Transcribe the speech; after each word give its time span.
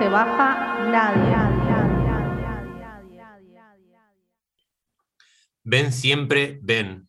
se 0.00 0.08
baja 0.08 0.86
nadie. 0.90 1.60
Ven 5.62 5.92
siempre, 5.92 6.58
ven. 6.62 7.08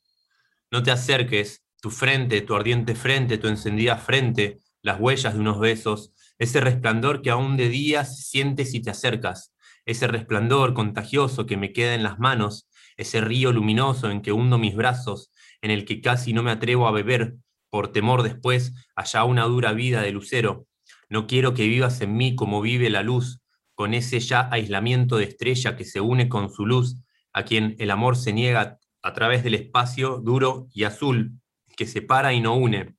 No 0.71 0.84
te 0.84 0.91
acerques, 0.91 1.64
tu 1.82 1.90
frente, 1.90 2.41
tu 2.41 2.54
ardiente 2.54 2.94
frente, 2.94 3.38
tu 3.38 3.48
encendida 3.48 3.96
frente, 3.96 4.59
las 4.82 4.99
huellas 4.99 5.34
de 5.34 5.40
unos 5.40 5.59
besos, 5.59 6.12
ese 6.38 6.59
resplandor 6.59 7.22
que 7.22 7.30
aún 7.30 7.55
de 7.55 7.70
día 7.70 8.04
sientes 8.04 8.72
si 8.72 8.82
te 8.82 8.90
acercas, 8.90 9.55
ese 9.85 10.08
resplandor 10.08 10.73
contagioso 10.73 11.46
que 11.46 11.55
me 11.55 11.71
queda 11.71 11.96
en 11.96 12.04
las 12.04 12.20
manos, 12.20 12.68
ese 12.98 13.21
río 13.21 13.54
luminoso 13.54 14.12
en 14.12 14.21
que 14.21 14.34
hundo 14.34 14.58
mis 14.58 14.76
brazos, 14.76 15.32
en 15.62 15.71
el 15.71 15.85
que 15.85 16.02
casi 16.02 16.34
no 16.34 16.44
me 16.44 16.52
atrevo 16.52 16.88
a 16.88 16.91
beber, 16.91 17.35
por 17.70 17.94
temor 17.94 18.21
después 18.21 18.73
allá 18.98 19.23
una 19.23 19.46
dura 19.46 19.71
vida 19.71 20.02
de 20.02 20.12
lucero. 20.12 20.68
No 21.11 21.27
quiero 21.27 21.53
que 21.53 21.67
vivas 21.67 21.99
en 21.99 22.15
mí 22.15 22.38
como 22.38 22.61
vive 22.61 22.89
la 22.89 23.03
luz, 23.03 23.41
con 23.75 23.93
ese 23.93 24.21
ya 24.21 24.47
aislamiento 24.49 25.17
de 25.17 25.25
estrella 25.25 25.75
que 25.75 25.84
se 25.84 25.99
une 25.99 26.29
con 26.29 26.49
su 26.49 26.65
luz, 26.65 27.03
a 27.34 27.43
quien 27.43 27.75
el 27.79 27.91
amor 27.91 28.15
se 28.15 28.31
niega 28.31 28.79
a 29.01 29.13
través 29.13 29.43
del 29.43 29.55
espacio 29.55 30.21
duro 30.23 30.70
y 30.73 30.85
azul 30.85 31.34
que 31.75 31.85
separa 31.85 32.31
y 32.31 32.39
no 32.39 32.55
une, 32.55 32.95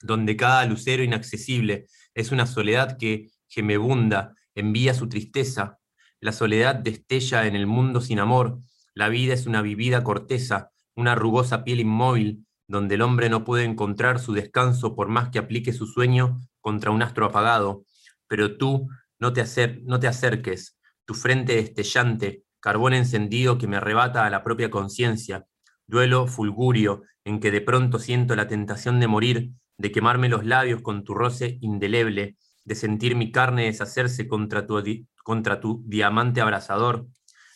donde 0.00 0.38
cada 0.38 0.64
lucero 0.64 1.02
inaccesible 1.02 1.84
es 2.14 2.32
una 2.32 2.46
soledad 2.46 2.96
que 2.96 3.28
gemebunda, 3.46 4.34
envía 4.54 4.94
su 4.94 5.10
tristeza, 5.10 5.78
la 6.20 6.32
soledad 6.32 6.76
destella 6.76 7.46
en 7.46 7.56
el 7.56 7.66
mundo 7.66 8.00
sin 8.00 8.20
amor, 8.20 8.58
la 8.94 9.10
vida 9.10 9.34
es 9.34 9.46
una 9.46 9.60
vivida 9.60 10.02
corteza, 10.02 10.70
una 10.96 11.14
rugosa 11.14 11.62
piel 11.62 11.80
inmóvil, 11.80 12.46
donde 12.68 12.94
el 12.94 13.02
hombre 13.02 13.28
no 13.28 13.44
puede 13.44 13.64
encontrar 13.64 14.18
su 14.18 14.32
descanso 14.32 14.96
por 14.96 15.08
más 15.08 15.28
que 15.28 15.38
aplique 15.38 15.74
su 15.74 15.86
sueño 15.86 16.40
contra 16.64 16.90
un 16.90 17.02
astro 17.02 17.26
apagado. 17.26 17.84
Pero 18.26 18.56
tú 18.56 18.88
no 19.18 19.34
te, 19.34 19.44
no 19.82 20.00
te 20.00 20.08
acerques, 20.08 20.78
tu 21.04 21.12
frente 21.12 21.56
destellante, 21.56 22.44
carbón 22.58 22.94
encendido 22.94 23.58
que 23.58 23.66
me 23.66 23.76
arrebata 23.76 24.24
a 24.24 24.30
la 24.30 24.42
propia 24.42 24.70
conciencia, 24.70 25.44
duelo 25.86 26.26
fulgurio 26.26 27.02
en 27.22 27.38
que 27.38 27.50
de 27.50 27.60
pronto 27.60 27.98
siento 27.98 28.34
la 28.34 28.48
tentación 28.48 28.98
de 28.98 29.08
morir, 29.08 29.50
de 29.76 29.92
quemarme 29.92 30.30
los 30.30 30.46
labios 30.46 30.80
con 30.80 31.04
tu 31.04 31.12
roce 31.12 31.58
indeleble, 31.60 32.38
de 32.64 32.74
sentir 32.74 33.14
mi 33.14 33.30
carne 33.30 33.66
deshacerse 33.66 34.26
contra 34.26 34.66
tu, 34.66 34.82
contra 35.22 35.60
tu 35.60 35.82
diamante 35.84 36.40
abrasador, 36.40 37.06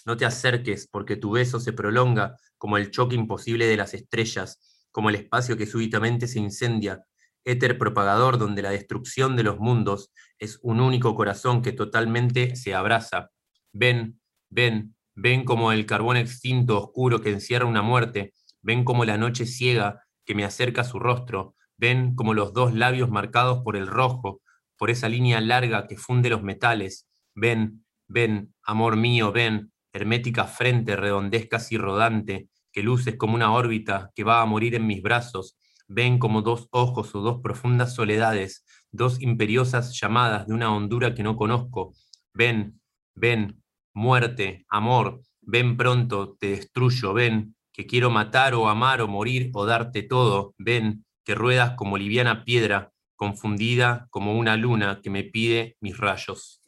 no 0.05 0.19
te 0.19 0.27
acerques, 0.27 0.87
porque 0.87 1.17
tu 1.17 1.31
beso 1.31 1.61
se 1.61 1.73
prolonga 1.73 2.37
como 2.59 2.77
el 2.77 2.91
choque 2.91 3.15
imposible 3.15 3.67
de 3.67 3.79
las 3.79 3.95
estrellas, 3.95 4.87
como 4.91 5.09
el 5.09 5.15
espacio 5.15 5.57
que 5.57 5.67
súbitamente 5.67 6.27
se 6.27 6.41
incendia, 6.41 7.07
éter 7.49 7.79
propagador 7.79 8.39
donde 8.39 8.63
la 8.63 8.71
destrucción 8.71 9.35
de 9.35 9.43
los 9.43 9.59
mundos 9.59 10.13
es 10.39 10.59
un 10.63 10.81
único 10.81 11.15
corazón 11.15 11.63
que 11.63 11.73
totalmente 11.73 12.57
se 12.57 12.75
abraza. 12.75 13.31
Ven, 13.73 14.21
ven, 14.51 14.95
ven 15.15 15.45
como 15.45 15.73
el 15.73 15.87
carbón 15.87 16.19
extinto 16.19 16.79
oscuro 16.79 17.21
que 17.23 17.31
encierra 17.31 17.65
una 17.65 17.83
muerte, 17.83 18.35
ven 18.61 18.85
como 18.85 19.05
la 19.05 19.17
noche 19.17 19.47
ciega 19.47 20.05
que 20.27 20.35
me 20.35 20.45
acerca 20.45 20.85
su 20.85 20.99
rostro, 20.99 21.55
ven 21.79 22.15
como 22.15 22.35
los 22.35 22.53
dos 22.53 22.75
labios 22.75 23.09
marcados 23.09 23.63
por 23.65 23.77
el 23.77 23.87
rojo, 23.87 24.43
por 24.77 24.91
esa 24.91 25.09
línea 25.09 25.41
larga 25.41 25.87
que 25.87 25.97
funde 25.97 26.29
los 26.29 26.43
metales, 26.43 27.09
ven, 27.35 27.85
ven, 28.07 28.55
amor 28.63 28.97
mío, 28.97 29.33
ven, 29.33 29.73
hermética 29.93 30.45
frente 30.45 30.97
redondez 30.97 31.49
casi 31.49 31.79
rodante, 31.79 32.51
que 32.73 32.83
luces 32.83 33.17
como 33.17 33.35
una 33.35 33.53
órbita 33.53 34.11
que 34.15 34.23
va 34.23 34.43
a 34.43 34.47
morir 34.47 34.75
en 34.75 34.87
mis 34.87 35.03
brazos, 35.03 35.57
ven 35.89 36.19
como 36.19 36.43
dos 36.43 36.69
ojos 36.71 37.15
o 37.15 37.21
dos 37.21 37.41
profundas 37.43 37.95
soledades, 37.95 38.65
dos 38.93 39.21
imperiosas 39.21 39.99
llamadas 39.99 40.47
de 40.47 40.55
una 40.55 40.75
hondura 40.75 41.15
que 41.15 41.23
no 41.23 41.37
conozco. 41.37 41.95
Ven, 42.35 42.81
ven, 43.15 43.63
muerte, 43.95 44.65
amor, 44.69 45.23
ven 45.41 45.77
pronto, 45.77 46.37
te 46.39 46.51
destruyo, 46.51 47.15
ven, 47.15 47.57
que 47.73 47.87
quiero 47.87 48.11
matar 48.11 48.55
o 48.55 48.69
amar 48.69 49.01
o 49.01 49.09
morir 49.09 49.51
o 49.55 49.65
darte 49.65 50.03
todo, 50.03 50.55
ven, 50.59 51.05
que 51.25 51.35
ruedas 51.35 51.73
como 51.77 51.97
liviana 51.97 52.45
piedra, 52.45 52.93
confundida 53.17 54.07
como 54.11 54.39
una 54.39 54.57
luna 54.57 55.01
que 55.03 55.11
me 55.11 55.25
pide 55.25 55.77
mis 55.81 55.97
rayos. 55.97 56.63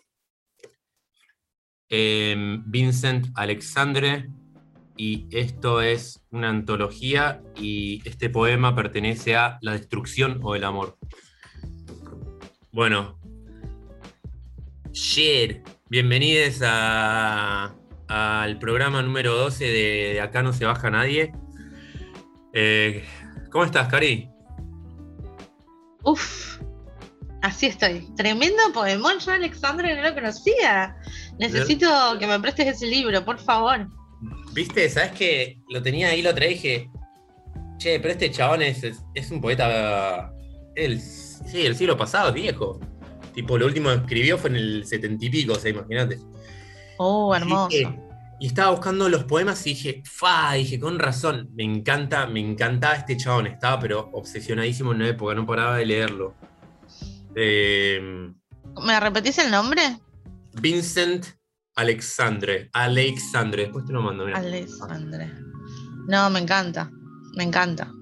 Em, 1.88 2.62
Vincent 2.66 3.26
Alexandre, 3.34 4.30
y 5.00 5.26
esto 5.30 5.80
es 5.80 6.20
una 6.30 6.50
antología 6.50 7.40
y 7.56 8.06
este 8.06 8.28
poema 8.28 8.76
pertenece 8.76 9.34
a 9.34 9.56
La 9.62 9.72
destrucción 9.72 10.40
o 10.42 10.54
el 10.54 10.62
amor. 10.62 10.98
Bueno, 12.70 13.18
shit, 14.92 15.66
bienvenidos 15.88 16.60
al 16.60 18.58
programa 18.58 19.00
número 19.00 19.34
12 19.36 19.64
de, 19.64 20.20
Acá 20.20 20.42
no 20.42 20.52
se 20.52 20.66
baja 20.66 20.90
nadie. 20.90 21.32
Eh, 22.52 23.02
¿Cómo 23.50 23.64
estás, 23.64 23.88
Cari? 23.88 24.28
Uf, 26.04 26.60
así 27.40 27.68
estoy. 27.68 28.06
Tremendo 28.16 28.62
poemón, 28.74 29.18
yo 29.18 29.32
Alexandre 29.32 29.96
no 29.96 30.02
lo 30.02 30.12
conocía. 30.12 30.94
Necesito 31.38 31.88
que 32.18 32.26
me 32.26 32.38
prestes 32.38 32.66
ese 32.66 32.84
libro, 32.86 33.24
por 33.24 33.38
favor. 33.38 33.88
Viste, 34.52 34.88
¿sabes 34.88 35.12
que 35.12 35.58
Lo 35.68 35.82
tenía 35.82 36.08
ahí, 36.08 36.22
lo 36.22 36.34
traje 36.34 36.50
dije, 36.50 36.90
che, 37.78 37.98
pero 38.00 38.12
este 38.12 38.30
chabón 38.30 38.62
es, 38.62 38.84
es, 39.14 39.30
un 39.30 39.40
poeta, 39.40 40.32
el, 40.74 41.00
sí, 41.00 41.66
el 41.66 41.74
siglo 41.76 41.96
pasado, 41.96 42.32
viejo. 42.32 42.78
Tipo, 43.32 43.56
lo 43.56 43.66
último 43.66 43.88
que 43.90 43.96
escribió 43.96 44.38
fue 44.38 44.50
en 44.50 44.56
el 44.56 44.86
setenta 44.86 45.24
y 45.24 45.30
pico, 45.30 45.54
o 45.54 45.56
sea, 45.56 45.70
imagínate. 45.70 46.18
Oh, 46.98 47.34
hermoso. 47.34 47.76
Y, 47.76 48.46
estaba 48.46 48.70
buscando 48.70 49.08
los 49.10 49.24
poemas 49.24 49.66
y 49.66 49.70
dije, 49.70 50.02
fa, 50.04 50.54
dije, 50.54 50.80
con 50.80 50.98
razón, 50.98 51.50
me 51.52 51.62
encanta, 51.62 52.26
me 52.26 52.40
encantaba 52.40 52.94
este 52.94 53.16
chabón, 53.18 53.46
estaba 53.46 53.78
pero 53.78 54.08
obsesionadísimo 54.14 54.92
en 54.92 54.96
una 54.96 55.08
época, 55.08 55.34
no 55.34 55.44
paraba 55.46 55.76
de 55.76 55.84
leerlo. 55.84 56.34
Eh, 57.34 58.00
¿Me 58.82 59.00
repetís 59.00 59.38
el 59.38 59.50
nombre? 59.50 59.82
Vincent 60.54 61.26
Alexandre. 61.76 62.68
Alexandre, 62.72 63.62
después 63.62 63.84
te 63.84 63.92
lo 63.92 64.02
mando. 64.02 64.26
Alexandre. 64.26 65.32
No, 66.08 66.28
me 66.30 66.40
encanta. 66.40 66.90
Me 67.36 67.44
encanta. 67.44 67.92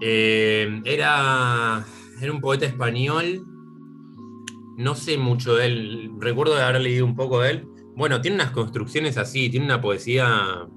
Eh, 0.00 0.82
era, 0.84 1.84
era 2.20 2.32
un 2.32 2.40
poeta 2.40 2.66
español. 2.66 3.44
No 4.76 4.94
sé 4.94 5.16
mucho 5.16 5.54
de 5.56 5.66
él. 5.66 6.10
Recuerdo 6.20 6.54
de 6.54 6.62
haber 6.62 6.82
leído 6.82 7.06
un 7.06 7.16
poco 7.16 7.40
de 7.40 7.50
él. 7.50 7.68
Bueno, 7.96 8.20
tiene 8.20 8.36
unas 8.36 8.50
construcciones 8.50 9.16
así, 9.16 9.48
tiene 9.48 9.64
una 9.64 9.80
poesía 9.80 10.68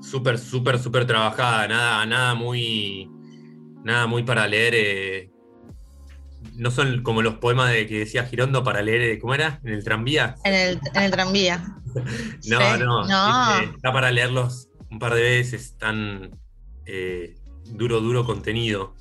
súper, 0.00 0.38
súper, 0.38 0.78
súper 0.78 1.06
trabajada. 1.06 1.66
Nada, 1.68 2.06
nada 2.06 2.34
muy. 2.34 3.10
Nada 3.82 4.06
muy 4.06 4.22
para 4.24 4.46
leer 4.46 4.74
eh, 4.76 5.30
no 6.60 6.70
son 6.70 7.02
como 7.02 7.22
los 7.22 7.36
poemas 7.36 7.72
de 7.72 7.86
que 7.86 8.00
decía 8.00 8.26
Girondo 8.26 8.62
para 8.62 8.82
leer, 8.82 9.00
eh, 9.00 9.18
¿cómo 9.18 9.32
era? 9.34 9.60
¿En 9.64 9.72
el 9.72 9.82
tranvía? 9.82 10.36
En 10.44 10.78
el, 10.94 11.10
tranvía. 11.10 11.64
no, 12.48 13.06
no, 13.06 13.60
Está 13.60 13.92
para 13.94 14.10
leerlos 14.10 14.68
un 14.90 14.98
par 14.98 15.14
de 15.14 15.22
veces, 15.22 15.78
tan 15.78 16.38
eh, 16.84 17.34
duro, 17.64 18.00
duro 18.00 18.26
contenido. 18.26 18.94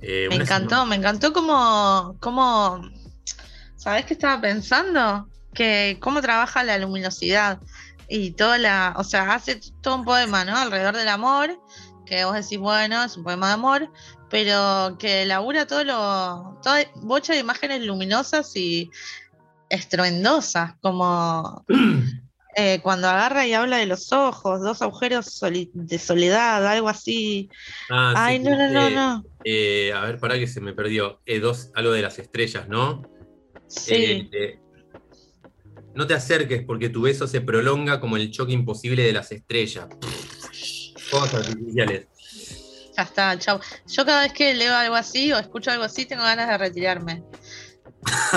Eh, 0.00 0.28
me 0.30 0.36
encantó, 0.36 0.86
me 0.86 0.96
encantó 0.96 1.34
como, 1.34 2.16
como, 2.20 2.80
¿sabes 3.76 4.06
qué 4.06 4.14
estaba 4.14 4.40
pensando? 4.40 5.28
Que 5.52 5.98
cómo 6.00 6.22
trabaja 6.22 6.64
la 6.64 6.78
luminosidad 6.78 7.60
y 8.08 8.30
toda 8.30 8.56
la, 8.56 8.94
o 8.96 9.04
sea, 9.04 9.34
hace 9.34 9.60
todo 9.82 9.96
un 9.96 10.04
poema, 10.06 10.46
¿no? 10.46 10.56
Alrededor 10.56 10.96
del 10.96 11.08
amor, 11.08 11.60
que 12.06 12.24
vos 12.24 12.32
decís, 12.32 12.58
bueno, 12.58 13.04
es 13.04 13.14
un 13.18 13.24
poema 13.24 13.48
de 13.48 13.52
amor, 13.52 13.92
pero 14.30 14.96
que 14.98 15.24
labura 15.24 15.66
todo 15.66 15.84
lo, 15.84 16.58
toda 16.62 16.84
bocha 16.96 17.32
de 17.32 17.40
imágenes 17.40 17.82
luminosas 17.82 18.54
y 18.56 18.90
estruendosas, 19.70 20.74
como 20.80 21.64
eh, 22.56 22.80
cuando 22.82 23.08
agarra 23.08 23.46
y 23.46 23.54
habla 23.54 23.78
de 23.78 23.86
los 23.86 24.12
ojos, 24.12 24.60
dos 24.60 24.82
agujeros 24.82 25.40
de 25.72 25.98
soledad, 25.98 26.66
algo 26.66 26.88
así. 26.88 27.48
Ah, 27.90 28.14
Ay, 28.16 28.38
no, 28.38 28.56
no, 28.56 28.68
no, 28.68 28.90
no. 28.90 29.24
Eh, 29.44 29.92
a 29.94 30.02
ver, 30.02 30.18
para 30.18 30.38
que 30.38 30.46
se 30.46 30.60
me 30.60 30.72
perdió. 30.72 31.20
Eh, 31.24 31.40
dos, 31.40 31.70
algo 31.74 31.92
de 31.92 32.02
las 32.02 32.18
estrellas, 32.18 32.68
¿no? 32.68 33.02
Sí. 33.66 34.30
no 35.94 36.06
te 36.06 36.14
acerques 36.14 36.64
porque 36.64 36.88
tu 36.88 37.02
beso 37.02 37.26
se 37.26 37.42
prolonga 37.42 38.00
como 38.00 38.16
el 38.16 38.30
choque 38.30 38.52
imposible 38.52 39.02
de 39.02 39.12
las 39.12 39.30
estrellas. 39.30 39.88
Cosas 41.10 41.48
artificiales. 41.48 42.08
Ya 42.98 43.04
está, 43.04 43.38
chau. 43.38 43.60
Yo 43.86 44.04
cada 44.04 44.22
vez 44.22 44.32
que 44.32 44.52
leo 44.54 44.74
algo 44.74 44.96
así 44.96 45.32
o 45.32 45.38
escucho 45.38 45.70
algo 45.70 45.84
así, 45.84 46.04
tengo 46.04 46.24
ganas 46.24 46.48
de 46.48 46.58
retirarme. 46.58 47.22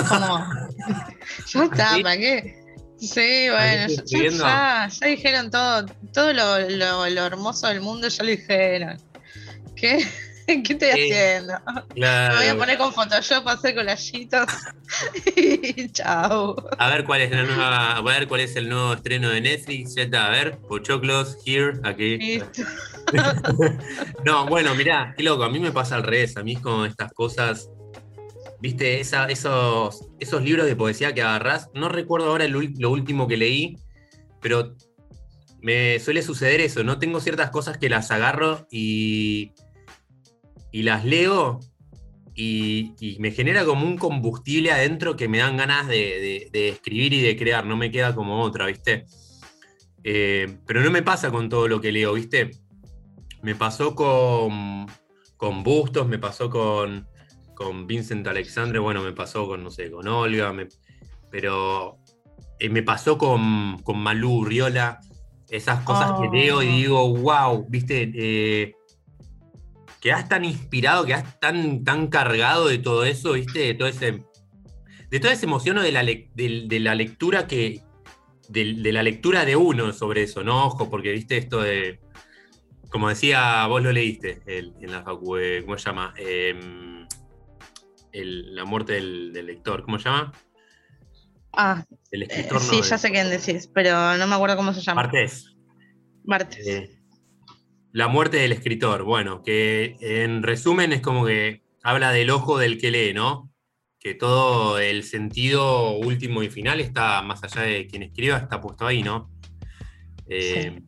Como, 0.08 0.38
ya 1.52 1.64
está, 1.64 1.96
¿para 2.00 2.16
qué? 2.16 2.62
Sí, 2.96 3.48
bueno, 3.50 3.88
ya, 4.06 4.88
ya, 4.88 5.06
dijeron 5.08 5.50
todo, 5.50 5.86
todo 6.12 6.32
lo, 6.32 6.60
lo, 7.10 7.26
hermoso 7.26 7.66
del 7.66 7.80
mundo, 7.80 8.06
ya 8.06 8.22
lo 8.22 8.30
dijeron. 8.30 9.02
¿Qué? 9.74 10.06
¿Qué 10.46 10.72
estoy 10.72 10.88
haciendo? 10.90 11.54
Me 11.94 12.36
voy 12.36 12.46
a 12.46 12.56
poner 12.56 12.78
con 12.78 12.92
Photoshop 12.92 13.46
a 13.46 13.52
hacer 13.52 13.74
collajitos. 13.74 14.48
y 15.36 15.88
chao. 15.92 16.56
A 16.78 16.90
ver 16.90 17.04
cuál 17.04 17.22
es 17.22 17.30
la 17.30 17.44
nueva, 17.44 17.96
a 17.96 18.02
ver 18.02 18.26
cuál 18.26 18.40
es 18.40 18.56
el 18.56 18.68
nuevo 18.68 18.94
estreno 18.94 19.30
de 19.30 19.40
Netflix. 19.40 19.94
Ya 19.94 20.02
está, 20.02 20.26
a 20.26 20.30
ver, 20.30 20.58
Pochoclos, 20.58 21.38
here, 21.44 21.78
aquí. 21.84 22.40
no, 24.24 24.46
bueno, 24.46 24.74
mirá, 24.74 25.14
qué 25.16 25.22
loco, 25.22 25.44
a 25.44 25.50
mí 25.50 25.60
me 25.60 25.72
pasa 25.72 25.96
al 25.96 26.02
revés, 26.02 26.36
a 26.36 26.42
mí 26.42 26.56
con 26.56 26.86
estas 26.86 27.12
cosas, 27.12 27.70
viste, 28.60 29.00
esos, 29.00 30.08
esos 30.18 30.42
libros 30.42 30.66
de 30.66 30.76
poesía 30.76 31.12
que 31.12 31.22
agarrás, 31.22 31.68
no 31.74 31.88
recuerdo 31.88 32.28
ahora 32.28 32.46
lo 32.48 32.90
último 32.90 33.28
que 33.28 33.36
leí, 33.36 33.76
pero 34.40 34.74
me 35.60 36.00
suele 36.00 36.22
suceder 36.22 36.60
eso, 36.60 36.82
¿no? 36.82 36.98
Tengo 36.98 37.20
ciertas 37.20 37.50
cosas 37.50 37.78
que 37.78 37.88
las 37.88 38.10
agarro 38.10 38.66
y, 38.70 39.52
y 40.72 40.82
las 40.82 41.04
leo 41.04 41.60
y, 42.34 43.16
me 43.20 43.30
genera 43.30 43.64
como 43.64 43.86
un 43.86 43.98
combustible 43.98 44.72
adentro 44.72 45.16
que 45.16 45.28
me 45.28 45.38
dan 45.38 45.56
ganas 45.56 45.86
de, 45.86 46.50
escribir 46.52 47.12
y 47.12 47.20
de 47.20 47.36
crear, 47.36 47.66
no 47.66 47.76
me 47.76 47.90
queda 47.90 48.14
como 48.14 48.40
otra, 48.40 48.66
¿viste? 48.66 49.04
Eh, 50.02 50.56
pero 50.66 50.80
no 50.80 50.90
me 50.90 51.02
pasa 51.02 51.30
con 51.30 51.48
todo 51.48 51.68
lo 51.68 51.80
que 51.80 51.92
leo, 51.92 52.14
¿viste? 52.14 52.50
Me 53.42 53.54
pasó 53.54 53.94
con, 53.94 54.86
con 55.36 55.62
Bustos, 55.62 56.08
me 56.08 56.18
pasó 56.18 56.48
con, 56.48 57.06
con 57.54 57.86
Vincent 57.86 58.26
Alexandre, 58.26 58.78
bueno, 58.78 59.02
me 59.02 59.12
pasó 59.12 59.46
con, 59.46 59.62
no 59.62 59.70
sé, 59.70 59.90
con 59.90 60.08
Olga, 60.08 60.54
pero 61.30 61.98
eh, 62.58 62.70
me 62.70 62.82
pasó 62.82 63.18
con, 63.18 63.78
con 63.82 63.98
Malú 63.98 64.44
Riola, 64.44 65.00
esas 65.50 65.84
cosas 65.84 66.12
que 66.18 66.28
leo 66.34 66.62
y 66.62 66.68
oh. 66.68 66.76
digo, 66.76 67.16
wow, 67.18 67.66
viste, 67.68 68.10
eh, 68.14 68.74
quedas 70.02 70.28
tan 70.28 70.44
inspirado, 70.44 71.06
quedas 71.06 71.38
tan, 71.40 71.84
tan 71.84 72.08
cargado 72.08 72.66
de 72.66 72.78
todo 72.78 73.04
eso, 73.04 73.32
viste, 73.32 73.60
de 73.60 73.74
todo 73.74 73.88
ese. 73.88 74.24
De 75.08 75.20
toda 75.20 75.32
esa 75.32 75.46
emoción 75.46 75.80
de 75.80 75.92
la, 75.92 76.02
de, 76.04 76.80
la 76.80 76.94
lectura 76.94 77.46
que. 77.46 77.80
De, 78.48 78.92
la 78.92 79.02
lectura 79.02 79.44
de 79.46 79.56
uno 79.56 79.92
sobre 79.92 80.24
eso, 80.24 80.42
¿no? 80.42 80.66
Ojo, 80.66 80.90
porque 80.90 81.12
viste 81.12 81.36
esto 81.38 81.62
de. 81.62 82.00
Como 82.90 83.08
decía, 83.08 83.64
vos 83.68 83.82
lo 83.82 83.92
leíste 83.92 84.42
en 84.46 84.92
la 84.92 85.02
facu, 85.02 85.36
eh, 85.38 85.62
¿cómo 85.64 85.78
se 85.78 85.84
llama? 85.84 86.12
Em, 86.18 87.06
la 88.12 88.64
muerte 88.66 88.94
del, 88.94 89.32
lector, 89.32 89.82
¿cómo 89.84 89.98
se 89.98 90.04
llama? 90.04 90.32
Ah, 91.54 91.84
el 92.10 92.24
escritor. 92.24 92.58
Eh, 92.58 92.64
sí, 92.64 92.82
ya 92.82 92.98
sé 92.98 93.10
quién 93.10 93.30
decís, 93.30 93.70
pero 93.72 94.16
no 94.18 94.26
me 94.26 94.34
acuerdo 94.34 94.56
cómo 94.56 94.74
se 94.74 94.80
llama. 94.82 95.02
Martés. 95.02 95.56
Martés. 96.24 96.66
Eh, 96.66 97.01
la 97.92 98.08
muerte 98.08 98.38
del 98.38 98.52
escritor. 98.52 99.04
Bueno, 99.04 99.42
que 99.42 99.96
en 100.00 100.42
resumen 100.42 100.92
es 100.92 101.00
como 101.00 101.26
que 101.26 101.62
habla 101.82 102.12
del 102.12 102.30
ojo 102.30 102.58
del 102.58 102.78
que 102.78 102.90
lee, 102.90 103.12
¿no? 103.14 103.50
Que 104.00 104.14
todo 104.14 104.78
el 104.78 105.04
sentido 105.04 105.92
último 105.92 106.42
y 106.42 106.50
final 106.50 106.80
está 106.80 107.22
más 107.22 107.44
allá 107.44 107.62
de 107.62 107.86
quien 107.86 108.02
escriba, 108.02 108.38
está 108.38 108.60
puesto 108.60 108.86
ahí, 108.86 109.02
¿no? 109.02 109.30
Eh, 110.28 110.82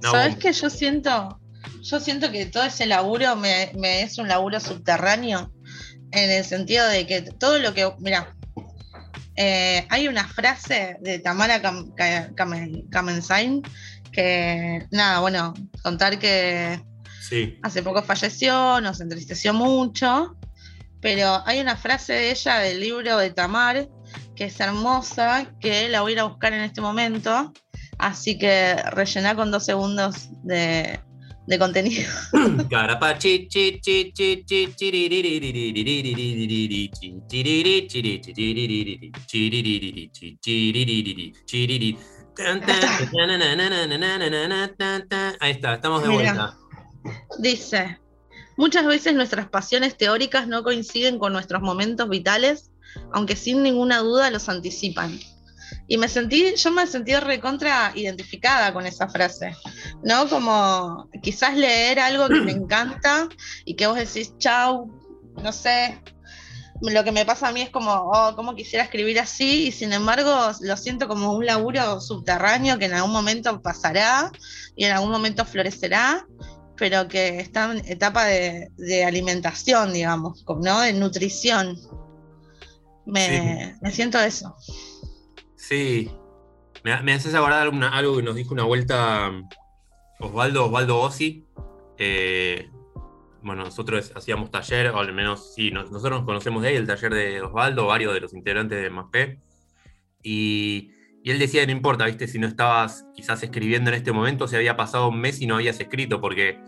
¿Sabes 0.00 0.36
qué 0.36 0.52
yo 0.52 0.68
siento? 0.68 1.40
Yo 1.82 1.98
siento 1.98 2.30
que 2.30 2.46
todo 2.46 2.64
ese 2.64 2.86
laburo 2.86 3.36
me, 3.36 4.02
es 4.02 4.18
un 4.18 4.28
laburo 4.28 4.60
subterráneo, 4.60 5.50
en 6.12 6.30
el 6.30 6.44
sentido 6.44 6.86
de 6.86 7.06
que 7.06 7.22
todo 7.22 7.58
lo 7.58 7.72
que. 7.74 7.90
Mira, 7.98 8.36
eh, 9.36 9.86
hay 9.88 10.06
una 10.08 10.28
frase 10.28 10.96
de 11.00 11.18
Tamara 11.18 11.60
Kamensain 12.90 13.62
que, 14.14 14.86
nada, 14.90 15.20
bueno, 15.20 15.52
contar 15.82 16.18
que 16.18 16.80
hace 17.62 17.82
poco 17.82 18.02
falleció, 18.02 18.80
nos 18.80 19.00
entristeció 19.00 19.52
mucho, 19.52 20.36
pero 21.00 21.42
hay 21.46 21.60
una 21.60 21.76
frase 21.76 22.12
de 22.12 22.30
ella 22.30 22.58
del 22.58 22.80
libro 22.80 23.18
de 23.18 23.30
Tamar 23.30 23.88
que 24.36 24.44
es 24.44 24.60
hermosa, 24.60 25.52
que 25.60 25.88
la 25.88 26.00
voy 26.00 26.12
a 26.12 26.14
ir 26.14 26.20
a 26.20 26.24
buscar 26.24 26.52
en 26.52 26.60
este 26.62 26.80
momento, 26.80 27.52
así 27.98 28.38
que 28.38 28.74
rellena 28.90 29.34
con 29.34 29.50
dos 29.50 29.64
segundos 29.64 30.28
de, 30.42 30.98
de 31.46 31.58
contenido. 31.58 32.10
Ahí 45.40 45.52
está, 45.52 45.74
estamos 45.74 46.02
de 46.02 46.08
vuelta. 46.08 46.56
Dice, 47.38 47.98
muchas 48.56 48.86
veces 48.86 49.14
nuestras 49.14 49.48
pasiones 49.48 49.96
teóricas 49.96 50.48
no 50.48 50.62
coinciden 50.62 51.18
con 51.18 51.32
nuestros 51.32 51.62
momentos 51.62 52.08
vitales, 52.08 52.70
aunque 53.12 53.36
sin 53.36 53.62
ninguna 53.62 53.98
duda 53.98 54.30
los 54.30 54.48
anticipan. 54.48 55.18
Y 55.86 55.98
me 55.98 56.08
sentí, 56.08 56.54
yo 56.56 56.70
me 56.70 56.86
sentí 56.86 57.14
recontra 57.16 57.92
identificada 57.94 58.72
con 58.72 58.86
esa 58.86 59.08
frase, 59.08 59.54
¿no? 60.02 60.28
Como 60.28 61.08
quizás 61.22 61.56
leer 61.56 61.98
algo 61.98 62.28
que 62.28 62.40
me 62.40 62.52
encanta 62.52 63.28
y 63.64 63.74
que 63.74 63.86
vos 63.86 63.96
decís, 63.96 64.34
chau, 64.38 64.90
no 65.42 65.52
sé, 65.52 66.00
lo 66.80 67.04
que 67.04 67.12
me 67.12 67.24
pasa 67.24 67.48
a 67.48 67.52
mí 67.52 67.62
es 67.62 67.70
como, 67.70 67.92
oh, 67.92 68.34
cómo 68.36 68.54
quisiera 68.54 68.84
escribir 68.84 69.20
así, 69.20 69.68
y 69.68 69.72
sin 69.72 69.92
embargo 69.92 70.50
lo 70.60 70.76
siento 70.76 71.08
como 71.08 71.32
un 71.32 71.46
laburo 71.46 72.00
subterráneo 72.00 72.78
que 72.78 72.86
en 72.86 72.94
algún 72.94 73.12
momento 73.12 73.60
pasará 73.62 74.30
y 74.76 74.84
en 74.84 74.92
algún 74.92 75.10
momento 75.10 75.44
florecerá, 75.44 76.26
pero 76.76 77.08
que 77.08 77.40
está 77.40 77.72
en 77.72 77.84
etapa 77.86 78.24
de, 78.26 79.04
alimentación, 79.06 79.92
digamos, 79.92 80.44
¿no? 80.62 80.80
De 80.80 80.92
nutrición. 80.92 81.78
Me, 83.06 83.76
siento 83.92 84.18
eso. 84.18 84.56
Sí. 85.56 86.10
Me, 86.82 87.00
me 87.02 87.14
haces 87.14 87.34
acordar 87.34 87.66
algo 87.92 88.16
que 88.16 88.22
nos 88.22 88.34
dijo 88.34 88.52
una 88.52 88.64
vuelta 88.64 89.30
Osvaldo, 90.20 90.66
Osvaldo 90.66 91.00
Ossi, 91.00 91.44
eh, 91.98 92.68
bueno, 93.44 93.64
nosotros 93.64 94.12
hacíamos 94.14 94.50
taller, 94.50 94.88
o 94.88 94.98
al 94.98 95.12
menos 95.12 95.54
sí, 95.54 95.70
nosotros 95.70 96.10
nos 96.10 96.24
conocemos 96.24 96.62
de 96.62 96.70
ahí, 96.70 96.76
el 96.76 96.86
taller 96.86 97.12
de 97.12 97.42
Osvaldo, 97.42 97.86
varios 97.86 98.14
de 98.14 98.20
los 98.20 98.32
integrantes 98.32 98.82
de 98.82 98.90
MAPE, 98.90 99.38
y, 100.22 100.90
y, 101.22 101.30
él 101.30 101.38
decía, 101.38 101.64
no 101.66 101.72
importa, 101.72 102.06
viste, 102.06 102.26
si 102.26 102.38
no 102.38 102.46
estabas 102.46 103.06
quizás 103.14 103.42
escribiendo 103.42 103.90
en 103.90 103.96
este 103.96 104.12
momento, 104.12 104.48
si 104.48 104.56
había 104.56 104.76
pasado 104.76 105.08
un 105.08 105.20
mes 105.20 105.40
y 105.40 105.46
no 105.46 105.56
habías 105.56 105.78
escrito, 105.78 106.20
porque 106.20 106.58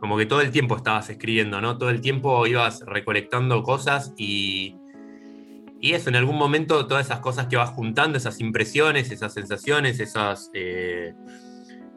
como 0.00 0.16
que 0.16 0.26
todo 0.26 0.40
el 0.40 0.50
tiempo 0.50 0.76
estabas 0.76 1.10
escribiendo, 1.10 1.60
¿no? 1.60 1.78
Todo 1.78 1.90
el 1.90 2.00
tiempo 2.00 2.46
ibas 2.46 2.82
recolectando 2.86 3.62
cosas 3.62 4.14
y, 4.16 4.76
y 5.80 5.92
eso, 5.92 6.10
en 6.10 6.16
algún 6.16 6.36
momento 6.36 6.86
todas 6.86 7.06
esas 7.06 7.20
cosas 7.20 7.46
que 7.46 7.56
vas 7.56 7.70
juntando, 7.70 8.18
esas 8.18 8.40
impresiones, 8.40 9.10
esas 9.10 9.32
sensaciones, 9.32 10.00
esas, 10.00 10.50
eh, 10.52 11.14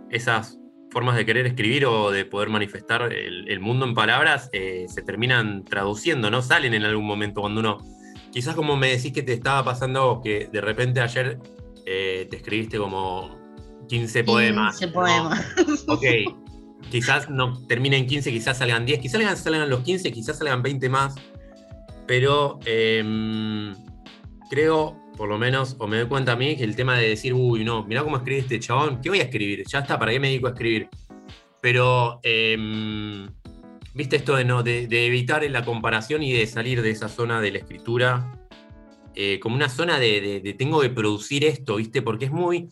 esas 0.10 0.60
formas 0.94 1.18
de 1.18 1.26
querer 1.26 1.48
escribir 1.48 1.86
o 1.88 2.12
de 2.12 2.24
poder 2.24 2.50
manifestar 2.50 3.12
el, 3.12 3.60
mundo 3.60 3.86
en 3.86 3.96
palabras 3.96 4.50
eh, 4.54 4.86
se 4.88 5.02
terminan 5.02 5.66
traduciendo, 5.66 6.30
¿no? 6.30 6.42
Salen 6.42 6.74
en 6.76 6.84
algún 6.84 7.06
momento 7.06 7.42
cuando 7.42 7.60
uno. 7.60 7.80
Quizás 8.32 8.56
como 8.56 8.78
me 8.78 8.90
decís 8.90 9.12
que 9.12 9.22
te 9.22 9.34
estaba 9.34 9.64
pasando 9.64 10.22
que 10.24 10.50
de 10.52 10.62
repente 10.62 11.02
ayer 11.02 11.40
eh, 11.86 12.28
te 12.30 12.38
escribiste 12.38 12.78
como 12.78 13.38
15 13.90 14.24
poemas. 14.24 14.78
15 14.80 14.94
poemas. 14.94 15.46
Ok. 15.88 16.06
Quizás 16.90 17.30
no 17.30 17.66
terminen 17.68 18.06
15, 18.06 18.32
quizás 18.32 18.58
salgan 18.58 18.86
10, 18.86 19.00
quizás 19.00 19.20
salgan, 19.20 19.38
salgan 19.38 19.70
los 19.70 19.82
15, 19.82 20.12
quizás 20.12 20.38
salgan 20.38 20.62
20 20.62 20.90
más. 20.90 21.16
Pero 22.06 22.60
em, 22.66 23.74
creo 24.50 25.03
por 25.18 25.30
lo 25.30 25.38
menos, 25.38 25.76
o 25.80 25.88
me 25.88 25.98
doy 25.98 26.08
cuenta 26.08 26.34
a 26.34 26.36
mí, 26.36 26.56
que 26.56 26.64
el 26.64 26.76
tema 26.76 26.98
de 26.98 27.10
decir, 27.10 27.34
uy, 27.34 27.64
no, 27.64 27.84
mirá 27.84 28.04
cómo 28.04 28.18
escribe 28.18 28.40
este 28.40 28.60
chabón, 28.60 29.00
¿qué 29.02 29.10
voy 29.10 29.20
a 29.20 29.24
escribir? 29.24 29.64
Ya 29.68 29.80
está, 29.80 30.00
¿para 30.00 30.12
qué 30.12 30.20
me 30.20 30.28
dedico 30.30 30.48
a 30.48 30.52
escribir? 30.52 30.90
Pero, 31.62 32.20
em, 32.24 33.28
viste 33.94 34.16
esto 34.16 34.36
de, 34.36 34.46
no, 34.46 34.64
de, 34.64 34.88
evitar 35.06 35.44
la 35.50 35.64
comparación 35.64 36.24
y 36.24 36.34
de 36.34 36.48
salir 36.48 36.82
de 36.82 36.92
esa 36.92 37.10
zona 37.10 37.42
de 37.42 37.52
la 37.52 37.60
escritura, 37.60 38.40
eh, 39.16 39.40
como 39.40 39.56
una 39.56 39.70
zona 39.70 40.00
de, 40.00 40.56
tengo 40.58 40.82
que 40.82 40.90
producir 40.90 41.46
esto, 41.46 41.76
viste, 41.76 42.02
porque 42.02 42.26
es 42.26 42.32
muy, 42.32 42.70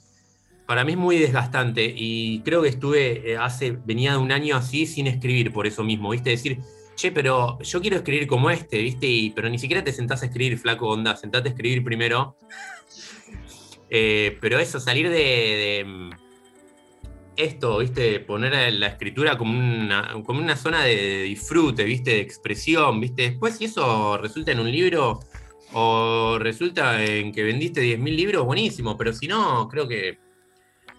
para 0.65 0.83
mí 0.83 0.93
es 0.93 0.97
muy 0.97 1.17
desgastante 1.17 1.93
y 1.95 2.41
creo 2.41 2.63
que 2.63 2.69
estuve 2.69 3.31
eh, 3.31 3.37
hace, 3.37 3.71
venía 3.71 4.13
de 4.13 4.17
un 4.17 4.31
año 4.31 4.55
así 4.55 4.85
sin 4.87 5.07
escribir 5.07 5.53
por 5.53 5.67
eso 5.67 5.83
mismo, 5.83 6.09
viste, 6.09 6.31
decir, 6.31 6.59
che, 7.01 7.11
pero 7.11 7.57
yo 7.59 7.81
quiero 7.81 7.97
escribir 7.97 8.27
como 8.27 8.51
este, 8.51 8.77
¿viste? 8.77 9.07
Y, 9.07 9.31
pero 9.31 9.49
ni 9.49 9.57
siquiera 9.57 9.83
te 9.83 9.91
sentás 9.91 10.21
a 10.21 10.27
escribir, 10.27 10.57
flaco 10.59 10.87
onda, 10.87 11.15
sentate 11.15 11.49
a 11.49 11.51
escribir 11.51 11.83
primero. 11.83 12.37
Eh, 13.89 14.37
pero 14.39 14.59
eso, 14.59 14.79
salir 14.79 15.09
de, 15.09 15.83
mm, 15.85 16.09
esto, 17.35 17.79
¿viste? 17.79 18.19
Poner 18.19 18.73
la 18.73 18.87
escritura 18.87 19.37
como 19.37 19.51
una, 19.51 20.13
como 20.23 20.39
una 20.39 20.55
zona 20.55 20.83
de 20.83 21.23
disfrute, 21.23 21.83
¿viste? 21.83 22.11
De 22.11 22.19
expresión, 22.21 23.01
¿viste? 23.01 23.23
Después, 23.31 23.57
si 23.57 23.65
eso 23.65 24.17
resulta 24.17 24.51
en 24.51 24.59
un 24.59 24.71
libro 24.71 25.19
o 25.73 26.37
resulta 26.39 27.03
en 27.03 27.31
que 27.31 27.43
vendiste 27.43 27.81
10.000 27.81 28.15
libros, 28.15 28.45
buenísimo, 28.45 28.97
pero 28.97 29.11
si 29.13 29.27
no, 29.27 29.67
creo 29.69 29.87
que 29.87 30.19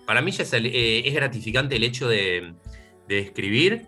para 0.06 0.20
mí 0.20 0.32
ya 0.32 0.42
es, 0.42 0.52
eh, 0.54 1.10
gratificante 1.14 1.76
el 1.76 1.84
hecho 1.84 2.08
de 2.08 2.54
escribir 3.08 3.86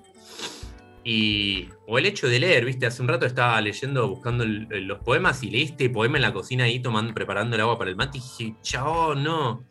Y, 1.07 1.69
o 1.87 1.99
el 1.99 2.07
hecho 2.07 2.29
de 2.29 2.41
leer, 2.41 2.65
viste, 2.65 2.87
hace 2.87 3.03
un 3.03 3.09
rato 3.09 3.27
estaba 3.27 3.61
leyendo, 3.61 4.09
buscando 4.09 4.47
los 4.47 4.99
poemas 5.01 5.43
y 5.43 5.51
leí 5.51 5.65
este 5.65 5.91
poema 5.91 6.17
en 6.17 6.23
la 6.23 6.33
cocina 6.33 6.65
ahí 6.65 6.81
tomando, 6.81 7.13
preparando 7.13 7.57
el 7.57 7.63
agua 7.63 7.77
para 7.77 7.91
el 7.91 7.97
mate 7.97 8.19
y 8.19 8.21
dije, 8.23 8.57
chao, 8.63 9.15
no. 9.15 9.65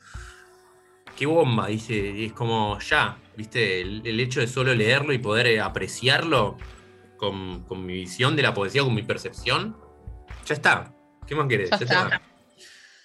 Qué 1.17 1.25
bomba, 1.25 1.67
dice, 1.67 2.25
es 2.25 2.33
como 2.33 2.79
ya, 2.79 3.17
viste, 3.35 3.81
el, 3.81 4.19
hecho 4.19 4.41
de 4.41 4.47
solo 4.47 4.75
leerlo 4.75 5.11
y 5.11 5.17
poder 5.17 5.59
apreciarlo 5.59 6.57
con, 7.17 7.65
mi 7.85 7.93
visión 7.93 8.35
de 8.35 8.43
la 8.43 8.53
poesía, 8.53 8.83
con 8.83 8.93
mi 8.93 9.03
percepción, 9.03 9.75
ya 10.45 10.53
está. 10.53 10.93
¿Qué 11.25 11.35
más 11.35 11.47
querés? 11.47 11.69
Ya, 11.71 11.77
está. 11.77 12.21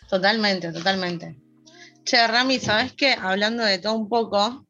Totalmente, 0.08 0.72
totalmente. 0.72 1.36
Che, 2.04 2.26
Rami, 2.26 2.58
¿sabes 2.58 2.92
qué? 2.94 3.12
Hablando 3.12 3.62
de 3.62 3.78
todo 3.78 3.94
un 3.94 4.08
poco, 4.08 4.66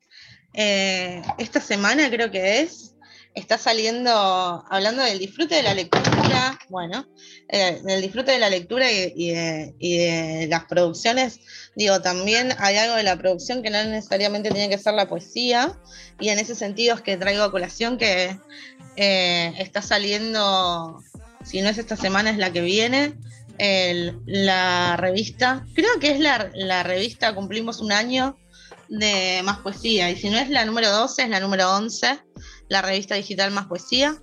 eh, 0.52 1.22
esta 1.38 1.60
semana 1.60 2.10
creo 2.10 2.30
que 2.30 2.60
es, 2.60 2.96
está 3.38 3.58
saliendo, 3.58 4.10
hablando 4.68 5.02
del 5.02 5.18
disfrute 5.18 5.54
de 5.54 5.62
la 5.62 5.74
lectura, 5.74 6.58
bueno, 6.68 7.06
eh, 7.48 7.80
del 7.84 8.02
disfrute 8.02 8.32
de 8.32 8.38
la 8.38 8.50
lectura 8.50 8.90
y, 8.90 9.30
de, 9.30 10.46
las 10.50 10.64
producciones, 10.64 11.40
digo, 11.76 12.00
también 12.00 12.54
hay 12.58 12.76
algo 12.76 12.96
de 12.96 13.02
la 13.02 13.16
producción 13.16 13.62
que 13.62 13.70
no 13.70 13.82
necesariamente 13.84 14.50
tiene 14.50 14.68
que 14.68 14.78
ser 14.78 14.94
la 14.94 15.08
poesía, 15.08 15.78
y 16.20 16.28
en 16.28 16.38
ese 16.38 16.54
sentido 16.54 16.96
es 16.96 17.02
que 17.02 17.16
traigo 17.16 17.44
a 17.44 17.50
colación 17.50 17.98
que 17.98 18.38
eh, 18.96 19.52
está 19.58 19.82
saliendo, 19.82 21.02
si 21.44 21.62
no 21.62 21.68
es 21.68 21.78
esta 21.78 21.96
semana, 21.96 22.30
es 22.30 22.38
la 22.38 22.52
que 22.52 22.60
viene, 22.60 23.14
la 24.26 24.96
revista, 24.96 25.66
creo 25.74 25.98
que 26.00 26.12
es 26.12 26.20
la, 26.20 26.82
revista, 26.82 27.34
cumplimos 27.34 27.80
un 27.80 27.92
año 27.92 28.36
de 28.88 29.40
Más 29.44 29.58
Poesía, 29.58 30.10
y 30.10 30.16
si 30.16 30.30
no 30.30 30.38
es 30.38 30.48
la 30.48 30.64
número 30.64 30.90
12, 30.90 31.22
es 31.22 31.28
la 31.28 31.40
número 31.40 31.70
11 31.76 32.27
la 32.68 32.82
revista 32.82 33.14
digital 33.14 33.50
Más 33.50 33.66
Poesía. 33.66 34.16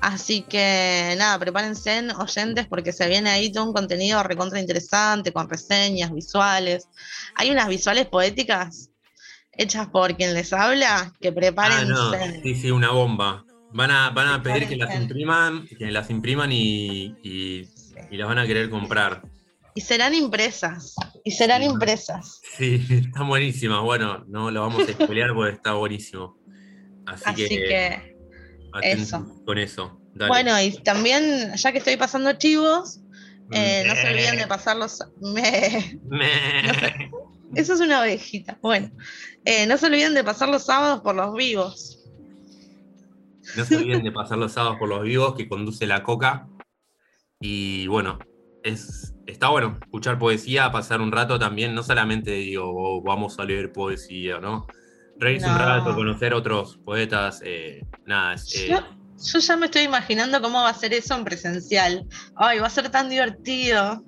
Así 0.00 0.42
que 0.42 1.14
nada, 1.18 1.38
prepárense 1.38 2.08
oyentes 2.16 2.66
porque 2.66 2.92
se 2.92 3.08
viene 3.08 3.28
ahí 3.28 3.52
todo 3.52 3.64
un 3.64 3.72
contenido 3.72 4.22
recontra 4.22 4.60
interesante, 4.60 5.32
con 5.32 5.48
reseñas, 5.48 6.12
visuales. 6.12 6.88
Hay 7.34 7.50
unas 7.50 7.68
visuales 7.68 8.06
poéticas 8.06 8.90
hechas 9.52 9.88
por 9.88 10.16
quien 10.16 10.32
les 10.32 10.52
habla, 10.52 11.12
que 11.20 11.32
prepárense. 11.32 11.92
Ah, 11.94 12.32
Sí, 12.42 12.54
sí, 12.54 12.70
una 12.70 12.92
bomba. 12.92 13.44
Van 13.72 13.90
a, 13.90 14.10
van 14.10 14.28
a 14.28 14.42
pedir 14.42 14.66
que 14.68 14.76
las 14.76 14.94
impriman, 14.94 15.66
que 15.66 15.90
las 15.90 16.10
impriman 16.10 16.50
y, 16.50 17.14
y, 17.22 17.68
las 18.16 18.26
van 18.26 18.38
a 18.38 18.46
querer 18.46 18.70
comprar. 18.70 19.22
Y 19.74 19.82
serán 19.82 20.14
impresas. 20.14 20.96
Y 21.24 21.30
serán 21.30 21.62
impresas. 21.62 22.40
Sí, 22.56 22.84
está 22.90 23.22
buenísima. 23.22 23.80
Bueno, 23.80 24.24
no 24.26 24.50
lo 24.50 24.62
vamos 24.62 24.88
a 24.88 24.92
spoilear 24.92 25.34
porque 25.34 25.54
está 25.54 25.74
buenísimo. 25.74 26.36
Así, 27.24 27.48
que, 27.48 28.16
eso. 28.82 29.42
con 29.44 29.58
eso. 29.58 30.00
Bueno, 30.14 30.60
y 30.60 30.72
también, 30.82 31.54
ya 31.56 31.72
que 31.72 31.78
estoy 31.78 31.96
pasando 31.96 32.32
chivos, 32.34 33.00
eh, 33.52 33.84
no 33.86 33.94
se 33.94 34.08
olviden 34.08 34.36
de 34.36 34.46
pasar 34.48 34.76
los. 34.76 34.98
eso 37.54 37.74
es 37.74 37.80
una 37.80 38.00
ovejita. 38.00 38.58
Bueno, 38.62 38.90
eh, 39.44 39.66
no 39.66 39.76
se 39.76 39.86
olviden 39.86 40.14
de 40.14 40.24
pasar 40.24 40.48
los 40.48 40.64
sábados 40.66 41.00
por 41.00 41.14
los 41.14 41.34
vivos. 41.34 41.96
No 43.56 43.64
se 43.64 43.76
olviden 43.76 44.04
de 44.04 44.12
pasar 44.12 44.38
los 44.38 44.52
sábados 44.52 44.78
por 44.78 44.88
los 44.88 45.02
vivos 45.02 45.34
que 45.34 45.48
conduce 45.48 45.86
la 45.86 46.02
coca. 46.02 46.48
Y 47.40 47.86
bueno, 47.86 48.18
es, 48.62 49.14
está 49.26 49.48
bueno 49.48 49.78
escuchar 49.82 50.18
poesía, 50.18 50.70
pasar 50.70 51.00
un 51.00 51.10
rato 51.10 51.38
también, 51.38 51.74
no 51.74 51.82
solamente 51.82 52.32
digo, 52.32 52.64
oh, 52.66 53.02
vamos 53.02 53.38
a 53.38 53.44
leer 53.44 53.72
poesía, 53.72 54.40
¿no? 54.40 54.66
Reírse 55.20 55.46
un 55.46 55.58
rato, 55.58 55.94
conocer 55.94 56.34
otros 56.34 56.78
poetas, 56.84 57.40
eh, 57.44 57.84
nada. 58.06 58.34
Eh, 58.54 58.68
yo, 58.68 59.38
ya 59.38 59.56
me 59.56 59.66
estoy 59.66 59.82
imaginando 59.82 60.40
cómo 60.40 60.62
va 60.62 60.70
a 60.70 60.74
ser 60.74 60.94
eso 60.94 61.14
en 61.14 61.24
presencial. 61.24 62.06
Ay, 62.36 62.58
va 62.58 62.66
a 62.66 62.70
ser 62.70 62.88
tan 62.90 63.10
divertido. 63.10 64.02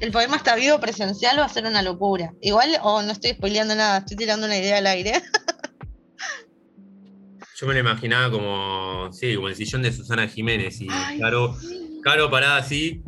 El 0.00 0.10
poema 0.10 0.36
está 0.36 0.56
vivo 0.56 0.80
presencial, 0.80 1.38
va 1.38 1.44
a 1.44 1.48
ser 1.48 1.64
una 1.64 1.82
locura. 1.82 2.32
Igual, 2.40 2.76
o 2.82 3.02
no 3.02 3.12
estoy 3.12 3.32
spoileando 3.32 3.74
nada, 3.74 3.98
estoy 3.98 4.16
tirando 4.16 4.46
una 4.46 4.58
idea 4.58 4.78
al 4.78 4.86
aire. 4.86 5.12
yo 7.56 7.66
me 7.66 7.74
lo 7.74 7.80
imaginaba 7.80 8.30
como, 8.30 9.12
sí, 9.12 9.36
como 9.36 9.48
el 9.48 9.54
sillón 9.54 9.82
de 9.82 9.92
Susana 9.92 10.26
Jiménez 10.26 10.80
y 10.80 10.88
Caro, 11.18 11.56
Caro 12.02 12.30
parada 12.30 12.56
así. 12.56 13.02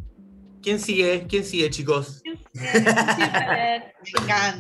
¿Quién 0.63 0.79
sigue? 0.79 1.27
¿Quién 1.29 1.45
sigue, 1.45 1.69
chicos? 1.71 2.22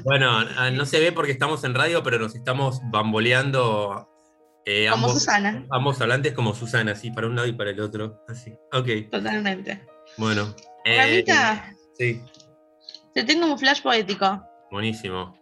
Bueno, 0.04 0.30
ah, 0.56 0.70
no 0.70 0.86
se 0.86 0.98
ve 0.98 1.12
porque 1.12 1.32
estamos 1.32 1.62
en 1.64 1.74
radio, 1.74 2.02
pero 2.02 2.18
nos 2.18 2.34
estamos 2.34 2.80
bamboleando. 2.90 4.08
Eh, 4.64 4.88
como 4.90 5.08
Susana. 5.08 5.66
Ambos 5.70 6.00
hablantes 6.00 6.32
como 6.32 6.54
Susana, 6.54 6.92
así, 6.92 7.10
para 7.10 7.26
un 7.26 7.36
lado 7.36 7.48
y 7.48 7.52
para 7.52 7.70
el 7.70 7.80
otro. 7.80 8.24
Así. 8.28 8.52
Ok. 8.72 9.10
Totalmente. 9.10 9.84
Bueno. 10.16 10.54
Eh, 10.84 11.24
sí. 11.98 12.22
Te 13.14 13.24
tengo 13.24 13.46
un 13.46 13.58
flash 13.58 13.82
poético. 13.82 14.42
Buenísimo. 14.70 15.36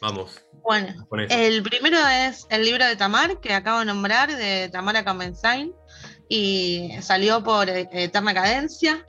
Vamos. 0.00 0.44
Bueno, 0.62 1.06
el 1.28 1.62
primero 1.62 1.96
es 2.08 2.46
el 2.50 2.64
libro 2.64 2.84
de 2.86 2.96
Tamar, 2.96 3.40
que 3.40 3.52
acabo 3.52 3.80
de 3.80 3.84
nombrar, 3.84 4.36
de 4.36 4.68
Tamara 4.68 5.04
Kamensain, 5.04 5.72
y 6.28 6.90
salió 7.00 7.42
por 7.42 7.68
Eterna 7.68 8.34
Cadencia. 8.34 9.06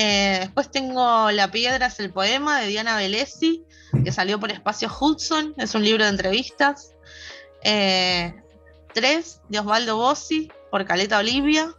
Eh, 0.00 0.38
después 0.42 0.70
tengo 0.70 1.28
La 1.32 1.50
Piedra 1.50 1.86
es 1.86 1.98
el 1.98 2.12
poema 2.12 2.60
de 2.60 2.68
Diana 2.68 2.96
Velesi, 2.96 3.64
que 4.04 4.12
salió 4.12 4.38
por 4.38 4.52
Espacio 4.52 4.88
Hudson, 4.88 5.54
es 5.56 5.74
un 5.74 5.82
libro 5.82 6.04
de 6.04 6.10
entrevistas. 6.10 6.92
Eh, 7.64 8.32
tres, 8.94 9.40
de 9.48 9.58
Osvaldo 9.58 9.96
Bossi, 9.96 10.52
por 10.70 10.84
Caleta 10.84 11.18
Olivia. 11.18 11.74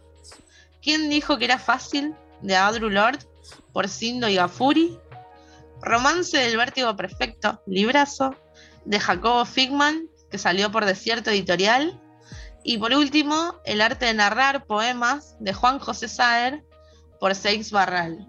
¿Quién 0.82 1.08
dijo 1.08 1.38
que 1.38 1.46
era 1.46 1.58
fácil? 1.58 2.14
de 2.42 2.56
Andrew 2.56 2.90
Lord, 2.90 3.20
por 3.72 3.88
Sindo 3.88 4.28
y. 4.28 4.38
Romance 5.80 6.36
del 6.36 6.58
vértigo 6.58 6.94
perfecto, 6.96 7.62
librazo, 7.66 8.36
de 8.84 9.00
Jacobo 9.00 9.46
Figman, 9.46 10.10
que 10.30 10.36
salió 10.36 10.70
por 10.70 10.84
Desierto 10.84 11.30
Editorial. 11.30 11.98
Y 12.64 12.76
por 12.76 12.92
último, 12.92 13.54
El 13.64 13.80
arte 13.80 14.04
de 14.04 14.12
narrar 14.12 14.66
poemas 14.66 15.36
de 15.40 15.54
Juan 15.54 15.78
José 15.78 16.06
Saer, 16.06 16.64
por 17.20 17.34
Seix 17.34 17.70
Barral. 17.70 18.26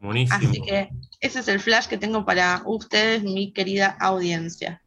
Buenísimo. 0.00 0.50
Así 0.50 0.60
que 0.60 0.90
ese 1.20 1.40
es 1.40 1.48
el 1.48 1.60
flash 1.60 1.86
que 1.86 1.96
tengo 1.96 2.24
para 2.24 2.62
ustedes, 2.66 3.22
mi 3.22 3.52
querida 3.52 3.96
audiencia. 4.00 4.82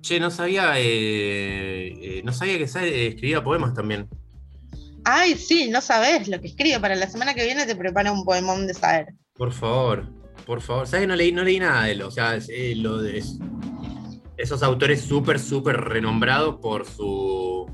Che, 0.00 0.18
no 0.18 0.30
sabía, 0.30 0.78
eh, 0.78 1.92
eh, 2.18 2.22
no 2.24 2.32
sabía 2.32 2.58
que 2.58 2.64
escribía 2.64 3.44
poemas 3.44 3.74
también. 3.74 4.08
Ay, 5.04 5.34
sí, 5.34 5.68
no 5.70 5.80
sabes 5.80 6.28
lo 6.28 6.40
que 6.40 6.48
escribe. 6.48 6.80
Para 6.80 6.94
la 6.94 7.08
semana 7.08 7.34
que 7.34 7.44
viene 7.44 7.66
te 7.66 7.76
prepara 7.76 8.12
un 8.12 8.24
poemón 8.24 8.66
de 8.66 8.74
saber. 8.74 9.08
Por 9.34 9.52
favor, 9.52 10.06
por 10.46 10.60
favor. 10.60 10.86
¿Sabes 10.86 11.04
que 11.04 11.06
no 11.06 11.16
leí, 11.16 11.32
no 11.32 11.44
leí 11.44 11.60
nada 11.60 11.84
de 11.84 11.92
él? 11.92 12.02
O 12.02 12.10
sea, 12.10 12.36
eh, 12.48 12.74
lo 12.76 12.98
de, 12.98 13.22
esos 14.36 14.62
autores 14.62 15.02
súper, 15.02 15.38
súper 15.38 15.76
renombrados 15.76 16.56
por 16.60 16.86
su 16.86 17.66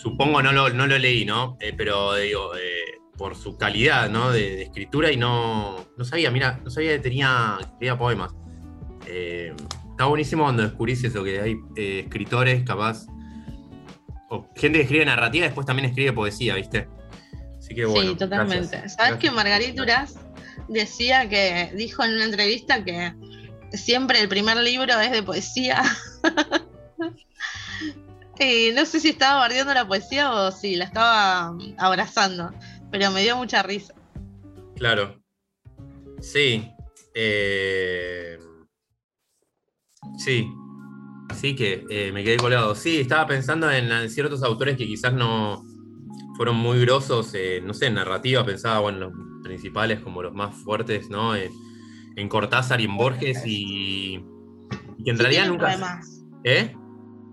supongo 0.00 0.42
no 0.42 0.52
lo, 0.52 0.70
no 0.70 0.86
lo 0.86 0.98
leí, 0.98 1.24
¿no? 1.24 1.56
Eh, 1.60 1.74
pero 1.76 2.14
digo, 2.14 2.56
eh, 2.56 3.00
por 3.16 3.36
su 3.36 3.56
calidad, 3.56 4.08
¿no? 4.08 4.30
De, 4.30 4.62
escritura 4.62 5.12
y 5.12 5.16
no, 5.16 5.86
no 5.96 6.04
sabía, 6.04 6.30
mira, 6.30 6.60
no 6.64 6.70
sabía 6.70 6.92
que 6.92 7.00
tenía, 7.00 7.58
poemas. 7.98 8.32
Eh, 9.06 9.54
está 9.90 10.06
buenísimo 10.06 10.44
cuando 10.44 10.62
descubrís 10.62 11.04
eso, 11.04 11.22
que 11.22 11.40
hay 11.40 11.56
escritores 11.76 12.64
capaz, 12.64 13.06
o 14.30 14.48
gente 14.56 14.78
que 14.78 14.84
escribe 14.84 15.04
narrativa 15.04 15.44
y 15.44 15.48
después 15.48 15.66
también 15.66 15.88
escribe 15.88 16.12
poesía, 16.12 16.54
¿viste? 16.54 16.88
Así 17.58 17.74
que 17.74 17.84
bueno. 17.84 18.12
Sí, 18.12 18.16
totalmente. 18.16 18.88
¿Sabes 18.88 19.18
que 19.18 19.30
Margarita 19.30 19.82
Duras 19.82 20.14
decía 20.68 21.28
que, 21.28 21.72
dijo 21.76 22.04
en 22.04 22.12
una 22.12 22.24
entrevista 22.24 22.84
que 22.84 23.12
siempre 23.72 24.20
el 24.20 24.28
primer 24.28 24.56
libro 24.58 24.98
es 24.98 25.10
de 25.10 25.22
poesía? 25.22 25.82
no 28.74 28.86
sé 28.86 29.00
si 29.00 29.08
estaba 29.10 29.40
bardeando 29.40 29.74
la 29.74 29.86
poesía 29.86 30.32
o 30.32 30.50
si 30.50 30.76
la 30.76 30.84
estaba 30.84 31.56
abrazando, 31.78 32.52
pero 32.90 33.10
me 33.10 33.22
dio 33.22 33.36
mucha 33.36 33.62
risa. 33.62 33.94
Claro. 34.76 35.20
Sí. 36.20 36.70
Eh, 37.14 38.38
sí. 40.18 40.48
Sí 41.34 41.54
que 41.54 41.84
eh, 41.90 42.12
me 42.12 42.24
quedé 42.24 42.38
colgado. 42.38 42.74
Sí, 42.74 43.00
estaba 43.00 43.26
pensando 43.26 43.70
en, 43.70 44.08
ciertos 44.10 44.42
autores 44.42 44.76
que 44.76 44.86
quizás 44.86 45.12
no 45.12 45.62
fueron 46.36 46.56
muy 46.56 46.80
grosos, 46.80 47.34
eh, 47.34 47.60
no 47.62 47.74
sé, 47.74 47.86
en 47.86 47.94
narrativa, 47.94 48.44
pensaba, 48.44 48.80
bueno, 48.80 48.98
los 48.98 49.12
principales 49.42 50.00
como 50.00 50.22
los 50.22 50.32
más 50.32 50.54
fuertes, 50.64 51.10
¿no? 51.10 51.34
en 51.36 52.28
Cortázar 52.28 52.80
y 52.80 52.84
en 52.84 52.96
Borges 52.96 53.42
y, 53.46 54.24
que 55.04 55.10
en 55.10 55.18
realidad 55.18 55.46
nunca... 55.46 56.00
¿Eh? 56.44 56.74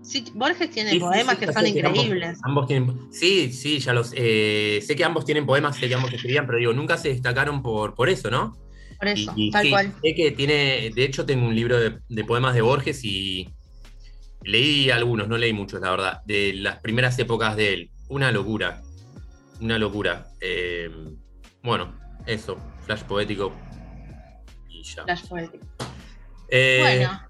Sí, 0.08 0.24
Borges 0.32 0.70
tiene 0.70 0.98
poemas 0.98 1.36
que 1.36 1.52
son 1.52 1.66
increíbles. 1.66 2.38
Ambos, 2.42 2.66
tienen, 2.66 3.12
sí, 3.12 3.52
sí, 3.52 3.78
ya 3.78 3.92
los. 3.92 4.14
Eh, 4.16 4.82
sé 4.82 4.96
que 4.96 5.04
ambos 5.04 5.26
tienen 5.26 5.44
poemas, 5.44 5.76
sé 5.76 5.86
que 5.86 5.94
ambos 5.94 6.10
escribían, 6.10 6.46
pero 6.46 6.58
digo, 6.58 6.72
nunca 6.72 6.96
se 6.96 7.10
destacaron 7.10 7.62
por, 7.62 7.94
por 7.94 8.08
eso, 8.08 8.30
¿no? 8.30 8.56
Por 8.98 9.08
eso, 9.08 9.34
tal 9.52 9.68
cual. 9.68 9.94
Sé 10.02 10.14
que 10.14 10.30
tiene. 10.30 10.90
De 10.94 11.04
hecho, 11.04 11.26
tengo 11.26 11.46
un 11.46 11.54
libro 11.54 11.78
de, 11.78 12.24
poemas 12.24 12.54
de 12.54 12.62
Borges 12.62 13.04
y. 13.04 13.50
leí 14.44 14.90
algunos, 14.90 15.28
no 15.28 15.36
leí 15.36 15.52
muchos, 15.52 15.82
la 15.82 15.90
verdad, 15.90 16.22
de 16.24 16.54
las 16.54 16.78
primeras 16.78 17.18
épocas 17.18 17.54
de 17.54 17.74
él. 17.74 17.90
Una 18.08 18.32
locura. 18.32 18.80
Una 19.60 19.76
locura. 19.76 20.28
Eh, 20.40 20.90
bueno, 21.62 21.94
eso, 22.24 22.56
flash 22.86 23.02
poético. 23.02 23.52
Y 24.70 24.82
ya. 24.84 25.04
Flash 25.04 25.28
poético. 25.28 25.66
Eh, 26.48 26.78
bueno. 26.80 27.27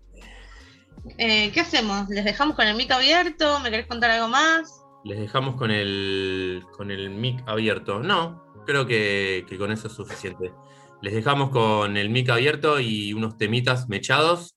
Eh, 1.17 1.51
¿Qué 1.53 1.61
hacemos? 1.61 2.09
¿Les 2.09 2.25
dejamos 2.25 2.57
con 2.57 2.67
el 2.67 2.77
mic 2.77 2.91
abierto? 2.91 3.61
¿Me 3.61 3.71
querés 3.71 3.87
contar 3.87 4.11
algo 4.11 4.29
más? 4.29 4.85
Les 5.05 5.19
dejamos 5.19 5.57
con 5.57 5.71
el, 5.71 6.65
con 6.77 6.91
el 6.91 7.11
mic 7.11 7.43
abierto. 7.47 8.01
No, 8.01 8.45
creo 8.67 8.87
que, 8.87 9.47
que 9.49 9.57
con 9.57 9.73
eso 9.73 9.87
es 9.87 9.95
suficiente. 9.95 10.53
Les 11.01 11.15
dejamos 11.15 11.51
con 11.51 11.97
el 11.97 12.11
mic 12.11 12.29
abierto 12.29 12.81
y 12.81 13.13
unos 13.13 13.39
temitas 13.39 13.89
mechados. 13.89 14.57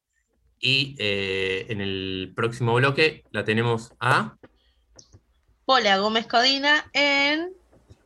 Y 0.60 0.96
eh, 1.00 1.66
en 1.70 1.82
el 1.82 2.34
próximo 2.36 2.74
bloque 2.76 3.24
la 3.32 3.44
tenemos 3.44 3.94
a. 4.00 4.38
Pola 5.66 5.98
Gómez 5.98 6.28
Codina 6.28 6.90
en. 6.94 7.54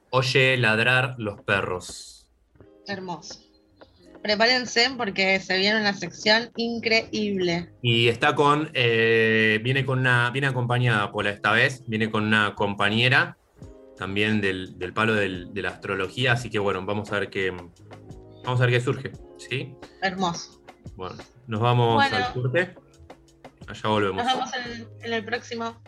Oye 0.09 0.55
ladrar 0.57 1.15
los 1.17 1.41
perros. 1.41 2.29
Hermoso. 2.87 3.44
Prepárense 4.25 4.89
porque 4.98 5.39
se 5.39 5.55
viene 5.55 5.79
una 5.79 5.94
sección 5.94 6.50
increíble. 6.55 7.70
Y 7.84 8.08
está 8.08 8.34
con. 8.34 8.72
Eh, 8.74 9.60
viene 9.63 9.86
con 9.86 10.00
una. 10.00 10.32
Viene 10.32 10.48
acompañada 10.48 11.12
Pola 11.12 11.29
esta 11.29 11.51
vez. 11.51 11.84
Viene 11.86 12.10
con 12.10 12.24
una 12.24 12.55
compañera 12.55 13.38
también 13.96 14.41
del, 14.41 14.75
palo 14.96 15.13
de 15.13 15.62
la 15.62 15.70
astrología. 15.70 16.32
Así 16.32 16.50
que 16.50 16.58
bueno, 16.58 16.84
vamos 16.84 17.12
a 17.12 17.20
ver 17.20 17.29
qué. 17.29 17.51
Vamos 17.51 18.60
a 18.60 18.65
ver 18.65 18.72
qué 18.72 18.82
surge. 18.82 19.12
¿Sí? 19.38 19.75
Hermoso. 20.01 20.60
Bueno, 20.96 21.17
nos 21.46 21.62
vamos 21.62 22.03
al 22.12 22.34
corte. 22.34 22.74
Allá 23.67 23.89
volvemos. 23.89 24.25
Nos 24.25 24.34
vemos 24.34 24.51
en, 25.03 25.13
el 25.13 25.24
próximo. 25.24 25.79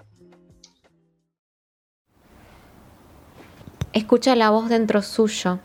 Escucha 3.94 4.36
la 4.36 4.52
voz 4.52 4.70
dentro 4.70 5.02
suyo. 5.02 5.60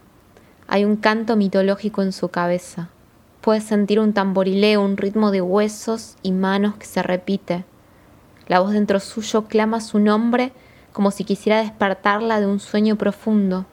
Hay 0.66 0.84
un 0.84 0.96
canto 0.96 1.36
mitológico 1.36 2.02
en 2.02 2.12
su 2.12 2.28
cabeza. 2.28 2.88
Puede 3.40 3.60
sentir 3.60 4.00
un 4.00 4.12
tamborileo, 4.12 4.82
un 4.82 4.96
ritmo 4.96 5.30
de 5.30 5.42
huesos 5.42 6.16
y 6.22 6.32
manos 6.32 6.76
que 6.76 6.86
se 6.86 7.02
repite. 7.02 7.64
La 8.46 8.60
voz 8.60 8.72
dentro 8.72 9.00
suyo 9.00 9.44
clama 9.44 9.80
su 9.80 9.98
nombre 9.98 10.52
como 10.92 11.10
si 11.10 11.24
quisiera 11.24 11.60
despertarla 11.60 12.40
de 12.40 12.46
un 12.46 12.60
sueño 12.60 12.96
profundo, 12.96 13.66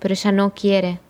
pero 0.00 0.14
ella 0.14 0.32
no 0.32 0.52
quiere 0.52 1.00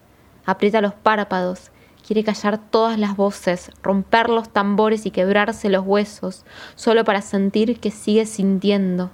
aprieta 0.47 0.81
los 0.81 0.95
párpados, 0.95 1.73
quiere 2.07 2.25
callar 2.25 2.59
todas 2.59 2.99
las 2.99 3.17
voces, 3.17 3.73
romper 3.83 4.31
los 4.31 4.49
tambores 4.49 5.05
y 5.05 5.11
quebrarse 5.11 5.69
los 5.69 5.85
huesos, 5.85 6.45
solo 6.77 7.05
para 7.05 7.21
sentir 7.21 7.79
que 7.81 7.91
sigue 7.91 8.25
sintiendo. 8.25 9.11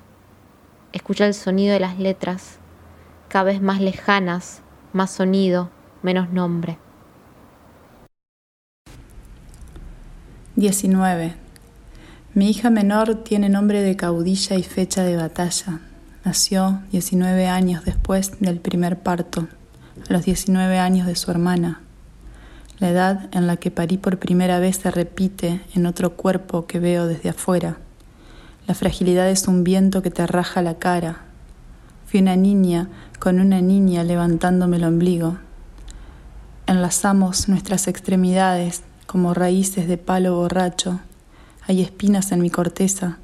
Escucha 0.93 1.27
el 1.27 1.35
sonido 1.35 1.73
de 1.73 1.81
las 1.81 1.99
letras, 1.99 2.59
cada 3.29 3.45
vez 3.45 3.63
más 3.63 3.81
lejanas, 3.81 4.63
más 4.93 5.11
sonido, 5.11 5.71
menos 6.03 6.33
nombre. 6.33 6.79
19. 10.57 11.35
Mi 12.35 12.51
hija 12.51 12.71
menor 12.71 13.25
tiene 13.25 13.49
nombre 13.49 13.83
de 13.83 13.97
caudilla 13.97 14.57
y 14.57 14.63
fecha 14.63 15.03
de 15.03 15.17
batalla. 15.17 15.81
Nació 16.25 16.83
19 16.93 17.47
años 17.49 17.85
después 17.85 18.39
del 18.41 18.61
primer 18.61 19.01
parto 19.01 19.49
a 20.09 20.13
los 20.13 20.25
19 20.25 20.79
años 20.79 21.07
de 21.07 21.17
su 21.17 21.31
hermana. 21.31 21.81
La 22.79 22.91
edad 22.91 23.29
en 23.33 23.47
la 23.47 23.57
que 23.57 23.71
parí 23.71 23.97
por 23.97 24.19
primera 24.19 24.59
vez 24.59 24.77
se 24.77 24.91
repite 24.91 25.61
en 25.75 25.87
otro 25.87 26.17
cuerpo 26.17 26.67
que 26.67 26.81
veo 26.81 27.07
desde 27.07 27.31
afuera. 27.31 27.79
La 28.67 28.75
fragilidad 28.75 29.31
es 29.31 29.49
un 29.49 29.65
viento 29.65 30.03
que 30.03 30.11
te 30.11 30.27
raja 30.27 30.63
la 30.63 30.79
cara. 30.79 31.23
Fui 32.07 32.21
una 32.21 32.37
niña 32.37 32.89
con 33.19 33.41
una 33.41 33.61
niña 33.61 34.05
levantándome 34.05 34.77
el 34.77 34.85
ombligo. 34.85 35.39
Enlazamos 36.73 37.51
nuestras 37.51 37.87
extremidades 37.87 38.81
como 39.07 39.35
raíces 39.35 39.87
de 39.89 39.99
palo 39.99 40.37
borracho. 40.37 41.01
Hay 41.69 41.83
espinas 41.83 42.33
en 42.33 42.41
mi 42.41 42.49
corteza 42.49 43.19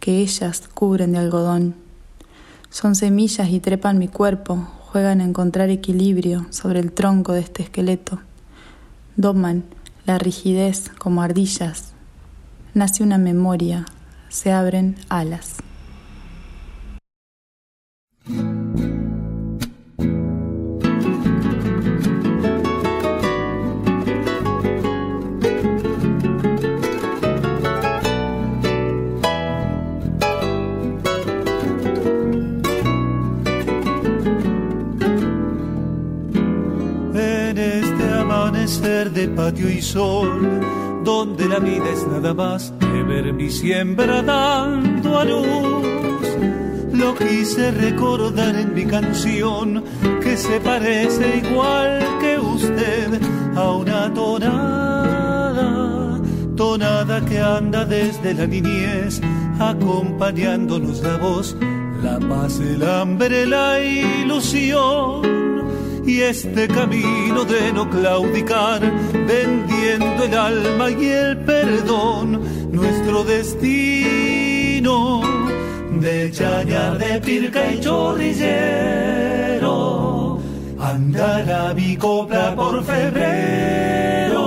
que 0.00 0.18
ellas 0.18 0.68
cubren 0.74 1.12
de 1.12 1.18
algodón. 1.18 1.76
Son 2.70 2.96
semillas 2.96 3.50
y 3.50 3.60
trepan 3.60 3.98
mi 3.98 4.08
cuerpo, 4.08 4.66
juegan 4.80 5.20
a 5.20 5.24
encontrar 5.24 5.70
equilibrio 5.70 6.46
sobre 6.50 6.80
el 6.80 6.90
tronco 6.90 7.34
de 7.34 7.40
este 7.42 7.62
esqueleto. 7.62 8.18
Doman 9.14 9.62
la 10.04 10.18
rigidez 10.18 10.90
como 10.98 11.22
ardillas. 11.22 11.92
Nace 12.74 13.04
una 13.04 13.16
memoria, 13.16 13.86
se 14.28 14.50
abren 14.50 14.96
alas. 15.08 15.58
De 38.82 39.28
patio 39.28 39.70
y 39.70 39.80
sol, 39.80 40.60
donde 41.04 41.48
la 41.48 41.60
vida 41.60 41.88
es 41.92 42.04
nada 42.08 42.34
más 42.34 42.74
que 42.80 43.02
ver 43.04 43.32
mi 43.32 43.48
siembra 43.48 44.22
dando 44.22 45.20
a 45.20 45.24
luz. 45.24 46.26
Lo 46.92 47.14
quise 47.14 47.70
recordar 47.70 48.56
en 48.56 48.74
mi 48.74 48.84
canción, 48.84 49.84
que 50.20 50.36
se 50.36 50.58
parece 50.58 51.42
igual 51.44 52.00
que 52.20 52.40
usted 52.40 53.20
a 53.54 53.70
una 53.70 54.12
tonada, 54.12 55.60
tonada 56.56 57.24
que 57.24 57.38
anda 57.38 57.84
desde 57.84 58.34
la 58.34 58.48
niñez, 58.48 59.20
acompañándonos 59.60 61.02
la 61.02 61.18
voz, 61.18 61.56
la 62.02 62.18
paz, 62.18 62.58
el 62.58 62.82
hambre, 62.82 63.46
la 63.46 63.80
ilusión 63.80 65.51
y 66.04 66.20
este 66.20 66.68
camino 66.68 67.44
de 67.44 67.72
no 67.72 67.88
claudicar, 67.88 68.80
vendiendo 69.12 70.24
el 70.24 70.34
alma 70.34 70.90
y 70.90 71.06
el 71.06 71.38
perdón, 71.38 72.40
nuestro 72.72 73.24
destino 73.24 75.22
de 76.00 76.30
chañar 76.32 76.98
de 76.98 77.20
pirca 77.20 77.72
y 77.72 77.80
chorrillero, 77.80 78.40
andar 80.80 81.50
a 81.50 81.74
mi 81.74 81.96
copla 81.96 82.54
por 82.56 82.82
febrero, 82.84 84.40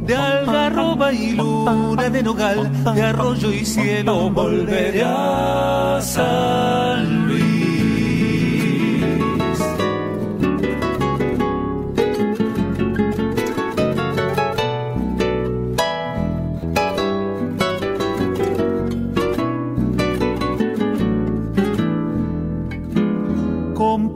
de 0.00 0.16
algarroba 0.16 1.12
y 1.12 1.32
luna 1.32 2.10
de 2.10 2.22
nogal, 2.22 2.70
de 2.94 3.02
arroyo 3.02 3.52
y 3.52 3.64
cielo 3.64 4.30
volveré 4.30 5.02
a 5.04 6.00
San 6.02 7.28
Luis. 7.28 7.47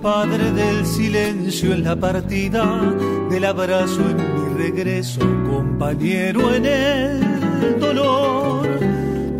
Padre 0.02 0.50
del 0.50 0.84
silencio 0.84 1.72
en 1.72 1.84
la 1.84 1.94
partida, 1.94 2.64
del 3.30 3.44
abrazo 3.44 4.00
en 4.10 4.16
mi 4.16 4.58
regreso, 4.58 5.20
compañero 5.48 6.52
en 6.52 6.66
el 6.66 7.78
dolor. 7.78 8.66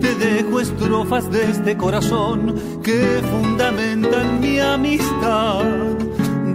Te 0.01 0.15
dejo 0.15 0.61
estrofas 0.61 1.29
de 1.33 1.51
este 1.51 1.77
corazón 1.77 2.55
que 2.81 3.21
fundamentan 3.29 4.41
mi 4.41 4.61
amistad 4.61 5.65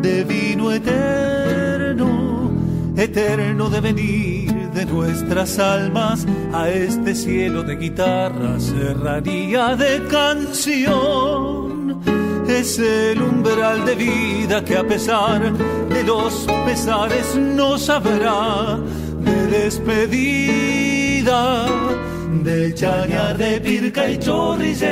de 0.01 0.23
vino 0.23 0.71
eterno, 0.71 2.49
eterno 2.95 3.69
de 3.69 3.81
venir 3.81 4.69
de 4.73 4.85
nuestras 4.85 5.59
almas 5.59 6.25
a 6.53 6.69
este 6.69 7.13
cielo 7.13 7.61
de 7.63 7.75
guitarra, 7.75 8.57
serranía 8.57 9.75
de 9.75 10.01
canción 10.07 11.36
es 12.59 12.79
el 12.79 13.21
umbral 13.21 13.85
de 13.85 13.93
vida 13.95 14.65
que 14.65 14.75
a 14.77 14.83
pesar 14.83 15.53
de 15.53 16.03
los 16.03 16.47
pesares 16.65 17.35
no 17.35 17.77
sabrá 17.77 18.79
de 19.19 19.47
despedida, 19.47 21.39
de 22.43 22.73
chañar 22.73 23.37
de 23.37 23.61
pirca 23.61 24.09
y 24.09 24.17
chorrillero, 24.17 24.87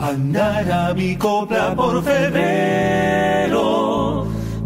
andar 0.00 0.70
a 0.70 0.92
mi 0.92 1.16
copla 1.16 1.74
por 1.74 2.04
febrero, 2.04 3.56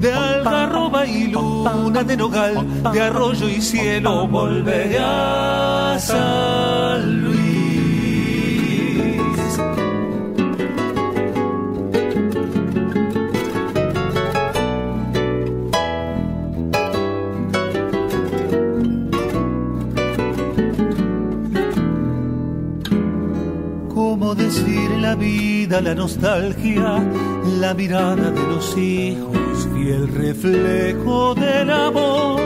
de 0.01 0.13
algarroba 0.13 1.07
y 1.07 1.29
luna 1.29 2.03
de 2.03 2.17
nogal, 2.17 2.67
de 2.93 3.01
arroyo 3.01 3.49
y 3.49 3.63
cielo, 3.63 4.27
volveré 4.27 4.99
a 4.99 5.97
San 6.01 7.23
Luis. 7.23 7.36
Decir 24.37 24.91
la 24.91 25.15
vida, 25.15 25.81
la 25.81 25.95
nostalgia, 25.95 27.03
la 27.61 27.75
mirada 27.75 28.31
de 28.31 28.43
los 28.43 28.77
hijos 28.77 29.69
y 29.77 29.89
el 29.89 30.09
reflejo 30.09 31.35
del 31.35 31.71
amor? 31.71 32.41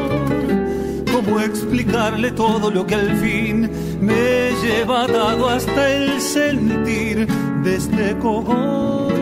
¿Cómo 1.13 1.41
explicarle 1.41 2.31
todo 2.31 2.71
lo 2.71 2.87
que 2.87 2.95
al 2.95 3.17
fin 3.17 3.71
me 4.01 4.51
lleva 4.63 5.07
dado 5.07 5.49
hasta 5.49 5.91
el 5.91 6.21
sentir 6.21 7.27
de 7.63 7.77
este 7.77 8.17
cogollo? 8.19 9.21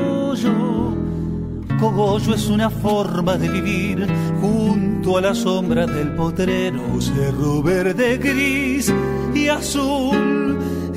Cogollo 1.81 2.35
es 2.35 2.49
una 2.49 2.71
forma 2.71 3.37
de 3.37 3.49
vivir 3.49 4.07
junto 4.41 5.17
a 5.17 5.21
la 5.21 5.35
sombra 5.35 5.87
del 5.87 6.15
potrero, 6.15 7.01
cerro 7.01 7.63
verde, 7.63 8.19
gris 8.19 8.93
y 9.35 9.49
azul 9.49 10.28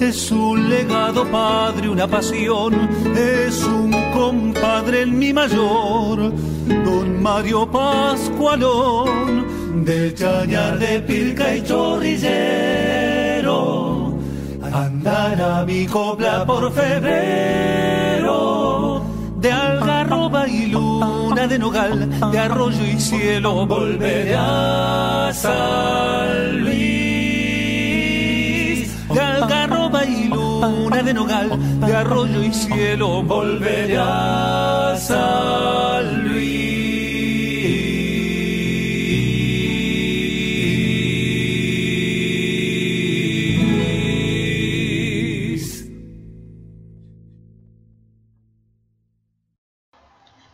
es 0.02 0.32
un 0.32 0.70
legado 0.70 1.26
padre, 1.26 1.88
una 1.88 2.08
pasión, 2.08 2.90
es 3.16 3.64
un 3.64 3.92
compadre 4.14 5.04
en 5.04 5.20
mi 5.20 5.32
mayor, 5.32 6.34
don 6.84 7.22
Mario 7.22 7.70
Pascualón, 7.70 9.46
del 9.86 10.16
Chañar 10.16 10.80
de 10.80 11.02
Pilca 11.02 11.56
y 11.56 11.62
Chorrillero, 11.64 12.32
andar 14.74 15.40
a 15.42 15.64
mi 15.66 15.86
copla 15.86 16.46
por 16.46 16.72
febrero, 16.74 18.32
de 19.38 19.52
algarroba 19.52 20.48
y 20.48 20.66
luna 20.68 21.48
de 21.48 21.60
nogal, 21.60 22.10
de 22.32 22.40
arroyo 22.40 22.86
y 22.86 23.00
cielo, 23.00 23.68
volveré 23.68 24.34
a 24.36 25.30
San 25.32 26.62
Luis 26.64 27.11
de 29.92 31.14
nogal, 31.14 31.80
de 31.80 31.96
arroyo 31.96 32.44
y 32.44 32.54
cielo, 32.54 33.24
Luis. 36.24 36.62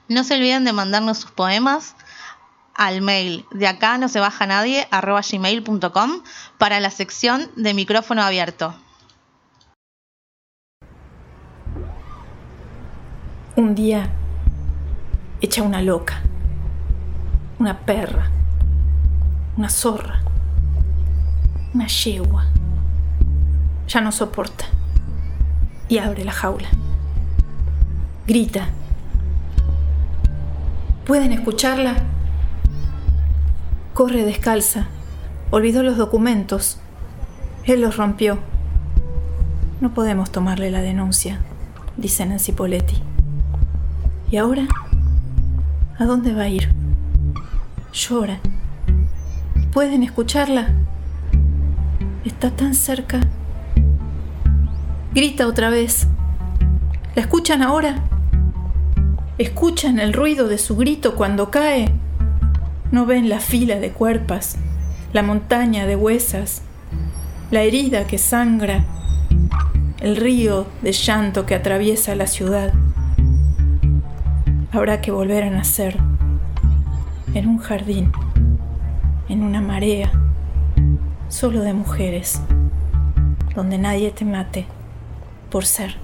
No 0.10 0.24
se 0.24 0.36
olviden 0.36 0.64
de 0.64 0.74
mandarnos 0.74 1.20
sus 1.20 1.32
poemas 1.32 1.96
al 2.78 3.02
mail 3.02 3.46
de 3.52 3.68
acá 3.68 3.98
no 3.98 4.08
se 4.08 4.20
baja 4.20 4.46
nadie 4.46 4.88
arroba 4.92 5.22
gmail.com 5.22 6.22
para 6.60 6.80
la 6.80 6.92
sección 6.92 7.50
de 7.56 7.74
micrófono 7.74 8.22
abierto. 8.22 8.76
Un 13.58 13.74
día, 13.74 14.08
echa 15.42 15.64
una 15.64 15.82
loca, 15.82 16.22
una 17.58 17.80
perra, 17.80 18.30
una 19.58 19.68
zorra, 19.68 20.20
una 21.74 21.88
yegua. 21.88 22.46
Ya 23.88 24.00
no 24.02 24.12
soporta 24.12 24.66
y 25.90 25.98
abre 25.98 26.24
la 26.24 26.34
jaula. 26.34 26.68
Grita. 28.28 28.68
¿Pueden 31.08 31.32
escucharla? 31.32 31.96
Corre 33.96 34.24
descalza. 34.24 34.86
Olvidó 35.50 35.82
los 35.82 35.98
documentos. 35.98 36.78
Él 37.64 37.82
los 37.82 37.98
rompió. 37.98 38.38
No 39.82 39.96
podemos 39.96 40.32
tomarle 40.32 40.70
la 40.70 40.82
denuncia, 40.82 41.40
dice 41.98 42.24
Nancy 42.28 42.52
Poletti. 42.52 43.02
¿Y 44.30 44.36
ahora? 44.36 44.68
¿A 45.98 46.04
dónde 46.04 46.34
va 46.34 46.44
a 46.44 46.50
ir? 46.50 46.70
Llora. 47.94 48.40
¿Pueden 49.72 50.04
escucharla? 50.04 50.74
Está 52.26 52.52
tan 52.52 52.76
cerca. 52.76 53.22
Grita 55.14 55.48
otra 55.48 55.70
vez. 55.70 56.08
¿La 57.16 57.22
escuchan 57.22 57.62
ahora? 57.62 58.04
¿Escuchan 59.38 59.98
el 59.98 60.12
ruido 60.12 60.50
de 60.50 60.58
su 60.58 60.76
grito 60.76 61.16
cuando 61.16 61.50
cae? 61.50 61.94
¿No 62.92 63.06
ven 63.06 63.30
la 63.30 63.40
fila 63.40 63.80
de 63.80 63.92
cuerpas, 63.92 64.58
la 65.14 65.24
montaña 65.24 65.86
de 65.86 65.96
huesas, 65.96 66.64
la 67.50 67.62
herida 67.62 68.08
que 68.08 68.18
sangra, 68.18 68.84
el 70.02 70.18
río 70.18 70.68
de 70.82 70.92
llanto 70.92 71.46
que 71.46 71.56
atraviesa 71.56 72.14
la 72.14 72.28
ciudad? 72.28 72.74
Habrá 74.78 75.02
que 75.02 75.10
volver 75.10 75.44
a 75.44 75.50
nacer 75.50 75.98
en 77.34 77.48
un 77.48 77.58
jardín, 77.58 78.12
en 79.28 79.42
una 79.42 79.60
marea, 79.60 80.12
solo 81.30 81.62
de 81.62 81.74
mujeres, 81.74 82.40
donde 83.56 83.80
nadie 83.80 84.12
te 84.12 84.24
mate 84.24 84.68
por 85.50 85.66
ser. 85.66 85.96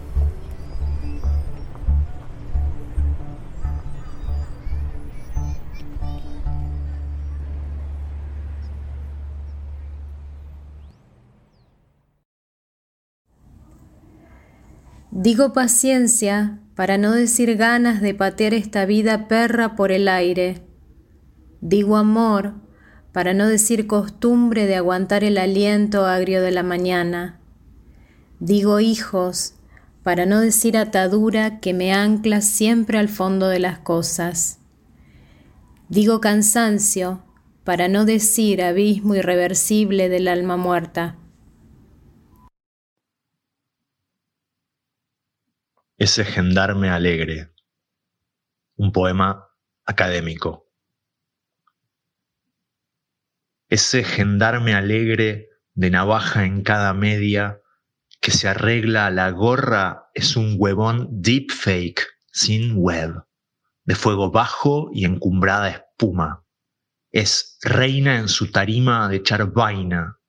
Digo 15.11 15.53
paciencia 15.53 16.62
para 16.75 16.97
no 16.97 17.11
decir 17.11 17.55
ganas 17.55 18.01
de 18.01 18.13
patear 18.13 18.53
esta 18.53 18.85
vida 18.85 19.27
perra 19.27 19.75
por 19.75 19.91
el 19.91 20.07
aire. 20.07 20.63
Digo 21.61 21.97
amor 21.97 22.55
para 23.11 23.33
no 23.33 23.47
decir 23.47 23.85
costumbre 23.85 24.65
de 24.65 24.75
aguantar 24.75 25.23
el 25.23 25.37
aliento 25.37 26.05
agrio 26.05 26.41
de 26.41 26.51
la 26.51 26.63
mañana. 26.63 27.39
Digo 28.39 28.79
hijos 28.79 29.53
para 30.01 30.25
no 30.25 30.41
decir 30.41 30.77
atadura 30.77 31.59
que 31.59 31.73
me 31.73 31.93
ancla 31.93 32.41
siempre 32.41 32.97
al 32.97 33.07
fondo 33.07 33.47
de 33.47 33.59
las 33.59 33.79
cosas. 33.79 34.59
Digo 35.89 36.19
cansancio 36.19 37.23
para 37.63 37.87
no 37.87 38.03
decir 38.03 38.61
abismo 38.61 39.15
irreversible 39.15 40.09
del 40.09 40.27
alma 40.27 40.57
muerta. 40.57 41.15
Ese 46.03 46.25
gendarme 46.25 46.89
alegre. 46.89 47.53
Un 48.75 48.91
poema 48.91 49.47
académico. 49.85 50.69
Ese 53.69 54.03
gendarme 54.03 54.73
alegre 54.73 55.47
de 55.73 55.89
navaja 55.91 56.43
en 56.43 56.61
cada 56.61 56.93
media 56.93 57.61
que 58.19 58.31
se 58.31 58.49
arregla 58.49 59.11
la 59.11 59.29
gorra 59.29 60.09
es 60.13 60.35
un 60.35 60.57
huevón 60.57 61.07
deepfake 61.09 62.05
sin 62.33 62.75
web, 62.75 63.23
de 63.85 63.95
fuego 63.95 64.29
bajo 64.29 64.89
y 64.91 65.05
encumbrada 65.05 65.69
espuma. 65.69 66.45
Es 67.11 67.57
reina 67.61 68.17
en 68.17 68.27
su 68.27 68.51
tarima 68.51 69.07
de 69.07 69.15
echar 69.15 69.53
vaina, 69.53 70.19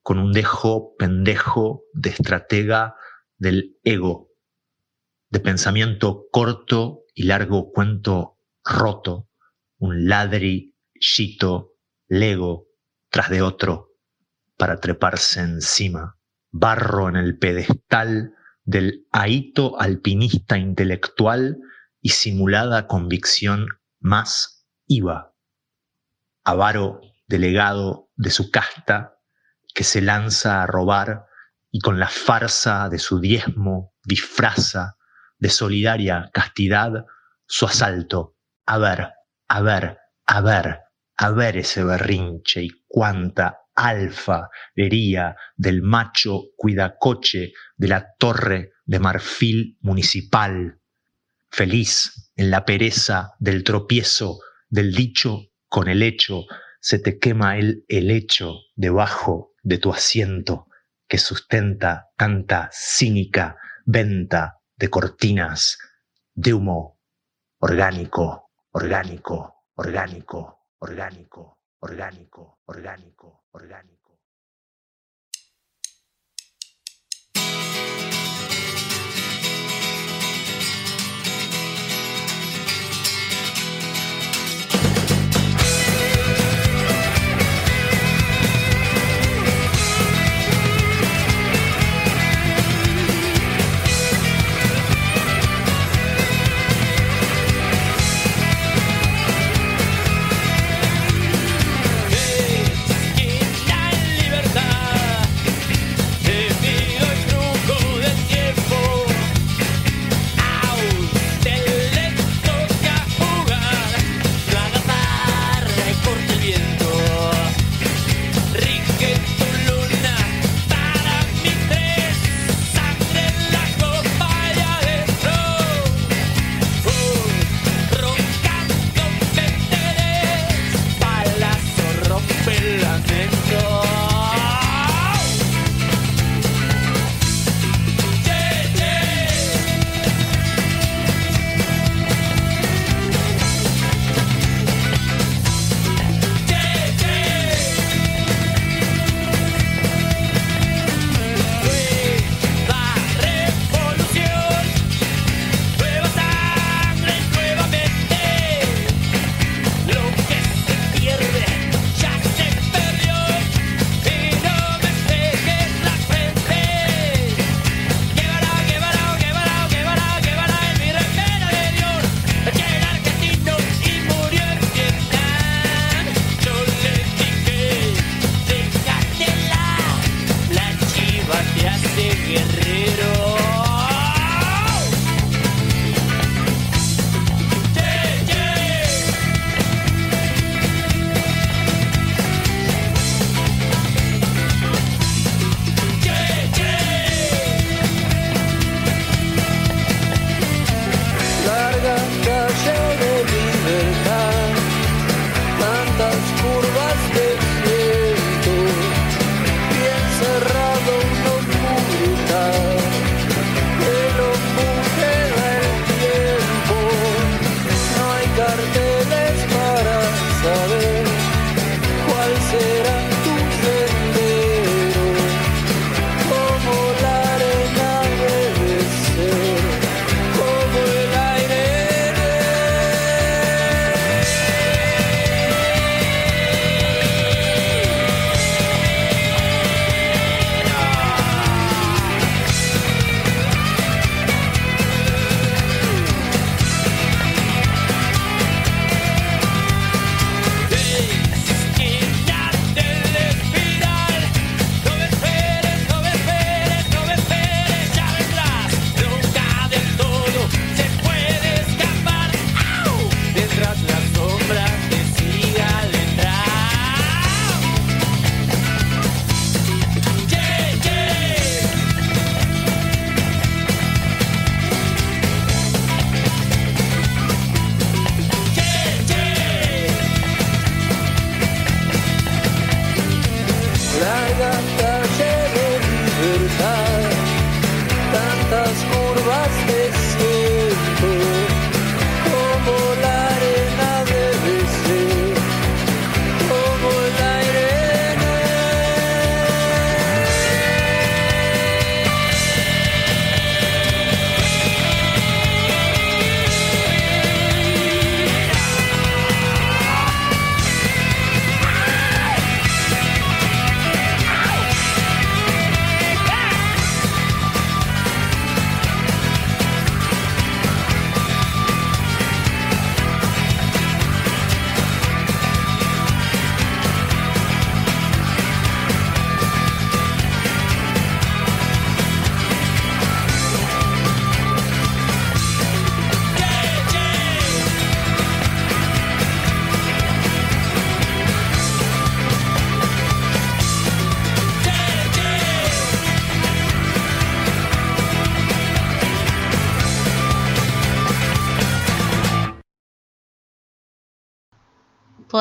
con 0.00 0.20
un 0.20 0.32
dejo 0.32 0.94
pendejo 0.96 1.82
de 1.92 2.10
estratega 2.10 2.94
del 3.36 3.80
ego 3.82 4.30
de 5.34 5.40
pensamiento 5.40 6.28
corto 6.30 7.06
y 7.12 7.24
largo 7.24 7.72
cuento 7.72 8.38
roto, 8.64 9.28
un 9.78 10.06
ladrillito 10.08 11.72
lego 12.06 12.68
tras 13.10 13.30
de 13.30 13.42
otro 13.42 13.96
para 14.56 14.78
treparse 14.78 15.40
encima, 15.40 16.20
barro 16.52 17.08
en 17.08 17.16
el 17.16 17.36
pedestal 17.36 18.32
del 18.62 19.08
ahito 19.10 19.80
alpinista 19.80 20.56
intelectual 20.56 21.58
y 22.00 22.10
simulada 22.10 22.86
convicción 22.86 23.66
más 23.98 24.68
iba. 24.86 25.34
Avaro 26.44 27.00
delegado 27.26 28.08
de 28.14 28.30
su 28.30 28.52
casta 28.52 29.18
que 29.74 29.82
se 29.82 30.00
lanza 30.00 30.62
a 30.62 30.66
robar 30.68 31.26
y 31.72 31.80
con 31.80 31.98
la 31.98 32.08
farsa 32.08 32.88
de 32.88 33.00
su 33.00 33.18
diezmo 33.18 33.92
disfraza 34.04 34.96
de 35.44 35.50
solidaria 35.50 36.30
castidad 36.32 37.04
su 37.44 37.66
asalto. 37.66 38.38
A 38.64 38.78
ver, 38.78 39.10
a 39.46 39.60
ver, 39.60 39.98
a 40.24 40.40
ver, 40.40 40.78
a 41.18 41.30
ver 41.32 41.58
ese 41.58 41.84
berrinche 41.84 42.62
y 42.62 42.70
cuánta 42.88 43.58
alfa 43.74 44.48
hería 44.74 45.36
del 45.54 45.82
macho 45.82 46.44
cuidacoche 46.56 47.52
de 47.76 47.88
la 47.88 48.14
torre 48.18 48.70
de 48.86 48.98
marfil 48.98 49.76
municipal, 49.82 50.80
feliz 51.50 52.30
en 52.36 52.50
la 52.50 52.64
pereza 52.64 53.34
del 53.38 53.64
tropiezo 53.64 54.38
del 54.70 54.94
dicho 54.94 55.40
con 55.68 55.88
el 55.88 56.02
hecho, 56.02 56.46
se 56.80 56.98
te 56.98 57.18
quema 57.18 57.58
el 57.58 57.84
helecho 57.88 58.60
debajo 58.76 59.52
de 59.62 59.76
tu 59.76 59.92
asiento 59.92 60.68
que 61.06 61.18
sustenta 61.18 62.06
tanta 62.16 62.70
cínica 62.72 63.58
venta 63.84 64.62
de 64.76 64.90
cortinas 64.90 65.78
de 66.34 66.54
humo 66.54 67.00
orgánico, 67.58 68.50
orgánico, 68.72 69.64
orgánico, 69.74 70.66
orgánico, 70.78 71.58
orgánico, 71.78 72.58
orgánico, 72.66 73.44
orgánico. 73.52 73.93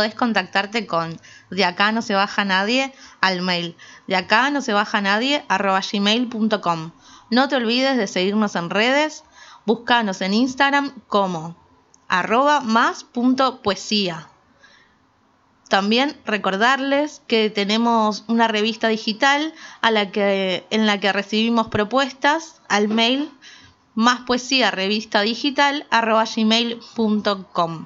Podés 0.03 0.15
contactarte 0.15 0.85
con 0.85 1.17
de 1.49 1.63
acá 1.63 1.93
no 1.93 2.01
se 2.01 2.13
baja 2.13 2.43
nadie 2.43 2.93
al 3.21 3.41
mail 3.41 3.77
de 4.05 4.17
acá 4.17 4.49
no 4.49 4.61
se 4.61 4.73
baja 4.73 4.99
nadie 4.99 5.45
arroba 5.47 5.79
gmail.com. 5.79 6.91
No 7.29 7.47
te 7.47 7.55
olvides 7.55 7.95
de 7.95 8.07
seguirnos 8.07 8.57
en 8.57 8.69
redes, 8.69 9.23
búscanos 9.65 10.19
en 10.19 10.33
Instagram 10.33 10.91
como 11.07 11.55
arroba 12.09 12.59
más 12.59 13.05
punto 13.05 13.61
poesía. 13.61 14.27
También 15.69 16.19
recordarles 16.25 17.21
que 17.25 17.49
tenemos 17.49 18.25
una 18.27 18.49
revista 18.49 18.89
digital 18.89 19.53
a 19.79 19.89
la 19.89 20.11
que, 20.11 20.67
en 20.69 20.85
la 20.85 20.99
que 20.99 21.13
recibimos 21.13 21.69
propuestas 21.69 22.61
al 22.67 22.89
mail 22.89 23.31
más 23.95 24.21
poesía 24.21 24.69
revista 24.69 25.21
digital 25.21 25.87
arroba 25.91 26.25
gmail.com. 26.25 27.85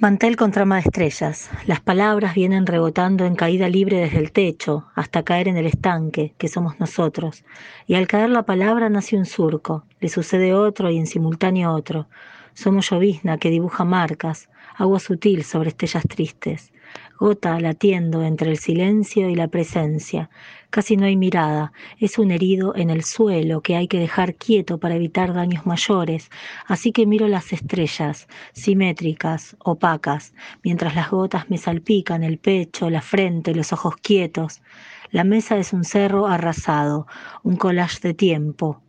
Mantel 0.00 0.36
con 0.36 0.52
trama 0.52 0.76
de 0.76 0.82
estrellas. 0.82 1.50
Las 1.66 1.80
palabras 1.80 2.32
vienen 2.32 2.66
rebotando 2.66 3.24
en 3.24 3.34
caída 3.34 3.68
libre 3.68 3.96
desde 3.96 4.18
el 4.18 4.30
techo 4.30 4.86
hasta 4.94 5.24
caer 5.24 5.48
en 5.48 5.56
el 5.56 5.66
estanque, 5.66 6.34
que 6.38 6.46
somos 6.46 6.78
nosotros. 6.78 7.44
Y 7.88 7.96
al 7.96 8.06
caer 8.06 8.30
la 8.30 8.44
palabra 8.44 8.88
nace 8.90 9.16
un 9.16 9.26
surco, 9.26 9.86
le 9.98 10.08
sucede 10.08 10.54
otro 10.54 10.88
y 10.92 10.98
en 10.98 11.08
simultáneo 11.08 11.72
otro. 11.72 12.06
Somos 12.54 12.88
llovizna 12.88 13.38
que 13.38 13.50
dibuja 13.50 13.84
marcas, 13.84 14.48
agua 14.76 15.00
sutil 15.00 15.42
sobre 15.42 15.70
estrellas 15.70 16.04
tristes, 16.06 16.72
gota 17.18 17.58
latiendo 17.58 18.22
entre 18.22 18.50
el 18.50 18.58
silencio 18.58 19.28
y 19.28 19.34
la 19.34 19.48
presencia. 19.48 20.30
Casi 20.70 20.96
no 20.96 21.06
hay 21.06 21.16
mirada, 21.16 21.72
es 21.98 22.18
un 22.18 22.30
herido 22.30 22.76
en 22.76 22.90
el 22.90 23.02
suelo 23.02 23.60
que 23.60 23.74
hay 23.74 23.88
que 23.88 23.98
dejar 23.98 24.34
quieto 24.34 24.78
para 24.78 24.94
evitar 24.94 25.32
daños 25.32 25.66
mayores, 25.66 26.30
así 26.66 26.92
que 26.92 27.06
miro 27.06 27.26
las 27.26 27.52
estrellas, 27.52 28.28
simétricas, 28.52 29.56
opacas, 29.60 30.34
mientras 30.62 30.94
las 30.94 31.10
gotas 31.10 31.50
me 31.50 31.58
salpican 31.58 32.22
el 32.22 32.38
pecho, 32.38 32.90
la 32.90 33.02
frente, 33.02 33.54
los 33.54 33.72
ojos 33.72 33.96
quietos. 33.96 34.62
La 35.10 35.24
mesa 35.24 35.56
es 35.56 35.72
un 35.72 35.84
cerro 35.84 36.26
arrasado, 36.26 37.06
un 37.42 37.56
collage 37.56 38.00
de 38.00 38.14
tiempo, 38.14 38.82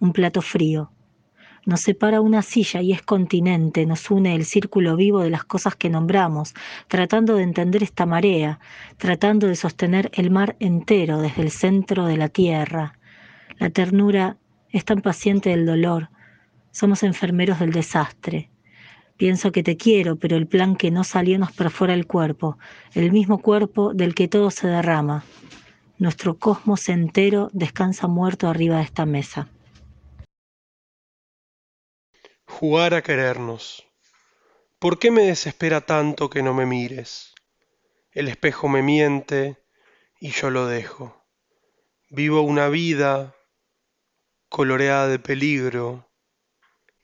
un 0.00 0.12
plato 0.12 0.42
frío. 0.42 0.92
Nos 1.64 1.80
separa 1.80 2.20
una 2.20 2.42
silla 2.42 2.82
y 2.82 2.92
es 2.92 3.02
continente, 3.02 3.86
nos 3.86 4.10
une 4.10 4.34
el 4.34 4.44
círculo 4.44 4.96
vivo 4.96 5.20
de 5.20 5.30
las 5.30 5.44
cosas 5.44 5.76
que 5.76 5.90
nombramos, 5.90 6.54
tratando 6.88 7.36
de 7.36 7.44
entender 7.44 7.84
esta 7.84 8.04
marea, 8.04 8.58
tratando 8.96 9.46
de 9.46 9.54
sostener 9.54 10.10
el 10.14 10.32
mar 10.32 10.56
entero 10.58 11.20
desde 11.20 11.42
el 11.42 11.52
centro 11.52 12.06
de 12.06 12.16
la 12.16 12.28
tierra. 12.28 12.98
La 13.58 13.70
ternura 13.70 14.38
es 14.70 14.84
tan 14.84 15.02
paciente 15.02 15.50
del 15.50 15.64
dolor, 15.64 16.08
somos 16.72 17.04
enfermeros 17.04 17.60
del 17.60 17.70
desastre. 17.70 18.50
Pienso 19.16 19.52
que 19.52 19.62
te 19.62 19.76
quiero, 19.76 20.16
pero 20.16 20.36
el 20.36 20.48
plan 20.48 20.74
que 20.74 20.90
no 20.90 21.04
salió 21.04 21.38
nos 21.38 21.52
perfora 21.52 21.94
el 21.94 22.08
cuerpo, 22.08 22.58
el 22.94 23.12
mismo 23.12 23.38
cuerpo 23.38 23.94
del 23.94 24.16
que 24.16 24.26
todo 24.26 24.50
se 24.50 24.66
derrama. 24.66 25.22
Nuestro 25.98 26.38
cosmos 26.38 26.88
entero 26.88 27.50
descansa 27.52 28.08
muerto 28.08 28.48
arriba 28.48 28.78
de 28.78 28.82
esta 28.82 29.06
mesa. 29.06 29.48
Jugar 32.62 32.94
a 32.94 33.02
querernos. 33.02 33.84
¿Por 34.78 35.00
qué 35.00 35.10
me 35.10 35.22
desespera 35.22 35.80
tanto 35.80 36.30
que 36.30 36.44
no 36.44 36.54
me 36.54 36.64
mires? 36.64 37.34
El 38.12 38.28
espejo 38.28 38.68
me 38.68 38.82
miente 38.82 39.56
y 40.20 40.30
yo 40.30 40.48
lo 40.48 40.68
dejo. 40.68 41.26
Vivo 42.08 42.42
una 42.42 42.68
vida 42.68 43.34
coloreada 44.48 45.08
de 45.08 45.18
peligro 45.18 46.08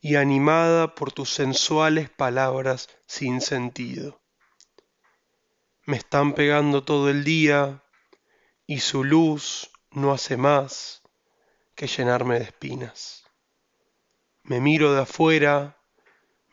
y 0.00 0.14
animada 0.14 0.94
por 0.94 1.10
tus 1.10 1.30
sensuales 1.30 2.08
palabras 2.08 2.88
sin 3.08 3.40
sentido. 3.40 4.22
Me 5.86 5.96
están 5.96 6.34
pegando 6.34 6.84
todo 6.84 7.10
el 7.10 7.24
día 7.24 7.82
y 8.64 8.78
su 8.78 9.02
luz 9.02 9.72
no 9.90 10.12
hace 10.12 10.36
más 10.36 11.02
que 11.74 11.88
llenarme 11.88 12.38
de 12.38 12.44
espinas. 12.44 13.17
Me 14.48 14.62
miro 14.62 14.94
de 14.94 15.02
afuera 15.02 15.76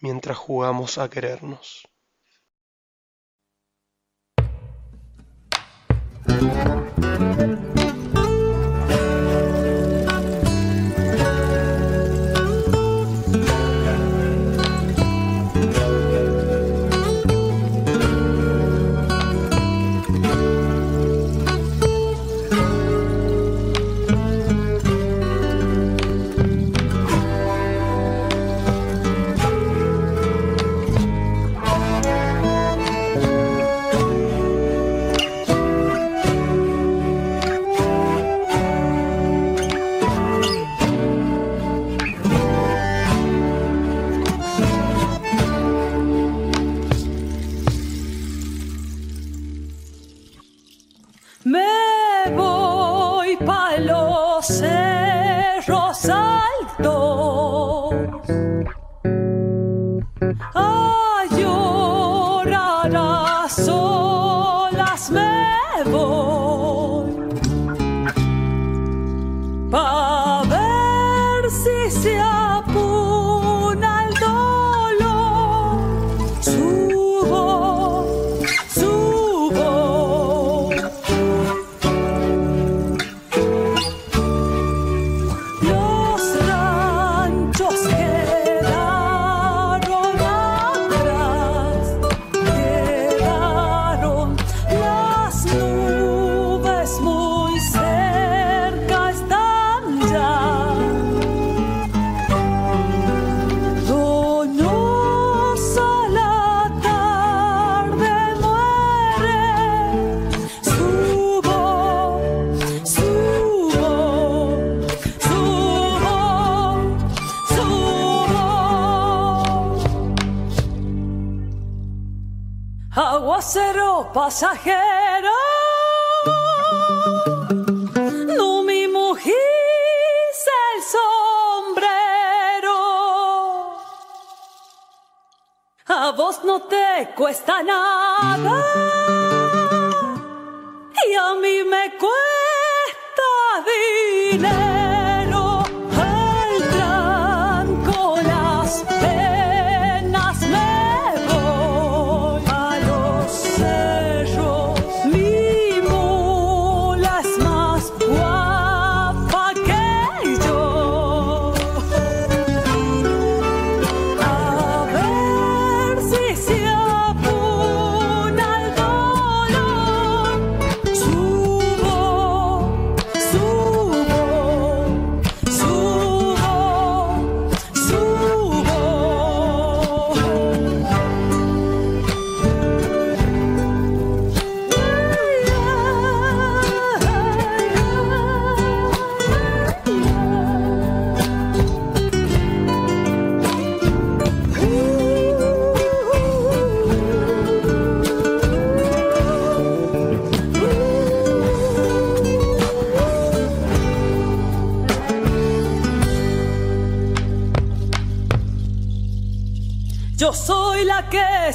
mientras 0.01 0.37
jugamos 0.37 0.97
a 0.97 1.09
querernos. 1.09 1.87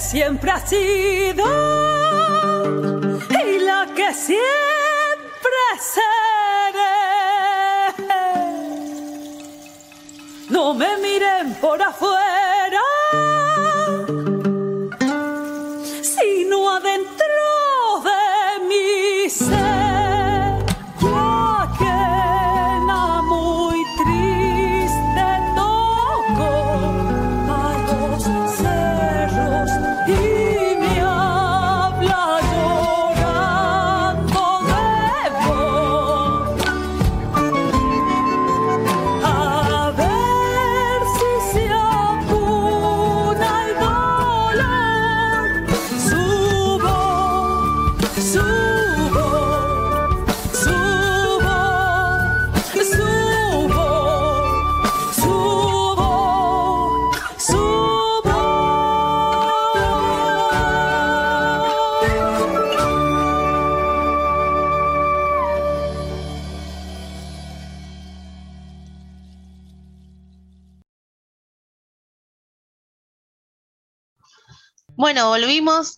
Siempre 0.01 0.51
ha 0.51 0.67
sido 0.67 1.70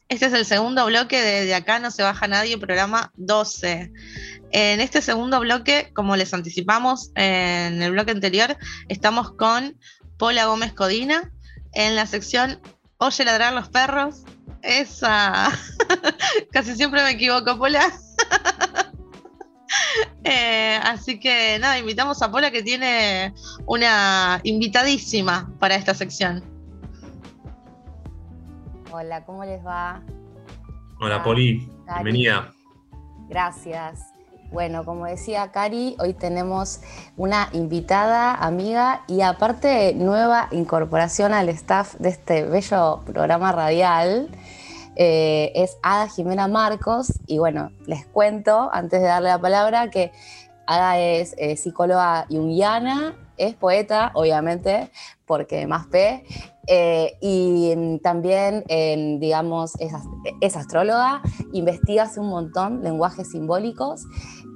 Este 0.09 0.27
es 0.27 0.33
el 0.33 0.45
segundo 0.45 0.85
bloque 0.87 1.23
de 1.23 1.45
De 1.45 1.55
acá 1.55 1.79
no 1.79 1.93
se 1.93 2.03
baja 2.03 2.27
nadie, 2.27 2.59
programa 2.59 3.13
12. 3.17 3.93
En 4.51 4.81
este 4.81 5.01
segundo 5.01 5.39
bloque, 5.39 5.93
como 5.95 6.17
les 6.17 6.35
anticipamos 6.35 7.13
en 7.15 7.81
el 7.81 7.93
bloque 7.93 8.11
anterior, 8.11 8.57
estamos 8.89 9.33
con 9.33 9.79
Paula 10.19 10.47
Gómez 10.47 10.73
Codina 10.73 11.31
en 11.75 11.95
la 11.95 12.07
sección 12.07 12.61
Oye 12.99 13.25
ladrar 13.25 13.53
los 13.53 13.69
perros. 13.69 14.25
Esa. 14.63 15.53
Casi 16.53 16.75
siempre 16.75 17.03
me 17.05 17.11
equivoco, 17.11 17.59
Paula. 17.59 17.93
Eh, 20.25 20.79
así 20.83 21.19
que 21.19 21.59
nada, 21.59 21.79
invitamos 21.79 22.21
a 22.23 22.31
Paula 22.31 22.51
que 22.51 22.63
tiene 22.63 23.35
una 23.67 24.39
invitadísima 24.45 25.51
para 25.59 25.75
esta 25.75 25.95
sección. 25.95 26.52
Hola, 28.95 29.25
¿cómo 29.25 29.43
les 29.45 29.65
va? 29.65 30.03
Hola, 31.01 31.23
Poli. 31.23 31.67
Bienvenida. 31.87 32.53
Gracias. 33.27 34.13
Bueno, 34.51 34.85
como 34.85 35.07
decía 35.07 35.51
Cari, 35.51 35.97
hoy 35.99 36.13
tenemos 36.13 36.83
una 37.17 37.49
invitada, 37.55 38.35
amiga 38.35 39.03
y 39.09 39.23
aparte 39.23 39.95
nueva 39.95 40.49
incorporación 40.51 41.33
al 41.33 41.49
staff 41.49 41.95
de 41.95 42.11
este 42.11 42.45
bello 42.45 43.01
programa 43.07 43.51
radial. 43.53 44.29
Eh, 44.97 45.53
es 45.55 45.79
Ada 45.83 46.11
Jimena 46.11 46.47
Marcos 46.47 47.19
y 47.27 47.39
bueno, 47.39 47.71
les 47.87 48.05
cuento 48.05 48.69
antes 48.75 49.01
de 49.01 49.07
darle 49.07 49.31
la 49.31 49.41
palabra 49.41 49.89
que 49.89 50.13
Ada 50.67 50.99
es 50.99 51.35
eh, 51.39 51.57
psicóloga 51.57 52.27
junguiana, 52.29 53.15
es 53.39 53.55
poeta, 53.55 54.11
obviamente, 54.13 54.91
porque 55.25 55.67
más 55.67 55.87
P, 55.87 56.25
eh, 56.69 57.17
y 57.21 57.99
también, 58.03 58.65
digamos, 59.19 59.75
es, 59.81 60.57
astróloga, 60.57 61.23
investiga 61.53 62.05
hace 62.05 62.21
un 62.21 62.29
montón 62.29 62.83
lenguajes 62.83 63.31
simbólicos 63.31 64.07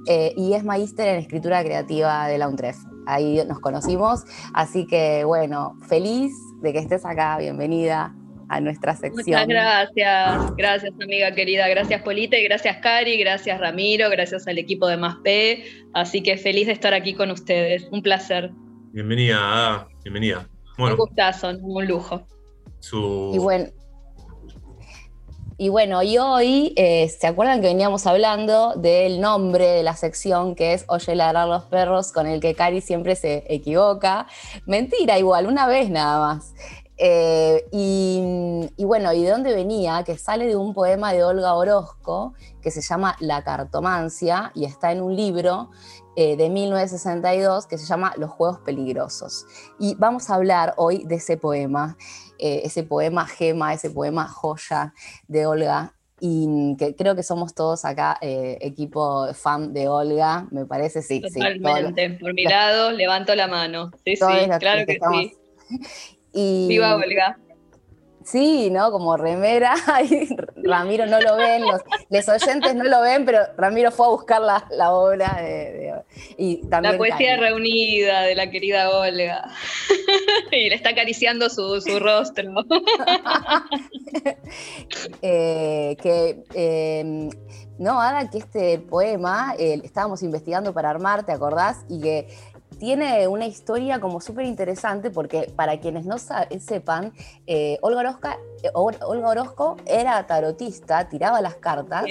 eh, 0.07 0.33
y 0.37 0.53
es 0.53 0.63
magíster 0.63 1.07
en 1.09 1.15
escritura 1.17 1.63
creativa 1.63 2.27
de 2.27 2.37
la 2.37 2.47
UNTREF. 2.47 2.77
Ahí 3.07 3.41
nos 3.47 3.59
conocimos, 3.59 4.23
así 4.53 4.85
que 4.87 5.23
bueno, 5.25 5.77
feliz 5.87 6.33
de 6.61 6.73
que 6.73 6.79
estés 6.79 7.05
acá, 7.05 7.37
bienvenida 7.37 8.13
a 8.49 8.61
nuestra 8.61 8.95
sección. 8.95 9.25
Muchas 9.25 9.47
gracias, 9.47 10.55
gracias 10.55 10.93
amiga 11.01 11.31
querida, 11.33 11.67
gracias 11.67 12.01
Polite, 12.01 12.41
gracias 12.43 12.77
Cari, 12.77 13.17
gracias 13.17 13.59
Ramiro, 13.59 14.09
gracias 14.09 14.47
al 14.47 14.57
equipo 14.57 14.87
de 14.87 14.97
Más 14.97 15.17
P, 15.23 15.63
así 15.93 16.23
que 16.23 16.37
feliz 16.37 16.67
de 16.67 16.73
estar 16.73 16.93
aquí 16.93 17.13
con 17.13 17.31
ustedes, 17.31 17.87
un 17.91 18.01
placer. 18.01 18.51
Bienvenida, 18.93 19.87
bienvenida. 20.03 20.47
Un 20.77 20.95
gustazo, 20.95 21.49
un 21.49 21.85
lujo. 21.85 22.21
Y 23.33 23.37
bueno. 23.39 23.67
Y 25.59 25.69
bueno, 25.69 26.03
y 26.03 26.19
hoy, 26.19 26.73
eh, 26.75 27.09
¿se 27.09 27.25
acuerdan 27.25 27.61
que 27.61 27.67
veníamos 27.67 28.05
hablando 28.05 28.73
del 28.75 29.19
nombre 29.19 29.65
de 29.65 29.81
la 29.81 29.95
sección 29.95 30.53
que 30.53 30.73
es 30.73 30.85
Oye 30.87 31.15
ladrar 31.15 31.47
los 31.47 31.63
perros, 31.63 32.11
con 32.11 32.27
el 32.27 32.39
que 32.39 32.53
Cari 32.53 32.79
siempre 32.79 33.15
se 33.15 33.43
equivoca? 33.51 34.27
Mentira, 34.67 35.17
igual, 35.17 35.47
una 35.47 35.65
vez 35.65 35.89
nada 35.89 36.19
más. 36.19 36.53
Eh, 36.97 37.65
y, 37.71 38.69
y, 38.77 38.85
bueno, 38.85 39.11
¿y 39.13 39.23
de 39.23 39.31
dónde 39.31 39.55
venía? 39.55 40.03
Que 40.03 40.19
sale 40.19 40.45
de 40.45 40.55
un 40.55 40.75
poema 40.75 41.11
de 41.11 41.23
Olga 41.23 41.55
Orozco 41.55 42.35
que 42.61 42.69
se 42.69 42.81
llama 42.81 43.15
La 43.19 43.43
cartomancia 43.43 44.51
y 44.53 44.65
está 44.65 44.91
en 44.91 45.01
un 45.01 45.15
libro 45.15 45.71
eh, 46.19 46.35
de 46.35 46.49
1962 46.49 47.67
que 47.67 47.77
se 47.77 47.85
llama 47.85 48.11
Los 48.17 48.31
Juegos 48.31 48.57
Peligrosos. 48.61 49.45
Y 49.79 49.93
vamos 49.99 50.31
a 50.31 50.33
hablar 50.33 50.73
hoy 50.77 51.03
de 51.05 51.17
ese 51.17 51.37
poema, 51.37 51.95
eh, 52.39 52.61
ese 52.63 52.81
poema 52.81 53.27
gema, 53.27 53.71
ese 53.71 53.91
poema 53.91 54.27
joya 54.27 54.95
de 55.27 55.45
Olga. 55.45 55.93
Y 56.19 56.75
que 56.79 56.95
creo 56.95 57.15
que 57.15 57.21
somos 57.21 57.53
todos 57.53 57.85
acá 57.85 58.17
eh, 58.19 58.57
equipo 58.61 59.31
fan 59.35 59.73
de 59.73 59.87
Olga, 59.87 60.47
me 60.49 60.65
parece, 60.65 61.03
sí. 61.03 61.21
Totalmente, 61.21 62.09
por 62.19 62.33
mi 62.33 62.45
lado, 62.45 62.89
levanto 62.93 63.35
la 63.35 63.47
mano. 63.47 63.91
Sí, 64.03 64.15
sí, 64.15 64.49
claro 64.57 64.87
que, 64.87 64.97
sí. 65.11 65.37
Y, 66.33 66.67
Viva 66.67 66.95
Olga. 66.95 67.37
Sí, 68.27 68.69
¿no? 68.69 68.91
Como 68.91 69.15
remera. 69.15 69.73
Ramiro 70.57 71.05
no 71.05 71.21
lo 71.21 71.37
ven, 71.37 71.63
los, 71.63 72.27
oyentes 72.27 72.75
no 72.75 72.83
lo 72.83 73.01
ven, 73.01 73.23
pero 73.23 73.39
Ramiro 73.55 73.89
fue 73.89 74.05
a 74.05 74.09
buscar 74.09 74.41
la, 74.41 74.91
obra 74.91 75.37
de, 75.41 75.93
y 76.37 76.57
también 76.67 76.93
La 76.93 76.97
poesía 76.97 77.37
reunida 77.37 78.23
de 78.23 78.35
la 78.35 78.51
querida 78.51 78.89
Olga. 78.89 79.49
y 80.51 80.69
le 80.69 80.75
está 80.75 80.89
acariciando 80.89 81.49
su, 81.49 81.79
rostro. 81.99 82.51
Eh, 85.21 85.95
que 86.01 86.43
em, 86.53 87.29
no, 87.77 88.01
Ada, 88.01 88.29
que 88.29 88.39
este 88.39 88.79
poema 88.79 89.53
eh, 89.59 89.81
estábamos 89.83 90.23
investigando 90.23 90.73
para 90.73 90.89
armar, 90.89 91.25
¿te 91.25 91.31
acordás? 91.31 91.85
Y 91.89 92.01
que 92.01 92.27
tiene 92.77 93.27
una 93.27 93.45
historia 93.45 93.99
como 93.99 94.21
súper 94.21 94.45
interesante 94.45 95.09
porque 95.09 95.51
para 95.55 95.79
quienes 95.79 96.05
no 96.05 96.17
sepan, 96.17 97.13
eh, 97.45 97.77
Olga, 97.81 98.19
eh, 98.63 98.69
Olga 98.73 99.27
Orozco 99.29 99.77
era 99.85 100.25
tarotista, 100.27 101.09
tiraba 101.09 101.41
las 101.41 101.55
cartas. 101.55 102.05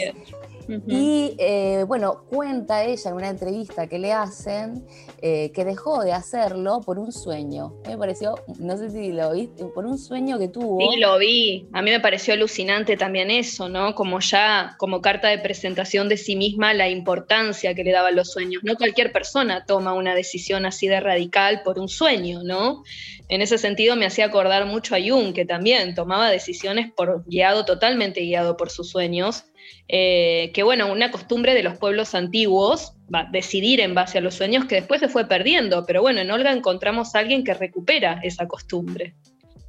Y 0.69 1.37
eh, 1.39 1.85
bueno, 1.87 2.25
cuenta 2.29 2.85
ella 2.85 3.11
en 3.11 3.17
una 3.17 3.29
entrevista 3.29 3.87
que 3.87 3.99
le 3.99 4.13
hacen 4.13 4.85
eh, 5.23 5.53
que 5.53 5.65
dejó 5.65 6.03
de 6.03 6.13
hacerlo 6.13 6.81
por 6.85 6.99
un 6.99 7.13
sueño. 7.13 7.75
Me 7.87 7.97
pareció, 7.97 8.35
no 8.59 8.77
sé 8.77 8.91
si 8.91 9.13
lo 9.13 9.33
viste, 9.33 9.65
por 9.67 9.87
un 9.87 9.99
sueño 9.99 10.39
que 10.39 10.49
tuvo. 10.49 10.79
Sí, 10.81 10.99
lo 10.99 11.19
vi. 11.19 11.69
A 11.73 11.83
mí 11.83 11.91
me 11.91 12.01
pareció 12.01 12.35
alucinante 12.35 12.97
también 12.97 13.31
eso, 13.31 13.69
¿no? 13.69 13.95
Como 13.95 14.21
ya, 14.21 14.75
como 14.79 15.01
carta 15.01 15.29
de 15.29 15.39
presentación 15.39 16.09
de 16.09 16.17
sí 16.17 16.37
misma, 16.37 16.75
la 16.75 16.89
importancia 16.89 17.75
que 17.75 17.85
le 17.85 17.93
daban 17.93 18.17
los 18.17 18.33
sueños. 18.33 18.63
No 18.65 18.77
cualquier 18.77 19.13
persona 19.13 19.65
toma 19.67 19.95
una 19.95 20.15
decisión 20.15 20.67
así 20.67 20.89
de 20.89 21.01
radical 21.01 21.63
por 21.63 21.79
un 21.79 21.89
sueño, 21.89 22.43
¿no? 22.43 22.83
En 23.29 23.43
ese 23.43 23.59
sentido 23.59 23.97
me 23.97 24.07
hacía 24.07 24.27
acordar 24.27 24.67
mucho 24.67 24.95
a 24.95 24.99
Jung, 25.01 25.33
que 25.33 25.45
también 25.45 25.95
tomaba 25.95 26.31
decisiones 26.31 26.93
por, 26.93 27.25
guiado, 27.27 27.65
totalmente 27.65 28.21
guiado 28.21 28.57
por 28.57 28.71
sus 28.71 28.91
sueños 28.91 29.45
eh, 29.89 30.51
que 30.55 30.63
bueno, 30.63 30.91
una 30.93 31.11
costumbre 31.11 31.55
de 31.55 31.63
los 31.63 31.79
pueblos 31.79 32.15
antiguos, 32.15 32.95
va, 33.13 33.29
decidir 33.31 33.81
en 33.81 33.95
base 33.95 34.19
a 34.19 34.21
los 34.21 34.35
sueños 34.35 34.65
que 34.65 34.77
después 34.77 35.01
se 35.01 35.09
fue 35.09 35.27
perdiendo, 35.27 35.85
pero 35.87 36.03
bueno, 36.03 36.21
en 36.21 36.31
Olga 36.31 36.53
encontramos 36.53 37.15
a 37.15 37.21
alguien 37.21 37.45
que 37.45 37.55
recupera 37.55 38.21
esa 38.23 38.47
costumbre. 38.49 39.15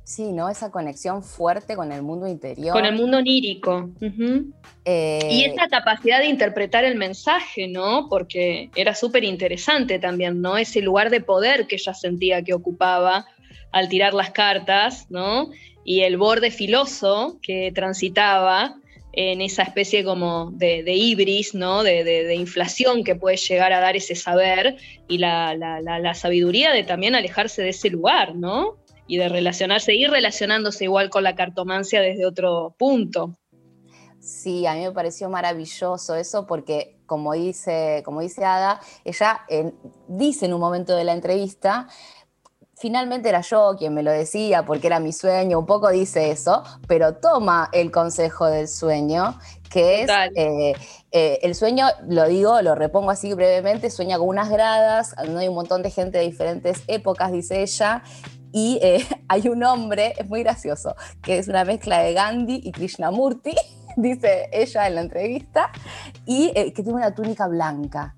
Sí, 0.07 0.31
¿no? 0.31 0.47
Esa 0.49 0.71
conexión 0.71 1.21
fuerte 1.21 1.75
con 1.75 1.91
el 1.91 2.01
mundo 2.01 2.27
interior. 2.27 2.71
Con 2.71 2.85
el 2.85 2.95
mundo 2.95 3.17
onírico. 3.17 3.89
Eh, 4.85 5.27
y 5.29 5.43
esa 5.43 5.67
capacidad 5.67 6.19
de 6.19 6.27
interpretar 6.27 6.85
el 6.85 6.95
mensaje, 6.95 7.67
¿no? 7.67 8.07
Porque 8.09 8.69
era 8.77 8.95
súper 8.95 9.25
interesante 9.25 9.99
también, 9.99 10.41
¿no? 10.41 10.57
Ese 10.57 10.79
lugar 10.79 11.09
de 11.09 11.19
poder 11.19 11.67
que 11.67 11.75
ella 11.75 11.93
sentía 11.93 12.41
que 12.41 12.53
ocupaba 12.53 13.25
al 13.73 13.89
tirar 13.89 14.13
las 14.13 14.31
cartas, 14.31 15.07
¿no? 15.09 15.49
Y 15.83 16.03
el 16.03 16.15
borde 16.15 16.51
filoso 16.51 17.37
que 17.41 17.73
transitaba 17.75 18.77
en 19.19 19.41
esa 19.41 19.63
especie 19.63 20.03
como 20.03 20.51
de, 20.51 20.83
de 20.83 21.47
¿no? 21.53 21.81
De, 21.81 22.35
inflación 22.35 23.03
que 23.03 23.15
puede 23.15 23.35
llegar 23.35 23.73
a 23.73 23.79
dar 23.79 23.95
ese 23.95 24.13
saber 24.13 24.77
y 25.07 25.17
la, 25.17 26.13
sabiduría 26.13 26.71
de 26.71 26.83
también 26.83 27.15
alejarse 27.15 27.63
de 27.63 27.69
ese 27.69 27.89
lugar, 27.89 28.35
¿no? 28.35 28.77
Y 29.07 29.17
de 29.17 29.27
relacionarse, 29.27 29.95
ir 29.95 30.11
relacionándose 30.11 30.83
igual 30.83 31.09
con 31.09 31.23
la 31.23 31.33
cartomancia 31.33 31.99
desde 31.99 32.27
otro 32.27 32.75
punto. 32.77 33.39
Sí, 34.19 34.67
a 34.67 34.75
mí 34.75 34.81
me 34.81 34.91
pareció 34.91 35.29
maravilloso 35.31 36.15
eso 36.15 36.45
porque, 36.45 36.99
como 37.07 37.33
dice, 37.33 38.03
como 38.05 38.21
dice 38.21 38.45
Ada, 38.45 38.81
ella 39.03 39.41
dice 40.07 40.45
en 40.45 40.53
un 40.53 40.59
momento 40.59 40.95
de 40.95 41.05
la 41.05 41.13
entrevista, 41.13 41.87
finalmente 42.77 43.29
era 43.29 43.41
yo 43.41 43.75
quien 43.77 43.93
me 43.93 44.03
lo 44.03 44.11
decía 44.11 44.63
porque 44.65 44.87
era 44.87 44.99
mi 44.99 45.11
sueño, 45.11 45.59
un 45.59 45.65
poco 45.65 45.89
dice 45.89 46.31
eso, 46.31 46.63
pero 46.87 47.15
toma 47.15 47.69
el 47.73 47.91
consejo 47.91 48.45
del 48.45 48.67
sueño, 48.67 49.37
que 49.69 50.03
es 50.03 50.09
eh, 50.35 50.73
eh, 51.11 51.39
el 51.41 51.55
sueño, 51.55 51.87
lo 52.07 52.27
digo, 52.27 52.61
lo 52.61 52.75
repongo 52.75 53.09
así 53.09 53.33
brevemente, 53.33 53.89
sueña 53.89 54.17
con 54.17 54.27
unas 54.27 54.49
gradas, 54.49 55.15
hay 55.17 55.47
un 55.47 55.55
montón 55.55 55.81
de 55.81 55.89
gente 55.91 56.19
de 56.19 56.25
diferentes 56.25 56.83
épocas, 56.87 57.31
dice 57.31 57.61
ella, 57.61 58.03
y 58.51 58.79
eh, 58.81 59.05
hay 59.27 59.49
un 59.49 59.63
hombre, 59.63 60.13
es 60.17 60.27
muy 60.27 60.43
gracioso, 60.43 60.95
que 61.21 61.39
es 61.39 61.47
una 61.47 61.65
mezcla 61.65 61.99
de 61.99 62.13
Gandhi 62.13 62.61
y 62.63 62.71
Krishnamurti, 62.71 63.55
dice 63.97 64.49
ella 64.51 64.87
en 64.87 64.95
la 64.95 65.01
entrevista, 65.01 65.71
y 66.25 66.51
que 66.53 66.83
tiene 66.83 66.93
una 66.93 67.15
túnica 67.15 67.47
blanca. 67.47 68.15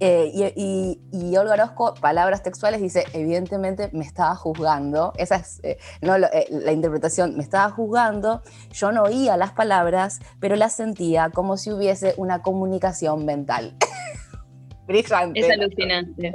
Eh, 0.00 0.52
y, 0.54 1.36
Olga 1.36 1.54
Orozco, 1.54 1.94
palabras 1.94 2.42
textuales, 2.44 2.80
dice, 2.80 3.04
evidentemente 3.12 3.90
me 3.92 4.04
estaba 4.04 4.36
juzgando, 4.36 5.12
esa 5.16 5.36
es 5.36 5.60
eh, 5.64 5.78
no, 6.02 6.16
eh, 6.16 6.46
la 6.50 6.70
interpretación, 6.70 7.36
me 7.36 7.42
estaba 7.42 7.70
juzgando, 7.70 8.42
yo 8.70 8.92
no 8.92 9.02
oía 9.02 9.36
las 9.36 9.52
palabras, 9.52 10.20
pero 10.38 10.54
las 10.54 10.74
sentía 10.74 11.30
como 11.30 11.56
si 11.56 11.72
hubiese 11.72 12.14
una 12.16 12.42
comunicación 12.42 13.24
mental. 13.24 13.76
Brillante. 14.86 15.40
Es 15.40 15.50
alucinante. 15.50 16.32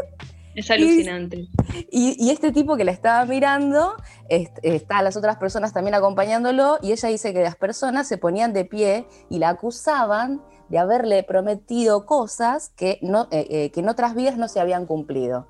Es 0.55 0.69
alucinante. 0.69 1.47
Y, 1.89 2.29
este 2.29 2.51
tipo 2.51 2.75
que 2.75 2.83
la 2.83 2.91
estaba 2.91 3.25
mirando, 3.25 3.95
está 4.29 5.01
las 5.01 5.15
otras 5.15 5.37
personas 5.37 5.73
también 5.73 5.95
acompañándolo, 5.95 6.79
y 6.81 6.91
ella 6.91 7.09
dice 7.09 7.33
que 7.33 7.41
las 7.41 7.55
personas 7.55 8.07
se 8.07 8.17
ponían 8.17 8.51
de 8.51 8.65
pie 8.65 9.07
y 9.29 9.39
la 9.39 9.49
acusaban 9.49 10.41
de 10.73 10.79
haberle 10.79 11.21
prometido 11.21 12.07
cosas 12.07 12.69
que, 12.69 12.97
no, 13.03 13.27
eh, 13.29 13.45
eh, 13.51 13.69
que 13.69 13.81
en 13.81 13.89
otras 13.89 14.15
vidas 14.15 14.37
no 14.37 14.47
se 14.47 14.59
habían 14.59 14.87
cumplido. 14.87 15.45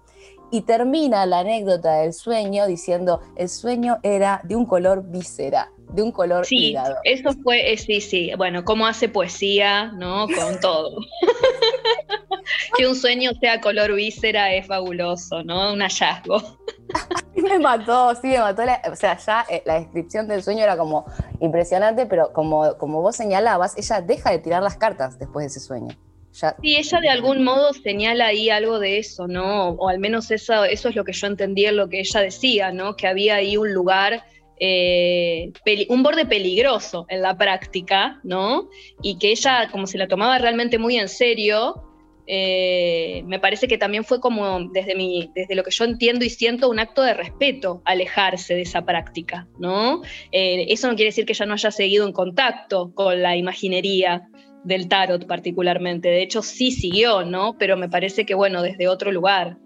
Y 0.51 0.63
termina 0.63 1.25
la 1.25 1.39
anécdota 1.39 1.99
del 1.99 2.11
sueño 2.11 2.67
diciendo, 2.67 3.21
el 3.37 3.47
sueño 3.47 3.99
era 4.03 4.41
de 4.43 4.57
un 4.57 4.65
color 4.65 5.01
víscera, 5.09 5.71
de 5.93 6.01
un 6.01 6.11
color 6.11 6.45
Sí, 6.45 6.75
eso 7.05 7.31
fue, 7.41 7.71
eh, 7.71 7.77
sí, 7.77 8.01
sí, 8.01 8.31
bueno, 8.37 8.65
cómo 8.65 8.85
hace 8.85 9.07
poesía, 9.07 9.93
¿no? 9.93 10.27
Con 10.27 10.59
todo. 10.59 10.97
que 12.77 12.85
un 12.85 12.95
sueño 12.97 13.31
sea 13.39 13.61
color 13.61 13.93
víscera 13.93 14.53
es 14.53 14.67
fabuloso, 14.67 15.41
¿no? 15.41 15.71
Un 15.71 15.79
hallazgo. 15.79 16.59
me 17.35 17.59
mató, 17.59 18.13
sí, 18.15 18.27
me 18.27 18.39
mató. 18.39 18.63
o 18.91 18.95
sea, 18.95 19.17
ya 19.17 19.45
eh, 19.49 19.63
la 19.65 19.79
descripción 19.79 20.27
del 20.27 20.43
sueño 20.43 20.63
era 20.63 20.77
como 20.77 21.05
impresionante, 21.39 22.05
pero 22.05 22.31
como, 22.33 22.77
como 22.77 23.01
vos 23.01 23.15
señalabas, 23.15 23.77
ella 23.77 24.01
deja 24.01 24.31
de 24.31 24.39
tirar 24.39 24.63
las 24.63 24.77
cartas 24.77 25.19
después 25.19 25.43
de 25.43 25.47
ese 25.47 25.59
sueño. 25.59 25.95
Sí, 26.31 26.75
ella 26.77 26.99
de 26.99 27.09
algún 27.09 27.43
modo 27.43 27.73
señala 27.73 28.27
ahí 28.27 28.49
algo 28.49 28.79
de 28.79 28.97
eso, 28.97 29.27
¿no? 29.27 29.69
O 29.69 29.87
al 29.87 29.99
menos 29.99 30.31
eso, 30.31 30.63
eso 30.63 30.89
es 30.89 30.95
lo 30.95 31.03
que 31.03 31.13
yo 31.13 31.27
entendí 31.27 31.65
en 31.65 31.77
lo 31.77 31.89
que 31.89 31.99
ella 31.99 32.21
decía, 32.21 32.71
¿no? 32.71 32.95
Que 32.95 33.07
había 33.07 33.35
ahí 33.35 33.55
un 33.55 33.71
lugar 33.71 34.23
eh, 34.59 35.51
un 35.89 36.03
borde 36.03 36.25
peligroso 36.25 37.05
en 37.09 37.21
la 37.21 37.37
práctica, 37.37 38.19
¿no? 38.23 38.69
Y 39.01 39.17
que 39.17 39.31
ella, 39.31 39.69
como 39.71 39.87
se 39.87 39.97
la 39.97 40.07
tomaba 40.07 40.37
realmente 40.37 40.79
muy 40.79 40.97
en 40.97 41.09
serio, 41.09 41.83
eh, 42.27 43.23
me 43.25 43.39
parece 43.39 43.67
que 43.67 43.77
también 43.77 44.03
fue 44.03 44.19
como 44.19 44.69
desde, 44.71 44.95
mi, 44.95 45.31
desde 45.35 45.55
lo 45.55 45.63
que 45.63 45.71
yo 45.71 45.83
entiendo 45.85 46.23
y 46.23 46.29
siento 46.29 46.69
un 46.69 46.79
acto 46.79 47.01
de 47.01 47.13
respeto 47.13 47.81
alejarse 47.85 48.55
de 48.55 48.61
esa 48.61 48.83
práctica, 48.83 49.47
¿no? 49.59 50.01
Eh, 50.31 50.65
eso 50.69 50.87
no 50.87 50.95
quiere 50.95 51.09
decir 51.09 51.25
que 51.25 51.33
ella 51.33 51.45
no 51.45 51.53
haya 51.53 51.71
seguido 51.71 52.07
en 52.07 52.13
contacto 52.13 52.93
con 52.93 53.21
la 53.21 53.35
imaginería 53.35 54.29
del 54.63 54.87
tarot 54.87 55.27
particularmente, 55.27 56.07
de 56.07 56.23
hecho 56.23 56.41
sí 56.41 56.71
siguió, 56.71 57.25
¿no? 57.25 57.57
Pero 57.57 57.75
me 57.75 57.89
parece 57.89 58.25
que 58.25 58.35
bueno, 58.35 58.61
desde 58.61 58.87
otro 58.87 59.11
lugar. 59.11 59.57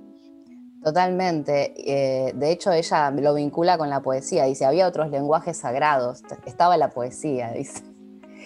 Totalmente. 0.83 1.73
Eh, 1.85 2.31
de 2.33 2.51
hecho, 2.51 2.71
ella 2.71 3.11
lo 3.11 3.33
vincula 3.33 3.77
con 3.77 3.89
la 3.89 4.01
poesía. 4.01 4.45
Dice, 4.45 4.63
había 4.63 4.87
otros 4.87 5.09
lenguajes 5.09 5.57
sagrados. 5.57 6.21
Estaba 6.45 6.77
la 6.77 6.89
poesía, 6.89 7.51
dice. 7.51 7.83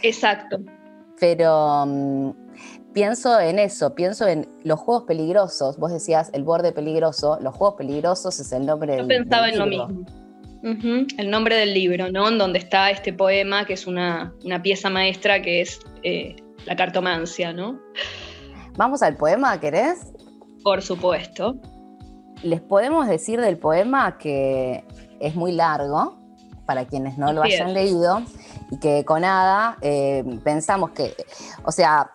Exacto. 0.01 0.59
Pero 1.19 1.85
mm, 1.85 2.31
pienso 2.93 3.39
en 3.39 3.59
eso, 3.59 3.95
pienso 3.95 4.27
en 4.27 4.47
los 4.63 4.79
juegos 4.79 5.03
peligrosos. 5.03 5.77
Vos 5.77 5.91
decías 5.91 6.29
el 6.33 6.43
borde 6.43 6.71
peligroso. 6.71 7.37
Los 7.41 7.55
juegos 7.55 7.75
peligrosos 7.75 8.39
es 8.39 8.51
el 8.51 8.65
nombre 8.65 8.93
del 8.93 9.01
Yo 9.01 9.07
pensaba 9.07 9.49
en 9.49 9.59
lo 9.59 9.65
mismo. 9.65 10.05
El 10.63 11.31
nombre 11.31 11.55
del 11.55 11.73
libro, 11.73 12.11
¿no? 12.11 12.29
En 12.29 12.37
donde 12.37 12.59
está 12.59 12.91
este 12.91 13.13
poema, 13.13 13.65
que 13.65 13.73
es 13.73 13.87
una, 13.87 14.33
pieza 14.61 14.89
maestra, 14.89 15.41
que 15.41 15.61
es 15.61 15.79
eh, 16.03 16.35
la 16.65 16.75
cartomancia, 16.75 17.51
¿no? 17.51 17.79
Vamos 18.77 19.01
al 19.01 19.17
poema, 19.17 19.59
¿querés? 19.59 20.13
Por 20.63 20.81
supuesto. 20.81 21.55
Les 22.43 22.61
podemos 22.61 23.07
decir 23.07 23.41
del 23.41 23.57
poema 23.57 24.17
que 24.17 24.83
es 25.19 25.35
muy 25.35 25.51
largo, 25.51 26.17
para 26.65 26.85
quienes 26.85 27.17
no 27.17 27.33
lo 27.33 27.41
hayan 27.41 27.73
leído, 27.73 28.21
y 28.69 28.77
que 28.77 29.03
con 29.03 29.23
Ada 29.25 29.77
eh, 29.81 30.23
pensamos 30.43 30.91
que, 30.91 31.15
o 31.65 31.71
sea, 31.71 32.11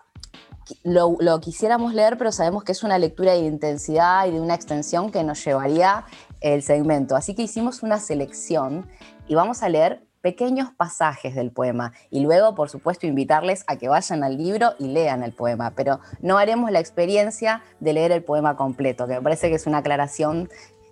lo, 0.83 1.41
quisiéramos 1.41 1.95
leer, 1.95 2.19
pero 2.19 2.33
sabemos 2.33 2.65
que 2.65 2.73
es 2.73 2.83
una 2.83 2.99
lectura 2.99 3.33
de 3.33 3.41
intensidad 3.41 4.27
y 4.27 4.33
de 4.33 4.41
una 4.41 4.55
extensión 4.55 5.11
que 5.11 5.23
nos 5.23 5.45
llevaría 5.45 6.05
el 6.41 6.63
segmento. 6.63 7.17
Así 7.17 7.35
que 7.35 7.43
hicimos 7.43 7.83
una 7.83 7.99
selección 7.99 8.89
y 9.29 9.35
vamos 9.35 9.63
a 9.63 9.69
leer 9.69 10.03
pequeños 10.23 10.71
pasajes 10.77 11.37
del 11.37 11.53
poema 11.53 11.93
y 12.11 12.21
luego, 12.21 12.55
por 12.57 12.69
supuesto, 12.69 13.07
invitarles 13.07 13.65
a 13.69 13.77
que 13.77 13.89
vayan 13.89 14.25
al 14.25 14.37
libro 14.37 14.75
y 14.81 14.89
lean 14.89 15.23
el 15.23 15.33
poema, 15.33 15.75
pero 15.77 16.01
no 16.21 16.39
haremos 16.39 16.71
la 16.73 16.81
experiencia 16.81 17.63
de 17.79 17.93
leer 17.93 18.11
el 18.11 18.25
poema 18.25 18.57
completo, 18.57 19.07
que 19.07 19.15
me 19.15 19.23
parece 19.23 19.49
que 19.49 19.55
es 19.55 19.67
una 19.69 19.79
aclaración 19.79 20.49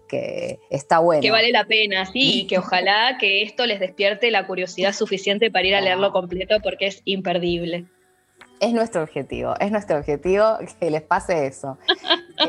que 0.08 0.60
está 0.70 1.00
buena. 1.00 1.20
Que 1.22 1.32
vale 1.32 1.50
la 1.50 1.64
pena, 1.64 2.06
sí, 2.06 2.42
y 2.42 2.46
que 2.46 2.58
ojalá 2.58 3.16
que 3.18 3.42
esto 3.42 3.66
les 3.66 3.80
despierte 3.80 4.30
la 4.30 4.46
curiosidad 4.46 4.92
suficiente 4.92 5.50
para 5.50 5.66
ir 5.66 5.74
a 5.74 5.80
leerlo 5.80 6.12
completo 6.12 6.56
porque 6.62 6.86
es 6.86 7.02
imperdible 7.04 7.86
es 8.64 8.72
nuestro 8.72 9.02
objetivo, 9.02 9.54
es 9.60 9.70
nuestro 9.70 9.98
objetivo 9.98 10.56
que 10.80 10.90
les 10.90 11.02
pase 11.02 11.46
eso. 11.46 11.78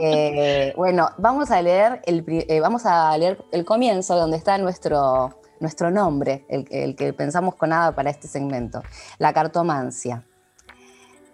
Eh, 0.02 0.74
bueno, 0.76 1.12
vamos 1.20 1.52
a 1.52 1.62
leer 1.62 2.02
el, 2.08 2.26
eh, 2.28 2.60
vamos 2.60 2.88
a 2.88 3.16
leer 3.20 3.38
el 3.52 3.64
comienzo 3.64 4.16
donde 4.16 4.36
está 4.36 4.58
nuestro, 4.58 5.40
nuestro 5.60 5.92
nombre, 5.92 6.44
el, 6.50 6.66
el, 6.72 6.96
que 6.96 7.14
pensamos 7.14 7.54
con 7.54 7.70
nada 7.70 7.94
para 7.94 8.10
este 8.10 8.28
segmento, 8.28 8.82
la 9.20 9.32
cartomancia. 9.32 10.26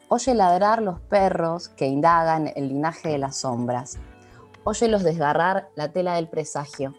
Oye 0.10 0.36
ladrar 0.36 0.82
los 0.82 1.00
perros 1.00 1.70
que 1.70 1.88
indagan 1.88 2.52
el 2.54 2.68
linaje 2.68 3.08
de 3.08 3.20
las 3.20 3.38
sombras. 3.38 3.98
Óyelos 4.66 5.02
desgarrar 5.02 5.70
la 5.76 5.94
tela 5.94 6.16
del 6.16 6.28
presagio. 6.28 6.94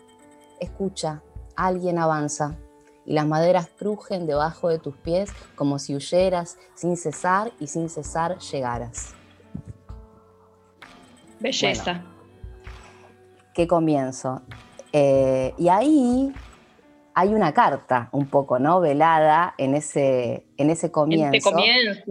Escucha, 0.58 1.22
alguien 1.54 1.98
avanza 1.98 2.56
y 3.04 3.12
las 3.12 3.26
maderas 3.26 3.68
crujen 3.78 4.26
debajo 4.26 4.68
de 4.68 4.78
tus 4.78 4.96
pies 4.96 5.30
como 5.54 5.78
si 5.78 5.94
huyeras 5.94 6.58
sin 6.74 6.96
cesar 6.96 7.52
y 7.58 7.66
sin 7.66 7.88
cesar 7.88 8.38
llegaras. 8.38 9.14
Belleza. 11.40 12.02
qué 13.52 13.66
comienzo. 13.66 14.42
Eh, 14.92 15.54
y 15.58 15.68
ahí 15.68 16.32
hay 17.14 17.34
una 17.34 17.52
carta 17.52 18.08
un 18.12 18.26
poco, 18.26 18.58
¿no? 18.58 18.80
Velada 18.80 19.54
en 19.58 19.74
ese, 19.74 20.46
en 20.56 20.70
ese 20.70 20.90
comienzo. 20.90 21.50
comienzo. 21.50 22.02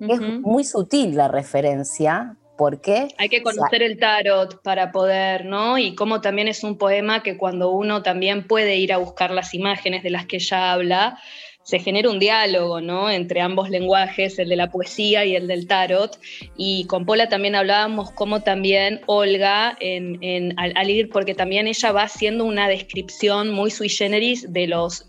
Es 0.00 0.20
muy 0.42 0.64
sutil 0.64 1.16
la 1.16 1.28
referencia, 1.28 2.36
¿Por 2.56 2.80
qué? 2.80 3.08
Hay 3.18 3.28
que 3.28 3.42
conocer 3.42 3.82
el 3.82 3.98
tarot 3.98 4.62
para 4.62 4.90
poder, 4.90 5.44
¿no? 5.44 5.78
Y 5.78 5.94
cómo 5.94 6.20
también 6.20 6.48
es 6.48 6.64
un 6.64 6.78
poema 6.78 7.22
que 7.22 7.36
cuando 7.36 7.70
uno 7.70 8.02
también 8.02 8.46
puede 8.46 8.76
ir 8.76 8.92
a 8.92 8.96
buscar 8.96 9.30
las 9.30 9.52
imágenes 9.52 10.02
de 10.02 10.10
las 10.10 10.26
que 10.26 10.36
ella 10.36 10.72
habla, 10.72 11.18
se 11.66 11.80
genera 11.80 12.08
un 12.08 12.20
diálogo 12.20 12.80
¿no? 12.80 13.10
entre 13.10 13.40
ambos 13.40 13.70
lenguajes, 13.70 14.38
el 14.38 14.48
de 14.50 14.54
la 14.54 14.70
poesía 14.70 15.24
y 15.24 15.34
el 15.34 15.48
del 15.48 15.66
tarot. 15.66 16.16
Y 16.56 16.84
con 16.84 17.04
Pola 17.04 17.28
también 17.28 17.56
hablábamos 17.56 18.12
cómo 18.12 18.40
también 18.40 19.00
Olga, 19.06 19.70
al, 19.70 20.90
ir, 20.90 21.10
porque 21.10 21.34
también 21.34 21.66
ella 21.66 21.90
va 21.90 22.04
haciendo 22.04 22.44
una 22.44 22.68
descripción 22.68 23.50
muy 23.50 23.72
sui 23.72 23.88
generis 23.88 24.52
de 24.52 24.68
los 24.68 25.02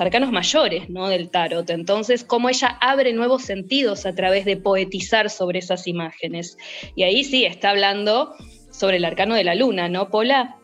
arcanos 0.00 0.32
mayores 0.32 0.90
¿no? 0.90 1.08
del 1.08 1.30
tarot. 1.30 1.70
Entonces, 1.70 2.24
cómo 2.24 2.48
ella 2.48 2.76
abre 2.80 3.12
nuevos 3.12 3.44
sentidos 3.44 4.06
a 4.06 4.16
través 4.16 4.44
de 4.44 4.56
poetizar 4.56 5.30
sobre 5.30 5.60
esas 5.60 5.86
imágenes. 5.86 6.58
Y 6.96 7.04
ahí 7.04 7.22
sí 7.22 7.44
está 7.44 7.70
hablando 7.70 8.34
sobre 8.72 8.96
el 8.96 9.04
arcano 9.04 9.36
de 9.36 9.44
la 9.44 9.54
luna, 9.54 9.88
¿no, 9.88 10.10
Pola? 10.10 10.56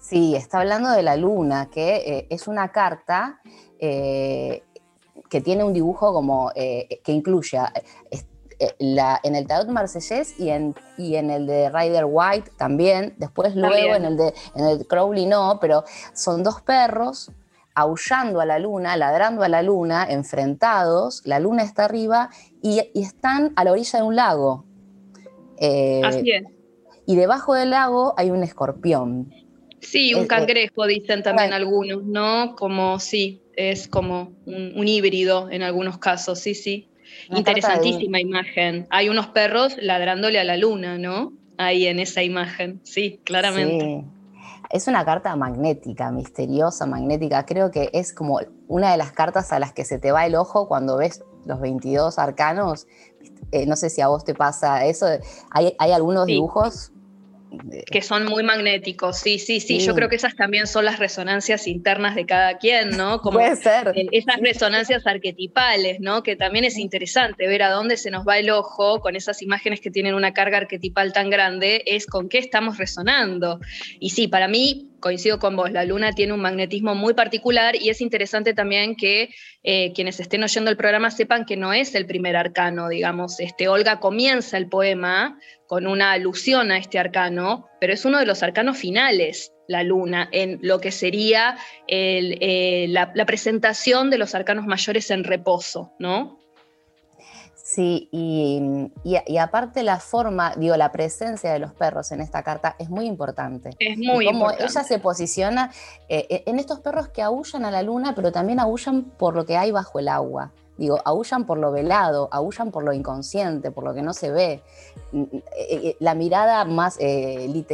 Sí, 0.00 0.34
está 0.34 0.58
hablando 0.58 0.90
de 0.90 1.04
la 1.04 1.16
luna, 1.16 1.68
que 1.72 1.96
eh, 1.96 2.26
es 2.30 2.48
una 2.48 2.72
carta 2.72 3.40
eh, 3.78 4.62
que 5.28 5.40
tiene 5.40 5.64
un 5.64 5.72
dibujo 5.72 6.12
como 6.12 6.50
que 6.54 7.12
incluye 7.12 7.58
la, 8.78 9.20
en 9.22 9.36
el 9.36 9.46
tarot 9.46 9.68
marsellés 9.68 10.38
y 10.38 10.50
en, 10.50 10.74
y 10.96 11.16
en 11.16 11.30
el 11.30 11.46
de 11.46 11.70
Rider 11.70 12.04
White 12.06 12.52
también. 12.56 13.14
Después 13.18 13.54
luego 13.54 13.94
en 13.94 14.04
el 14.04 14.16
de 14.16 14.34
en 14.54 14.66
el 14.66 14.86
Crowley 14.86 15.26
no, 15.26 15.58
pero 15.60 15.84
son 16.14 16.42
dos 16.42 16.60
perros 16.62 17.30
aullando 17.78 18.40
a 18.40 18.46
la 18.46 18.58
luna, 18.58 18.96
ladrando 18.96 19.44
a 19.44 19.48
la 19.48 19.62
luna, 19.62 20.04
enfrentados, 20.10 21.22
la 21.24 21.38
luna 21.38 21.62
está 21.62 21.84
arriba 21.84 22.28
y, 22.60 22.90
están 22.94 23.52
a 23.54 23.62
la 23.62 23.70
orilla 23.70 24.00
de 24.00 24.04
un 24.04 24.16
lago. 24.16 24.64
Así 26.04 26.30
es. 26.32 26.42
Y 27.06 27.14
debajo 27.14 27.54
del 27.54 27.70
lago 27.70 28.14
hay 28.16 28.30
un 28.30 28.42
escorpión. 28.42 29.32
Sí, 29.80 30.12
un 30.14 30.26
cangrejo, 30.26 30.86
dicen 30.86 31.22
también 31.22 31.52
algunos, 31.52 32.02
¿no? 32.02 32.56
Como 32.56 32.98
sí, 32.98 33.42
es 33.58 33.88
como 33.88 34.32
un, 34.46 34.86
híbrido 34.86 35.50
en 35.50 35.62
algunos 35.62 35.98
casos, 35.98 36.38
sí, 36.38 36.54
sí. 36.54 36.88
Interesantísima 37.30 38.20
imagen. 38.20 38.86
Hay 38.90 39.08
unos 39.08 39.26
perros 39.28 39.76
ladrándole 39.80 40.38
a 40.38 40.44
la 40.44 40.56
luna, 40.56 40.96
¿no? 40.96 41.32
Ahí 41.56 41.86
en 41.86 41.98
esa 41.98 42.22
imagen, 42.22 42.80
sí, 42.84 43.20
claramente. 43.24 43.84
Sí. 43.84 44.04
Es 44.70 44.86
una 44.86 45.04
carta 45.04 45.34
magnética, 45.34 46.12
misteriosa, 46.12 46.86
magnética. 46.86 47.44
Creo 47.46 47.72
que 47.72 47.90
es 47.92 48.12
como 48.12 48.38
una 48.68 48.92
de 48.92 48.96
las 48.96 49.10
cartas 49.10 49.52
a 49.52 49.58
las 49.58 49.72
que 49.72 49.84
se 49.84 49.98
te 49.98 50.12
va 50.12 50.24
el 50.24 50.36
ojo 50.36 50.68
cuando 50.68 50.98
ves 50.98 51.24
los 51.44 51.60
22 51.60 52.18
arcanos. 52.18 52.86
Eh, 53.50 53.66
no 53.66 53.74
sé 53.74 53.90
si 53.90 54.02
a 54.02 54.08
vos 54.08 54.24
te 54.24 54.34
pasa 54.34 54.84
eso. 54.84 55.06
Hay, 55.50 55.74
algunos 55.78 56.26
dibujos 56.26 56.92
que 57.90 58.02
son 58.02 58.26
muy 58.26 58.42
magnéticos, 58.42 59.18
sí, 59.18 59.38
sí, 59.38 59.60
sí, 59.60 59.80
Yo 59.80 59.94
creo 59.94 60.08
que 60.08 60.16
esas 60.16 60.36
también 60.36 60.66
son 60.66 60.84
las 60.84 60.98
resonancias 60.98 61.66
internas 61.66 62.14
de 62.14 62.26
cada 62.26 62.58
quien, 62.58 62.90
¿no? 62.90 63.20
Como 63.22 63.38
Puede 63.38 63.56
ser. 63.56 63.92
Esas 64.12 64.36
resonancias 64.40 65.06
arquetipales, 65.06 66.00
¿no? 66.00 66.22
Que 66.22 66.36
también 66.36 66.64
es 66.64 66.78
interesante 66.78 67.46
ver 67.46 67.62
a 67.62 67.70
dónde 67.70 67.96
se 67.96 68.10
nos 68.10 68.26
va 68.26 68.38
el 68.38 68.50
ojo 68.50 69.00
con 69.00 69.16
esas 69.16 69.42
imágenes 69.42 69.80
que 69.80 69.90
tienen 69.90 70.14
una 70.14 70.32
carga 70.32 70.58
arquetipal 70.58 71.12
tan 71.12 71.30
grande, 71.30 71.82
es 71.86 72.06
con 72.06 72.28
qué 72.28 72.38
estamos 72.38 72.78
resonando. 72.78 73.60
Y 74.00 74.10
sí, 74.10 74.28
para 74.28 74.48
mí, 74.48 74.87
coincido 75.00 75.38
con 75.38 75.56
vos, 75.56 75.70
la 75.72 75.84
luna 75.84 76.12
tiene 76.12 76.32
un 76.32 76.40
magnetismo 76.40 76.94
muy 76.94 77.14
particular 77.14 77.76
y 77.76 77.90
es 77.90 78.00
interesante 78.00 78.54
también 78.54 78.96
que 78.96 79.30
eh, 79.62 79.92
quienes 79.94 80.20
estén 80.20 80.42
oyendo 80.42 80.70
el 80.70 80.76
programa 80.76 81.10
sepan 81.10 81.44
que 81.44 81.56
no 81.56 81.72
es 81.72 81.94
el 81.94 82.06
primer 82.06 82.36
arcano, 82.36 82.88
digamos, 82.88 83.40
este, 83.40 83.68
Olga 83.68 84.00
comienza 84.00 84.56
el 84.56 84.68
poema 84.68 85.38
con 85.66 85.86
una 85.86 86.12
alusión 86.12 86.70
a 86.70 86.78
este 86.78 86.98
arcano, 86.98 87.68
pero 87.80 87.92
es 87.92 88.04
uno 88.04 88.18
de 88.18 88.26
los 88.26 88.42
arcanos 88.42 88.78
finales, 88.78 89.52
la 89.68 89.82
luna, 89.82 90.28
en 90.32 90.58
lo 90.62 90.80
que 90.80 90.90
sería 90.90 91.58
eh, 91.86 92.86
la, 92.88 93.26
presentación 93.26 94.10
de 94.10 94.18
los 94.18 94.34
arcanos 94.34 94.66
mayores 94.66 95.10
en 95.10 95.24
reposo, 95.24 95.92
¿no? 95.98 96.38
Sí, 97.78 98.08
y, 98.10 99.38
aparte 99.38 99.84
la 99.84 100.00
forma, 100.00 100.52
digo, 100.56 100.76
la 100.76 100.90
presencia 100.90 101.52
de 101.52 101.60
los 101.60 101.72
perros 101.74 102.10
en 102.10 102.20
esta 102.20 102.42
carta 102.42 102.74
es 102.76 102.90
muy 102.90 103.06
importante. 103.06 103.70
Es 103.78 103.96
muy 103.96 104.26
como 104.26 104.50
ella 104.50 104.82
se 104.82 104.98
posiciona 104.98 105.70
eh, 106.08 106.42
en 106.46 106.58
estos 106.58 106.80
perros 106.80 107.06
que 107.06 107.22
aullan 107.22 107.64
a 107.64 107.70
la 107.70 107.84
luna, 107.84 108.16
pero 108.16 108.32
también 108.32 108.58
aullan 108.58 109.04
por 109.04 109.36
lo 109.36 109.46
que 109.46 109.56
hay 109.56 109.70
bajo 109.70 110.00
el 110.00 110.08
agua. 110.08 110.50
Digo, 110.76 110.98
aullan 111.04 111.46
por 111.46 111.56
lo 111.56 111.70
velado, 111.70 112.28
aullan 112.32 112.72
por 112.72 112.82
lo 112.82 112.92
inconsciente, 112.92 113.70
por 113.70 113.84
lo 113.84 113.94
que 113.94 114.02
no 114.02 114.12
se 114.12 114.32
ve. 114.32 114.60
Mm, 115.12 115.20
mm, 115.20 115.36
eh, 115.36 115.42
eh, 115.70 115.96
la 116.00 116.16
mirada 116.16 116.64
más, 116.64 116.96
eh, 116.98 117.64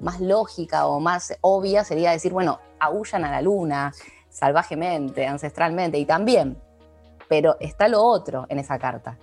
más 0.00 0.20
lógica 0.20 0.88
o 0.88 0.98
más 0.98 1.38
obvia 1.40 1.84
sería 1.84 2.10
decir, 2.10 2.32
bueno, 2.32 2.58
aullan 2.80 3.24
a 3.24 3.30
la 3.30 3.40
luna 3.40 3.92
salvajemente, 4.28 5.24
ancestralmente, 5.24 5.98
y 5.98 6.04
también, 6.04 6.60
pero 7.28 7.56
está 7.60 7.86
lo 7.86 8.02
otro 8.02 8.46
en 8.48 8.58
esa 8.58 8.76
carta. 8.80 9.16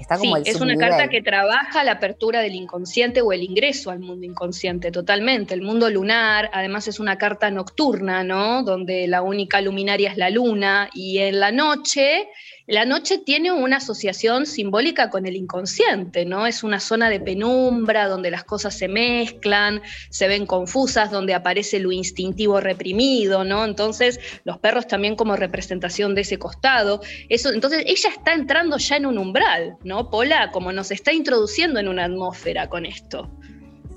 Está 0.00 0.16
como 0.16 0.36
sí, 0.36 0.42
es 0.46 0.60
una 0.60 0.76
carta 0.76 1.08
que 1.08 1.20
trabaja 1.20 1.84
la 1.84 1.92
apertura 1.92 2.40
del 2.40 2.54
inconsciente 2.54 3.20
o 3.20 3.32
el 3.32 3.42
ingreso 3.42 3.90
al 3.90 4.00
mundo 4.00 4.24
inconsciente, 4.24 4.90
totalmente. 4.90 5.52
El 5.52 5.60
mundo 5.60 5.90
lunar, 5.90 6.50
además 6.54 6.88
es 6.88 7.00
una 7.00 7.18
carta 7.18 7.50
nocturna, 7.50 8.24
¿no? 8.24 8.62
Donde 8.62 9.06
la 9.06 9.20
única 9.20 9.60
luminaria 9.60 10.10
es 10.10 10.16
la 10.16 10.30
luna 10.30 10.88
y 10.94 11.18
en 11.18 11.38
la 11.38 11.52
noche 11.52 12.28
la 12.70 12.84
noche 12.84 13.18
tiene 13.18 13.50
una 13.50 13.78
asociación 13.78 14.46
simbólica 14.46 15.10
con 15.10 15.26
el 15.26 15.34
inconsciente, 15.34 16.24
¿no? 16.24 16.46
Es 16.46 16.62
una 16.62 16.78
zona 16.78 17.10
de 17.10 17.18
penumbra 17.18 18.06
donde 18.06 18.30
las 18.30 18.44
cosas 18.44 18.78
se 18.78 18.86
mezclan, 18.86 19.82
se 20.08 20.28
ven 20.28 20.46
confusas, 20.46 21.10
donde 21.10 21.34
aparece 21.34 21.80
lo 21.80 21.90
instintivo 21.90 22.60
reprimido, 22.60 23.42
¿no? 23.42 23.64
Entonces, 23.64 24.20
los 24.44 24.58
perros 24.58 24.86
también 24.86 25.16
como 25.16 25.34
representación 25.34 26.14
de 26.14 26.20
ese 26.20 26.38
costado. 26.38 27.00
Eso, 27.28 27.52
entonces, 27.52 27.82
ella 27.86 28.10
está 28.10 28.34
entrando 28.34 28.78
ya 28.78 28.96
en 28.96 29.06
un 29.06 29.18
umbral, 29.18 29.76
¿no? 29.82 30.08
Pola, 30.08 30.52
como 30.52 30.70
nos 30.70 30.92
está 30.92 31.12
introduciendo 31.12 31.80
en 31.80 31.88
una 31.88 32.04
atmósfera 32.04 32.68
con 32.68 32.86
esto. 32.86 33.28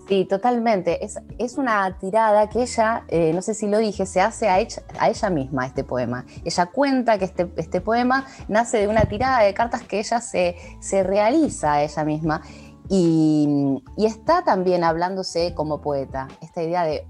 Sí, 0.08 0.26
totalmente. 0.26 1.04
Es, 1.04 1.20
es 1.38 1.58
una 1.58 1.98
tirada 1.98 2.50
que 2.50 2.64
ella, 2.64 3.06
eh, 3.08 3.32
no 3.34 3.42
sé 3.42 3.54
si 3.54 3.68
lo 3.68 3.78
dije, 3.78 4.06
se 4.06 4.20
hace 4.20 4.50
a 4.50 4.60
ella, 4.60 4.84
a 5.00 5.10
ella 5.10 5.30
misma 5.30 5.66
este 5.66 5.84
poema. 5.84 6.26
Ella 6.44 6.66
cuenta 6.66 7.18
que 7.18 7.26
este, 7.26 7.50
este, 7.56 7.80
poema 7.80 8.26
nace 8.50 8.80
de 8.80 8.88
una 8.88 9.06
tirada 9.06 9.40
de 9.40 9.54
cartas 9.54 9.84
que 9.84 10.00
ella 10.00 10.20
se, 10.20 10.58
se 10.82 11.04
realiza 11.04 11.74
a 11.74 11.84
ella 11.84 12.04
misma 12.04 12.42
y, 12.90 13.82
está 13.98 14.44
también 14.44 14.84
hablándose 14.84 15.54
como 15.54 15.82
poeta. 15.82 16.28
Esta 16.42 16.62
idea 16.62 16.84
de 16.84 17.08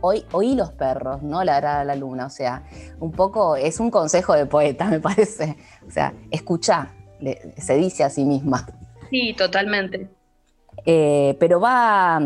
hoy, 0.00 0.24
oí 0.32 0.54
los 0.54 0.72
perros, 0.72 1.22
no 1.22 1.44
la 1.44 1.58
a 1.58 1.84
la 1.84 1.94
luna. 1.94 2.26
O 2.26 2.30
sea, 2.30 2.64
un 2.98 3.12
poco 3.12 3.56
es 3.56 3.78
un 3.80 3.90
consejo 3.90 4.34
de 4.34 4.46
poeta, 4.46 4.84
me 4.90 5.00
parece. 5.00 5.56
O 5.86 5.90
sea, 5.90 6.12
escucha, 6.30 6.92
se 7.56 7.76
dice 7.76 8.04
a 8.04 8.10
sí 8.10 8.24
misma. 8.24 8.66
Sí, 9.10 9.34
totalmente. 9.38 10.10
Eh, 10.84 11.36
pero 11.38 11.60
va, 11.60 12.20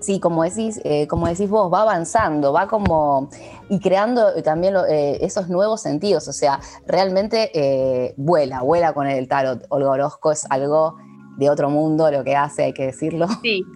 sí, 0.00 0.20
como 0.20 0.44
decís, 0.44 0.80
eh, 0.84 1.06
como 1.06 1.26
decís 1.26 1.48
vos, 1.48 1.72
va 1.72 1.82
avanzando, 1.82 2.52
va 2.52 2.66
como 2.68 3.30
y 3.68 3.80
creando 3.80 4.42
también 4.42 4.74
eh, 4.88 5.18
esos 5.20 5.48
nuevos 5.48 5.82
sentidos, 5.82 6.28
o 6.28 6.32
sea, 6.32 6.60
realmente 6.86 8.14
vuela, 8.16 8.62
vuela 8.62 8.92
con 8.92 9.06
el 9.06 9.28
tarot. 9.28 9.64
Olga 9.70 9.90
Orozco 9.90 10.32
es 10.32 10.46
algo 10.50 10.96
de 11.36 11.50
otro 11.50 11.70
mundo 11.70 12.10
lo 12.10 12.22
que 12.24 12.36
hace, 12.36 12.64
hay 12.64 12.72
que 12.72 12.86
decirlo. 12.86 13.26
Sí. 13.42 13.64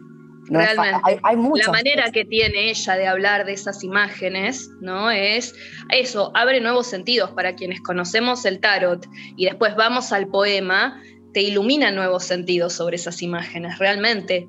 realmente. 0.51 1.21
Hay, 1.23 1.37
La 1.37 1.73
manera 1.73 2.11
que 2.11 2.25
tiene 2.25 2.71
ella 2.71 2.95
de 2.95 3.07
hablar 3.07 3.45
de 3.45 3.53
esas 3.53 3.85
imágenes, 3.85 4.71
¿no? 4.81 5.11
Es 5.11 5.55
eso, 5.91 6.31
abre 6.35 6.61
nuevos 6.61 6.87
sentidos 6.87 7.31
para 7.33 7.55
quienes 7.55 7.81
conocemos 7.81 8.45
el 8.45 8.61
tarot 8.61 9.07
y 9.37 9.47
después 9.47 9.77
vamos 9.77 10.13
al 10.13 10.29
poema 10.29 11.01
te 11.39 11.45
ilumina 11.45 11.93
nuevos 11.93 12.25
sentidos 12.25 12.73
sobre 12.73 12.97
esas 12.97 13.23
imágenes, 13.23 13.79
realmente. 13.79 14.49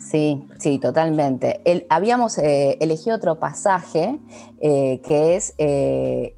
Sí, 0.00 0.42
sí, 0.58 0.80
totalmente. 0.80 1.60
habíamos 1.88 2.38
eh, 2.38 2.76
elegido 2.80 3.14
otro 3.14 3.38
pasaje 3.38 4.18
eh, 4.60 5.00
que 5.06 5.36
es, 5.36 5.54
eh, 5.58 6.34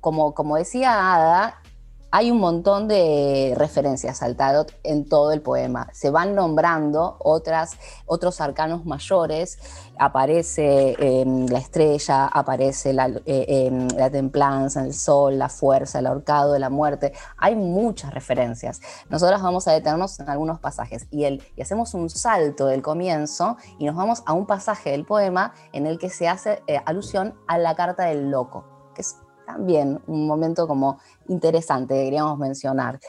como, 0.00 0.34
como 0.34 0.56
decía 0.56 1.14
Ada, 1.14 1.62
hay 2.10 2.30
un 2.30 2.38
montón 2.38 2.88
de 2.88 3.54
referencias 3.56 4.22
al 4.22 4.36
tarot 4.36 4.72
en 4.84 5.08
todo 5.08 5.32
el 5.32 5.42
poema. 5.42 5.88
Se 5.92 6.10
van 6.10 6.34
nombrando 6.34 7.18
otros 7.18 8.40
arcanos 8.40 8.84
mayores. 8.86 9.58
Aparece 9.98 10.94
em, 10.98 11.46
la 11.46 11.58
estrella, 11.58 12.26
aparece 12.26 12.92
la, 12.92 13.08
eh, 13.08 13.66
em, 13.66 13.88
la, 13.96 14.10
templanza, 14.10 14.84
el 14.84 14.94
sol, 14.94 15.38
la 15.38 15.48
fuerza, 15.48 15.98
el 15.98 16.06
ahorcado, 16.06 16.58
la 16.58 16.70
muerte. 16.70 17.12
Hay 17.36 17.56
muchas 17.56 18.14
referencias. 18.14 18.80
Nosotros 19.08 19.42
vamos 19.42 19.66
a 19.68 19.72
detenernos 19.72 20.20
en 20.20 20.28
algunos 20.28 20.60
pasajes 20.60 21.06
y, 21.10 21.26
y 21.26 21.62
hacemos 21.62 21.94
un 21.94 22.08
salto 22.08 22.66
del 22.66 22.82
comienzo 22.82 23.56
y 23.78 23.84
nos 23.84 23.96
vamos 23.96 24.22
a 24.26 24.32
un 24.32 24.46
pasaje 24.46 24.90
del 24.90 25.04
poema 25.04 25.52
en 25.72 25.86
el 25.86 25.98
que 25.98 26.10
se 26.10 26.28
hace 26.28 26.62
eh, 26.66 26.80
alusión 26.84 27.34
a 27.46 27.58
la 27.58 27.74
carta 27.74 28.04
del 28.04 28.30
loco, 28.30 28.64
que 28.94 29.02
es 29.02 29.16
también 29.46 30.02
un 30.06 30.26
momento 30.26 30.68
como 30.68 30.98
interesante 31.28 31.94
queríamos 31.94 32.38
mencionar. 32.38 33.00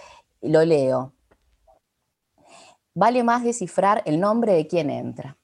Lo 0.41 0.63
leo. 0.63 1.13
Vale 2.93 3.23
más 3.23 3.43
descifrar 3.43 4.01
el 4.05 4.19
nombre 4.19 4.53
de 4.53 4.67
quien 4.67 4.89
entra. 4.89 5.37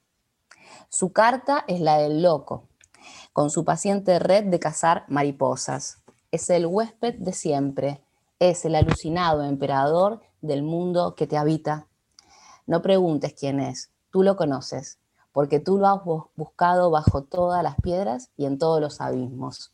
Su 0.90 1.12
carta 1.12 1.66
es 1.68 1.82
la 1.82 1.98
del 1.98 2.22
loco, 2.22 2.68
con 3.34 3.50
su 3.50 3.66
paciente 3.66 4.20
red 4.20 4.46
de 4.46 4.60
cazar 4.60 5.06
mariposas. 5.08 6.04
Es 6.32 6.50
el 6.50 6.66
huésped 6.66 7.16
de 7.16 7.34
siempre, 7.34 8.04
es 8.40 8.66
el 8.66 8.76
alucinado 8.76 9.44
emperador 9.44 10.22
del 10.42 10.64
mundo 10.64 11.16
que 11.16 11.28
te 11.28 11.38
habita. 11.38 11.88
No 12.66 12.82
preguntes 12.82 13.34
quién 13.34 13.60
es, 13.60 13.92
tú 14.12 14.24
lo 14.24 14.36
conoces, 14.36 15.00
porque 15.32 15.60
tú 15.60 15.78
lo 15.78 15.88
has 15.88 16.02
buscado 16.36 16.92
bajo 16.92 17.24
todas 17.24 17.64
las 17.64 17.76
piedras 17.82 18.30
y 18.38 18.46
en 18.46 18.58
todos 18.58 18.80
los 18.80 19.02
abismos. 19.02 19.73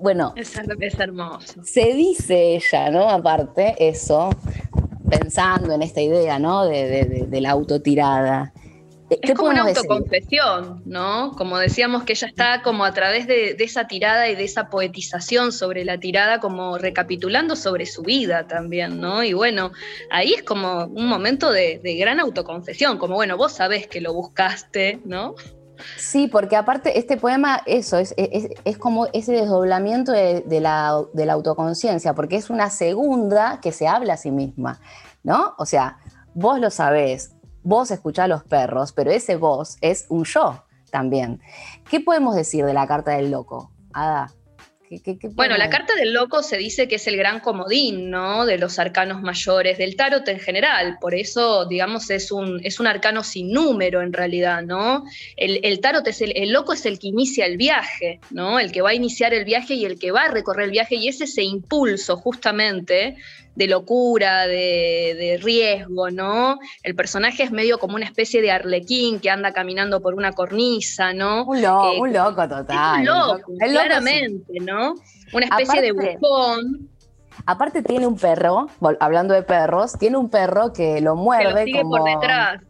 Bueno, 0.00 0.34
es, 0.36 0.56
hermoso. 0.98 1.62
Se 1.64 1.92
dice 1.94 2.56
ella, 2.56 2.90
¿no? 2.90 3.08
Aparte, 3.08 3.74
eso, 3.78 4.30
pensando 5.08 5.72
en 5.72 5.82
esta 5.82 6.00
idea, 6.00 6.38
¿no? 6.38 6.64
De, 6.64 7.28
la 7.40 7.50
autotirada. 7.50 8.52
es 9.08 9.34
como 9.34 9.50
una 9.50 9.62
autoconfesión, 9.62 10.82
¿no? 10.84 11.32
Como 11.36 11.58
decíamos 11.58 12.04
que 12.04 12.14
ella 12.14 12.26
está 12.26 12.62
como 12.62 12.84
a 12.84 12.92
través 12.92 13.26
de, 13.26 13.56
esa 13.58 13.86
tirada 13.86 14.28
y 14.28 14.34
de 14.34 14.44
esa 14.44 14.68
poetización 14.68 15.52
sobre 15.52 15.84
la 15.84 15.98
tirada, 15.98 16.40
como 16.40 16.76
recapitulando 16.78 17.54
sobre 17.54 17.86
su 17.86 18.02
vida 18.02 18.46
también, 18.46 19.00
¿no? 19.00 19.22
Y 19.22 19.32
bueno, 19.32 19.72
ahí 20.10 20.34
es 20.34 20.42
como 20.42 20.86
un 20.86 21.06
momento 21.06 21.52
de, 21.52 21.80
gran 21.98 22.18
autoconfesión, 22.18 22.98
como 22.98 23.14
bueno, 23.14 23.36
vos 23.36 23.52
sabés 23.52 23.86
que 23.86 24.00
lo 24.00 24.12
buscaste, 24.12 25.00
¿no? 25.04 25.36
Sí, 25.96 26.28
porque 26.28 26.56
aparte 26.56 26.98
este 26.98 27.16
poema, 27.16 27.62
eso, 27.66 27.98
es, 27.98 28.14
es, 28.16 28.78
como 28.78 29.06
ese 29.12 29.32
desdoblamiento 29.32 30.12
de, 30.12 30.60
la, 30.60 31.02
de 31.12 31.26
la 31.26 31.32
autoconciencia, 31.32 32.14
porque 32.14 32.36
es 32.36 32.50
una 32.50 32.70
segunda 32.70 33.60
que 33.60 33.72
se 33.72 33.88
habla 33.88 34.14
a 34.14 34.16
sí 34.16 34.30
misma, 34.30 34.80
¿no? 35.22 35.54
O 35.58 35.66
sea, 35.66 35.98
vos 36.34 36.60
lo 36.60 36.70
sabés, 36.70 37.34
vos 37.62 37.90
escuchás 37.90 38.26
a 38.26 38.28
los 38.28 38.44
perros, 38.44 38.92
pero 38.92 39.10
ese 39.10 39.36
vos 39.36 39.76
es 39.80 40.06
un 40.08 40.24
yo 40.24 40.64
también. 40.90 41.40
¿Qué 41.90 42.00
podemos 42.00 42.36
decir 42.36 42.64
de 42.64 42.74
la 42.74 42.86
carta 42.86 43.12
del 43.12 43.30
loco? 43.30 43.70
Ada. 43.92 44.30
Bueno, 45.34 45.56
la 45.56 45.70
carta 45.70 45.94
del 45.94 46.12
loco 46.12 46.42
se 46.42 46.56
dice 46.56 46.86
que 46.88 46.96
es 46.96 47.06
el 47.06 47.16
gran 47.16 47.40
comodín, 47.40 48.10
¿no? 48.10 48.44
De 48.44 48.58
los 48.58 48.78
arcanos 48.78 49.22
mayores, 49.22 49.78
del 49.78 49.96
tarot 49.96 50.26
en 50.28 50.38
general. 50.38 50.98
Por 51.00 51.14
eso, 51.14 51.64
digamos, 51.66 52.10
es 52.10 52.30
un, 52.30 52.60
es 52.64 52.80
un 52.80 52.86
arcano 52.86 53.24
sin 53.24 53.50
número 53.50 54.02
en 54.02 54.12
realidad, 54.12 54.62
¿no? 54.62 55.04
El, 55.36 55.80
tarot 55.80 56.06
es 56.06 56.20
el, 56.20 56.32
el, 56.36 56.52
loco 56.52 56.72
es 56.72 56.84
el 56.86 56.98
que 56.98 57.08
inicia 57.08 57.46
el 57.46 57.56
viaje, 57.56 58.20
¿no? 58.30 58.60
El 58.60 58.72
que 58.72 58.82
va 58.82 58.90
a 58.90 58.94
iniciar 58.94 59.32
el 59.32 59.44
viaje 59.44 59.74
y 59.74 59.84
el 59.84 59.98
que 59.98 60.12
va 60.12 60.24
a 60.24 60.30
recorrer 60.30 60.66
el 60.66 60.70
viaje. 60.70 60.96
Y 60.96 61.08
es 61.08 61.20
ese 61.20 61.42
impulso, 61.42 62.16
justamente, 62.16 63.16
de 63.54 63.66
locura, 63.68 64.46
de, 64.46 65.38
riesgo, 65.42 66.10
¿no? 66.10 66.58
El 66.82 66.94
personaje 66.94 67.42
es 67.42 67.50
medio 67.50 67.78
como 67.78 67.96
una 67.96 68.04
especie 68.04 68.42
de 68.42 68.50
arlequín 68.50 69.20
que 69.20 69.30
anda 69.30 69.52
caminando 69.52 70.00
por 70.00 70.14
una 70.14 70.32
cornisa, 70.32 71.12
¿no? 71.12 71.44
Un 71.44 71.62
loco, 71.62 71.92
eh, 71.92 72.00
un 72.00 72.12
loco 72.12 72.48
total. 72.48 73.00
Un 73.00 73.04
loco, 73.06 73.52
claramente, 73.58 74.60
¿no? 74.60 74.73
Una 75.32 75.46
especie 75.46 75.82
de 75.82 75.92
bufón. 75.92 76.90
Aparte 77.46 77.82
tiene 77.82 78.06
un 78.06 78.16
perro, 78.16 78.68
hablando 79.00 79.34
de 79.34 79.42
perros, 79.42 79.98
tiene 79.98 80.16
un 80.16 80.30
perro 80.30 80.72
que 80.72 81.00
lo 81.00 81.16
muerde 81.16 81.64
sigue 81.64 81.82
por 81.82 82.04
detrás 82.04 82.60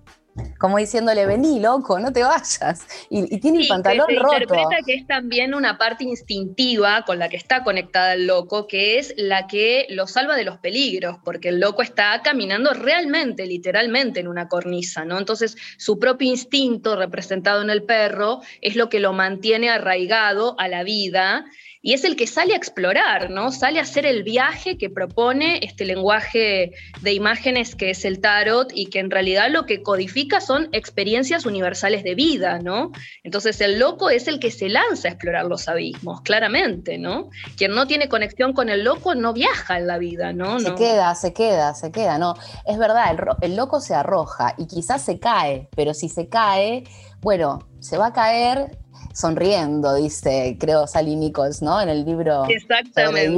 como 0.59 0.79
diciéndole, 0.79 1.27
vení, 1.27 1.61
loco, 1.61 1.99
no 1.99 2.13
te 2.13 2.23
vayas. 2.23 2.87
Y, 3.11 3.39
tiene 3.39 3.61
el 3.61 3.69
pantalón 3.69 4.07
que 4.09 4.15
se 4.15 4.21
roto. 4.21 4.35
interpreta 4.35 4.77
que 4.85 4.95
es 4.95 5.07
también 5.07 5.55
una 5.55 5.79
parte 5.79 6.05
instintiva 6.05 7.03
con 7.03 7.19
la 7.19 7.29
que 7.29 7.37
está 7.37 7.63
conectada 7.63 8.15
el 8.15 8.27
loco, 8.27 8.67
que 8.67 8.99
es 8.99 9.15
la 9.17 9.47
que 9.47 9.87
lo 9.91 10.07
salva 10.07 10.37
de 10.37 10.45
los 10.45 10.59
peligros, 10.59 11.19
porque 11.25 11.51
el 11.51 11.61
loco 11.61 11.83
está 11.83 12.21
caminando 12.23 12.73
realmente, 12.73 13.47
literalmente 13.47 14.21
en 14.21 14.29
una 14.29 14.49
cornisa, 14.49 15.05
¿no? 15.05 15.19
Entonces, 15.19 15.57
su 15.77 15.99
propio 15.99 16.29
instinto 16.29 16.97
representado 16.97 17.63
en 17.63 17.71
el 17.71 17.85
perro 17.85 18.41
es 18.61 18.77
lo 18.77 18.89
que 18.89 19.01
lo 19.01 19.13
mantiene 19.13 19.71
arraigado 19.71 20.57
a 20.59 20.69
la 20.69 20.83
vida 20.83 21.45
y 21.85 21.93
es 21.93 22.03
el 22.05 22.17
que 22.17 22.27
sale 22.27 22.55
a 22.55 22.57
explorar, 22.57 23.29
¿no? 23.29 23.53
Sale 23.53 23.79
a 23.79 23.83
hacer 23.83 24.07
el 24.07 24.23
viaje 24.23 24.79
que 24.79 24.89
propone 24.89 25.59
este 25.63 25.85
lenguaje 25.85 26.73
de 27.03 27.13
imágenes 27.13 27.77
que 27.77 27.91
es 27.91 28.07
el 28.07 28.23
tarot 28.23 28.73
y 28.75 28.87
que 28.87 29.01
en 29.01 29.11
realidad 29.11 29.51
lo 29.51 29.67
que 29.67 29.83
codifica 29.83 30.41
son 30.41 30.71
experiencias 30.73 31.45
universales 31.45 32.03
de 32.03 32.15
vida, 32.15 32.59
¿no? 32.59 32.91
Entonces 33.23 33.61
el 33.61 33.79
loco 33.79 34.09
es 34.09 34.29
el 34.29 34.41
que 34.41 34.51
se 34.51 34.71
lanza 34.71 35.09
a 35.09 35.11
explorar 35.11 35.45
los 35.45 35.69
abismos, 35.69 36.23
claramente, 36.23 36.97
¿no? 36.97 37.29
Quien 37.59 37.75
no 37.75 37.87
tiene 37.87 38.09
conexión 38.09 38.55
con 38.55 38.71
el 38.71 38.83
loco 38.83 39.15
no 39.15 39.35
viaja 39.35 39.77
en 39.77 39.87
la 39.87 39.99
vida, 39.99 40.33
¿no? 40.33 40.61
Se 40.61 40.75
queda, 40.75 41.15
se 41.15 41.35
queda, 41.35 41.75
se 41.75 41.93
queda, 41.93 42.17
¿no? 42.17 42.35
Es 42.67 42.79
verdad, 42.79 43.11
el, 43.11 43.51
el 43.51 43.57
loco 43.57 43.83
se 43.83 43.95
arroja 43.95 44.55
y 44.57 44.69
quizás 44.69 45.03
se 45.03 45.19
cae, 45.19 45.69
pero 45.77 45.93
si 45.93 46.09
se 46.09 46.31
cae, 46.31 46.85
bueno, 47.21 47.59
se 47.81 47.99
va 47.99 48.07
a 48.07 48.13
caer 48.15 48.79
sonriendo, 49.15 49.95
dice, 49.95 50.57
creo, 50.59 50.89
Sally 50.89 51.15
Nichols, 51.15 51.63
¿no? 51.63 51.81
En 51.81 51.89
el 51.89 52.05
libro. 52.05 52.45
Exactamente. 52.49 53.31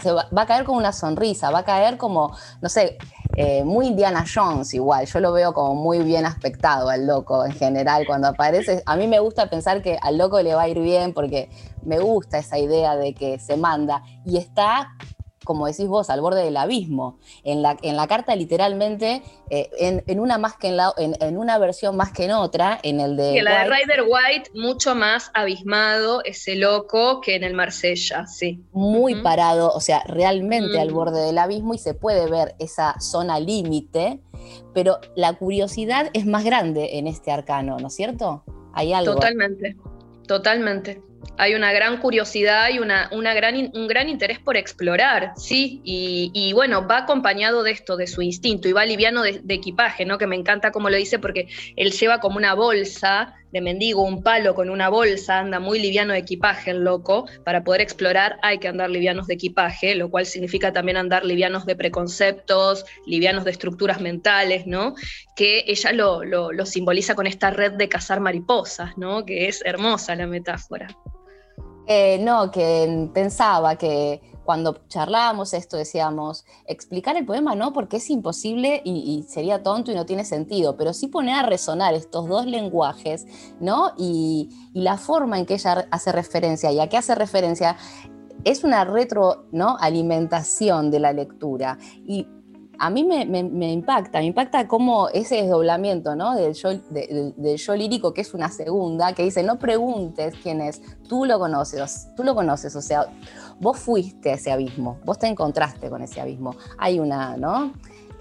Se 0.00 0.12
va, 0.12 0.26
a 0.34 0.46
caer 0.46 0.64
con 0.64 0.76
una 0.76 0.92
sonrisa, 0.92 1.50
va 1.50 1.58
a 1.58 1.64
caer 1.64 1.98
como, 1.98 2.34
no 2.62 2.68
sé, 2.70 2.96
eh, 3.36 3.62
muy 3.62 3.88
Indiana 3.88 4.24
Jones 4.26 4.72
igual. 4.72 5.04
Yo 5.04 5.20
lo 5.20 5.32
veo 5.32 5.52
como 5.52 5.74
muy 5.74 5.98
bien 5.98 6.24
aspectado 6.24 6.88
al 6.88 7.06
loco 7.06 7.44
en 7.44 7.52
general 7.52 8.06
cuando 8.06 8.28
aparece. 8.28 8.82
A 8.86 8.96
mí 8.96 9.06
me 9.06 9.20
gusta 9.20 9.50
pensar 9.50 9.82
que 9.82 9.98
al 10.00 10.16
loco 10.16 10.40
le 10.40 10.54
va 10.54 10.62
a 10.62 10.68
ir 10.68 10.80
bien 10.80 11.12
porque 11.12 11.50
me 11.82 11.98
gusta 11.98 12.38
esa 12.38 12.58
idea 12.58 12.96
de 12.96 13.12
que 13.14 13.38
se 13.38 13.58
manda 13.58 14.02
y 14.24 14.38
está 14.38 14.88
como 15.44 15.66
decís 15.66 15.86
vos, 15.86 16.10
al 16.10 16.20
borde 16.20 16.44
del 16.44 16.56
abismo. 16.56 17.18
En 17.44 17.62
la, 17.62 17.76
en 17.82 17.96
la 17.96 18.06
carta 18.06 18.36
literalmente, 18.36 19.22
eh, 19.48 19.70
en, 20.06 20.20
una 20.20 20.38
más 20.38 20.56
que 20.56 20.68
en, 20.68 20.76
la, 20.76 20.92
en, 20.98 21.38
una 21.38 21.58
versión 21.58 21.96
más 21.96 22.12
que 22.12 22.24
en 22.24 22.32
otra, 22.32 22.78
en 22.82 23.00
el 23.00 23.16
de... 23.16 23.38
en 23.38 23.44
la 23.44 23.64
de 23.64 23.70
Ryder 23.70 24.02
White, 24.02 24.50
mucho 24.54 24.94
más 24.94 25.30
abismado 25.34 26.22
ese 26.24 26.56
loco 26.56 27.20
que 27.20 27.36
en 27.36 27.44
el 27.44 27.54
Marsella, 27.54 28.26
sí. 28.26 28.62
Muy 28.72 29.22
parado, 29.22 29.72
o 29.72 29.80
sea, 29.80 30.02
realmente 30.06 30.78
al 30.78 30.90
mm. 30.90 30.94
borde 30.94 31.22
del 31.22 31.38
abismo 31.38 31.74
y 31.74 31.78
se 31.78 31.94
puede 31.94 32.30
ver 32.30 32.54
esa 32.58 33.00
zona 33.00 33.40
límite, 33.40 34.20
pero 34.74 34.98
la 35.16 35.32
curiosidad 35.34 36.10
es 36.12 36.26
más 36.26 36.44
grande 36.44 36.98
en 36.98 37.06
este 37.06 37.32
arcano, 37.32 37.78
¿no 37.78 37.88
es 37.88 37.94
cierto? 37.94 38.44
Hay 38.74 38.92
algo. 38.92 39.14
Totalmente, 39.14 39.76
totalmente 40.30 41.02
hay 41.38 41.54
una 41.54 41.72
gran 41.72 41.98
curiosidad 41.98 42.68
y 42.70 42.78
una, 42.78 43.08
una 43.12 43.34
gran, 43.34 43.56
un 43.74 43.88
gran 43.88 44.08
interés 44.08 44.38
por 44.38 44.56
explorar, 44.56 45.32
¿sí? 45.36 45.80
Y, 45.84 46.52
bueno, 46.52 46.86
va 46.86 46.98
acompañado 46.98 47.62
de 47.62 47.72
esto, 47.72 47.96
de 47.96 48.06
su 48.06 48.22
instinto, 48.22 48.68
y 48.68 48.72
va 48.72 48.84
liviano 48.84 49.22
de, 49.22 49.42
equipaje, 49.48 50.04
¿no? 50.04 50.18
Que 50.18 50.26
me 50.26 50.36
encanta 50.36 50.70
como 50.70 50.88
lo 50.88 50.96
dice, 50.96 51.18
porque 51.18 51.48
él 51.76 51.92
lleva 51.92 52.20
como 52.20 52.36
una 52.36 52.54
bolsa 52.54 53.34
de 53.52 53.60
mendigo, 53.60 54.02
un 54.02 54.22
palo 54.22 54.54
con 54.54 54.70
una 54.70 54.88
bolsa, 54.88 55.38
anda 55.38 55.60
muy 55.60 55.80
liviano 55.80 56.12
de 56.12 56.20
equipaje 56.20 56.70
el 56.70 56.84
loco. 56.84 57.26
Para 57.44 57.64
poder 57.64 57.80
explorar 57.80 58.38
hay 58.42 58.58
que 58.58 58.68
andar 58.68 58.90
livianos 58.90 59.26
de 59.26 59.34
equipaje, 59.34 59.94
lo 59.94 60.10
cual 60.10 60.26
significa 60.26 60.72
también 60.72 60.96
andar 60.96 61.24
livianos 61.24 61.66
de 61.66 61.76
preconceptos, 61.76 62.84
livianos 63.06 63.44
de 63.44 63.50
estructuras 63.50 64.00
mentales, 64.00 64.66
¿no? 64.66 64.94
Que 65.36 65.64
ella 65.66 65.92
lo, 65.92 66.22
lo 66.24 66.66
simboliza 66.66 67.14
con 67.14 67.26
esta 67.26 67.50
red 67.50 67.72
de 67.72 67.88
cazar 67.88 68.20
mariposas, 68.20 68.96
¿no? 68.96 69.24
Que 69.24 69.48
es 69.48 69.62
hermosa 69.64 70.14
la 70.14 70.26
metáfora. 70.26 70.88
Eh, 71.92 72.18
no, 72.20 72.52
que 72.52 73.08
pensaba 73.12 73.76
que 73.76 74.20
cuando 74.44 74.80
charlábamos 74.88 75.54
esto 75.54 75.76
decíamos, 75.76 76.44
explicar 76.66 77.16
el 77.16 77.26
poema 77.26 77.54
no, 77.54 77.72
porque 77.72 77.98
es 77.98 78.10
imposible 78.10 78.82
y, 78.84 79.24
sería 79.28 79.62
tonto 79.62 79.92
y 79.92 79.94
no 79.94 80.06
tiene 80.06 80.24
sentido, 80.24 80.76
pero 80.76 80.92
sí 80.92 81.08
poner 81.08 81.36
a 81.36 81.42
resonar 81.42 81.94
estos 81.94 82.28
dos 82.28 82.46
lenguajes, 82.46 83.26
¿no? 83.60 83.92
Y, 83.96 84.48
la 84.72 84.96
forma 84.98 85.38
en 85.38 85.46
que 85.46 85.54
ella 85.54 85.88
hace 85.90 86.12
referencia 86.12 86.70
y 86.70 86.78
a 86.78 86.88
qué 86.88 86.96
hace 86.96 87.14
referencia 87.14 87.76
es 88.44 88.62
una 88.64 88.84
retro, 88.84 89.46
¿no? 89.50 89.76
De 89.80 90.98
la 91.00 91.12
lectura. 91.12 91.76
Y 92.06 92.26
a 92.82 92.88
mí 92.88 93.04
me, 93.04 93.72
impacta, 93.72 94.20
me 94.20 94.24
impacta 94.24 94.66
como 94.66 95.10
ese 95.10 95.42
desdoblamiento 95.42 96.16
¿no? 96.16 96.34
del, 96.34 96.54
yo, 96.54 97.76
lírico, 97.76 98.14
que 98.14 98.22
es 98.22 98.32
una 98.32 98.48
segunda, 98.48 99.12
que 99.12 99.22
dice, 99.22 99.42
no 99.42 99.58
preguntes 99.58 100.34
quién 100.42 100.62
es, 100.62 100.80
tú 101.06 101.26
lo 101.26 101.38
conoces, 101.38 102.08
tú 102.16 102.24
lo 102.24 102.34
conoces, 102.34 102.74
o 102.74 102.80
sea, 102.80 103.06
vos 103.60 103.78
fuiste 103.78 104.30
a 104.30 104.34
ese 104.34 104.50
abismo, 104.50 104.98
vos 105.04 105.18
te 105.18 105.26
encontraste 105.26 105.90
con 105.90 106.00
ese 106.00 106.22
abismo. 106.22 106.56
Hay 106.78 106.98
una, 106.98 107.36
¿no? 107.36 107.74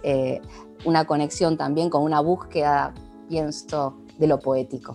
Eh, 0.04 0.42
una 0.84 1.06
conexión 1.06 1.56
también 1.56 1.90
con 1.90 2.04
una 2.04 2.20
búsqueda, 2.20 2.94
pienso, 3.30 3.96
de 4.18 4.28
lo 4.28 4.40
poético. 4.40 4.94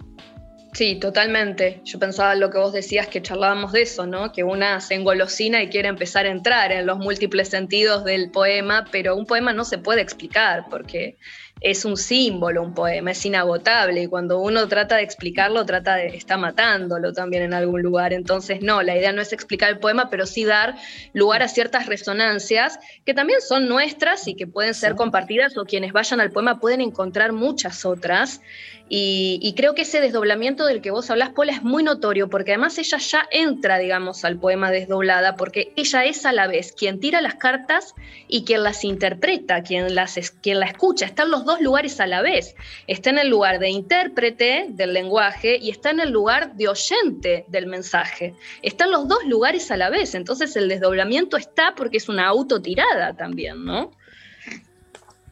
Sí, 0.75 0.97
totalmente. 0.97 1.81
Yo 1.85 2.01
pensaba 2.01 2.35
lo 2.35 2.51
que 2.51 2.59
vos 2.59 2.72
decías 2.72 3.07
que 3.07 3.22
charlábamos 3.22 3.70
de 3.70 3.83
eso, 3.83 4.07
¿no? 4.07 4.33
Que 4.33 4.43
una 4.43 4.81
se 4.81 4.95
engolosina 4.95 5.62
y 5.62 5.68
quiere 5.68 5.89
empezar 5.89 6.27
a 6.27 6.31
entrar 6.31 6.72
en 6.72 6.85
los 6.85 6.99
múltiples 6.99 7.49
sentidos 7.49 8.05
del 8.05 8.33
poema, 8.33 8.85
pero 8.91 9.14
un 9.14 9.25
poema 9.25 9.53
no 9.53 9.64
se 9.64 9.79
puede 9.79 10.01
explicar 10.01 10.64
porque 10.68 11.16
es 11.61 11.85
un 11.85 11.97
símbolo 11.97 12.62
un 12.62 12.75
poema, 12.75 13.12
es 13.12 13.25
inagotable 13.25 14.03
y 14.03 14.07
cuando 14.07 14.41
uno 14.41 14.66
trata 14.68 14.97
de 14.97 15.03
explicarlo, 15.03 15.64
trata 15.64 15.95
de, 15.95 16.09
está 16.09 16.37
matándolo 16.37 17.12
también 17.12 17.45
en 17.45 17.55
algún 17.55 17.81
lugar. 17.81 18.12
Entonces, 18.12 18.61
no, 18.61 18.83
la 18.83 18.97
idea 18.97 19.12
no 19.12 19.22
es 19.22 19.33
explicar 19.33 19.70
el 19.70 19.79
poema, 19.79 20.11
pero 20.11 20.27
sí 20.27 20.45
dar 20.45 20.75
lugar 21.12 21.43
a 21.43 21.49
ciertas 21.49 21.87
resonancias 21.87 22.79
que 23.07 23.14
también 23.14 23.41
son 23.41 23.68
nuestras 23.68 24.27
y 24.27 24.35
que 24.35 24.49
pueden 24.49 24.75
ser 24.75 24.97
compartidas 24.97 25.57
o 25.57 25.64
quienes 25.64 25.93
vayan 25.93 26.20
al 26.20 26.33
poema 26.33 26.59
pueden 26.59 26.81
encontrar 26.81 27.33
muchas 27.33 27.85
otras. 27.87 28.41
Y, 28.87 29.55
creo 29.57 29.74
que 29.74 29.82
ese 29.82 30.01
desdoblamiento 30.01 30.66
del 30.66 30.82
que 30.82 30.91
vos 30.91 31.11
hablás, 31.11 31.30
Paula, 31.30 31.53
es 31.53 31.62
muy 31.62 31.82
notorio, 31.82 32.28
porque 32.28 32.53
además 32.53 32.76
ella 32.76 32.99
ya 32.99 33.26
entra, 33.30 33.78
digamos, 33.78 34.24
al 34.26 34.37
poema 34.37 34.70
desdoblada, 34.70 35.37
porque 35.37 35.72
ella 35.74 36.05
es 36.05 36.26
a 36.26 36.32
la 36.32 36.47
vez 36.47 36.72
quien 36.72 37.01
tira 37.01 37.22
las 37.22 37.37
cartas 37.37 37.95
y 38.28 38.45
quien 38.45 38.62
las 38.62 38.85
interpreta, 38.85 39.62
quien, 39.62 39.95
las, 39.95 40.32
quien 40.43 40.61
la 40.61 40.66
escucha. 40.66 41.07
Están 41.07 41.30
los 41.30 41.47
dos 41.47 41.62
lugares 41.62 41.99
a 41.99 42.07
la 42.07 42.20
vez. 42.20 42.55
Está 42.87 43.09
en 43.09 43.18
el 43.18 43.30
lugar 43.30 43.59
de 43.59 43.70
intérprete 43.70 44.66
del 44.68 44.93
lenguaje 44.93 45.57
y 45.57 45.70
está 45.70 45.91
en 45.91 46.01
el 46.01 46.11
lugar 46.11 46.55
de 46.55 46.68
oyente 46.68 47.47
del 47.49 47.66
mensaje. 47.66 48.35
Están 48.61 48.91
los 48.91 49.09
dos 49.09 49.24
lugares 49.24 49.70
a 49.70 49.78
la 49.78 49.89
vez. 49.89 50.14
Entonces 50.14 50.55
el 50.57 50.68
desdoblamiento 50.68 51.39
está 51.39 51.74
porque 51.74 51.97
es 51.97 52.11
una 52.11 52.26
autotirada 52.26 53.14
también, 53.14 53.64
¿no? 53.64 53.93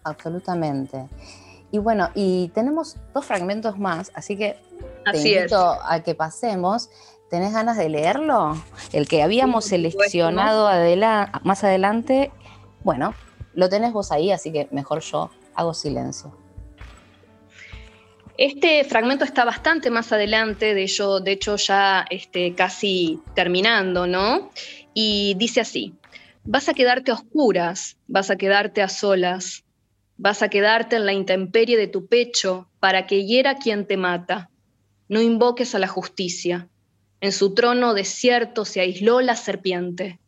Absolutamente. 0.04 1.06
Y 1.72 1.78
bueno, 1.78 2.10
y 2.14 2.48
tenemos 2.54 2.96
dos 3.14 3.24
fragmentos 3.24 3.78
más, 3.78 4.12
así 4.14 4.36
que 4.36 4.56
te 5.04 5.10
Así 5.10 5.34
es. 5.34 5.38
invito 5.50 5.78
a 5.82 6.00
que 6.04 6.14
pasemos. 6.14 6.88
¿Tenés 7.30 7.54
ganas 7.54 7.78
de 7.78 7.88
leerlo? 7.88 8.62
El 8.92 9.08
que 9.08 9.22
habíamos 9.22 9.64
Sí, 9.64 9.70
seleccionado 9.70 10.68
adela- 10.68 11.40
más 11.44 11.64
adelante. 11.64 12.30
Bueno, 12.84 13.14
lo 13.54 13.68
tenés 13.70 13.92
vos 13.94 14.12
ahí, 14.12 14.30
así 14.30 14.52
que 14.52 14.68
mejor 14.70 15.00
yo 15.00 15.30
hago 15.54 15.72
silencio. 15.72 16.36
Este 18.38 18.84
fragmento 18.84 19.24
está 19.24 19.44
bastante 19.44 19.90
más 19.90 20.12
adelante, 20.12 20.74
de 20.74 20.84
hecho, 20.84 21.20
de 21.20 21.32
hecho 21.32 21.56
ya 21.56 22.04
este, 22.10 22.54
casi 22.54 23.20
terminando, 23.34 24.06
¿no? 24.06 24.50
Y 24.94 25.34
dice 25.38 25.60
así, 25.60 25.94
vas 26.44 26.68
a 26.68 26.74
quedarte 26.74 27.10
a 27.10 27.14
oscuras, 27.14 27.96
vas 28.08 28.30
a 28.30 28.36
quedarte 28.36 28.82
a 28.82 28.88
solas, 28.88 29.64
vas 30.16 30.42
a 30.42 30.48
quedarte 30.48 30.96
en 30.96 31.06
la 31.06 31.12
intemperie 31.12 31.76
de 31.76 31.88
tu 31.88 32.06
pecho 32.06 32.68
para 32.80 33.06
que 33.06 33.24
hiera 33.24 33.56
quien 33.56 33.86
te 33.86 33.96
mata. 33.96 34.50
No 35.08 35.20
invoques 35.20 35.74
a 35.74 35.78
la 35.78 35.88
justicia. 35.88 36.68
En 37.20 37.32
su 37.32 37.54
trono 37.54 37.94
desierto 37.94 38.64
se 38.64 38.80
aisló 38.80 39.20
la 39.20 39.36
serpiente. 39.36 40.18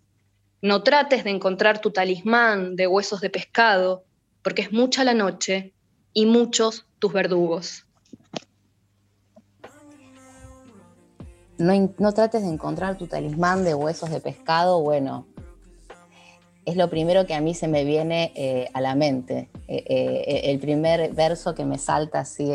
No 0.62 0.82
trates 0.82 1.24
de 1.24 1.30
encontrar 1.30 1.80
tu 1.80 1.90
talismán 1.90 2.76
de 2.76 2.86
huesos 2.86 3.20
de 3.20 3.30
pescado, 3.30 4.04
porque 4.42 4.62
es 4.62 4.72
mucha 4.72 5.04
la 5.04 5.14
noche 5.14 5.74
y 6.12 6.26
muchos 6.26 6.86
tus 6.98 7.12
verdugos. 7.12 7.86
No, 11.58 11.94
no 11.98 12.12
trates 12.12 12.42
de 12.42 12.48
encontrar 12.48 12.96
tu 12.96 13.06
talismán 13.06 13.64
de 13.64 13.74
huesos 13.74 14.10
de 14.10 14.20
pescado, 14.20 14.80
bueno, 14.80 15.26
es 16.66 16.76
lo 16.76 16.88
primero 16.88 17.26
que 17.26 17.34
a 17.34 17.40
mí 17.40 17.54
se 17.54 17.68
me 17.68 17.84
viene 17.84 18.32
eh, 18.34 18.68
a 18.72 18.80
la 18.80 18.94
mente. 18.94 19.48
Eh, 19.68 19.84
eh, 19.86 20.40
el 20.44 20.58
primer 20.58 21.12
verso 21.12 21.54
que 21.54 21.64
me 21.64 21.78
salta 21.78 22.20
así, 22.20 22.52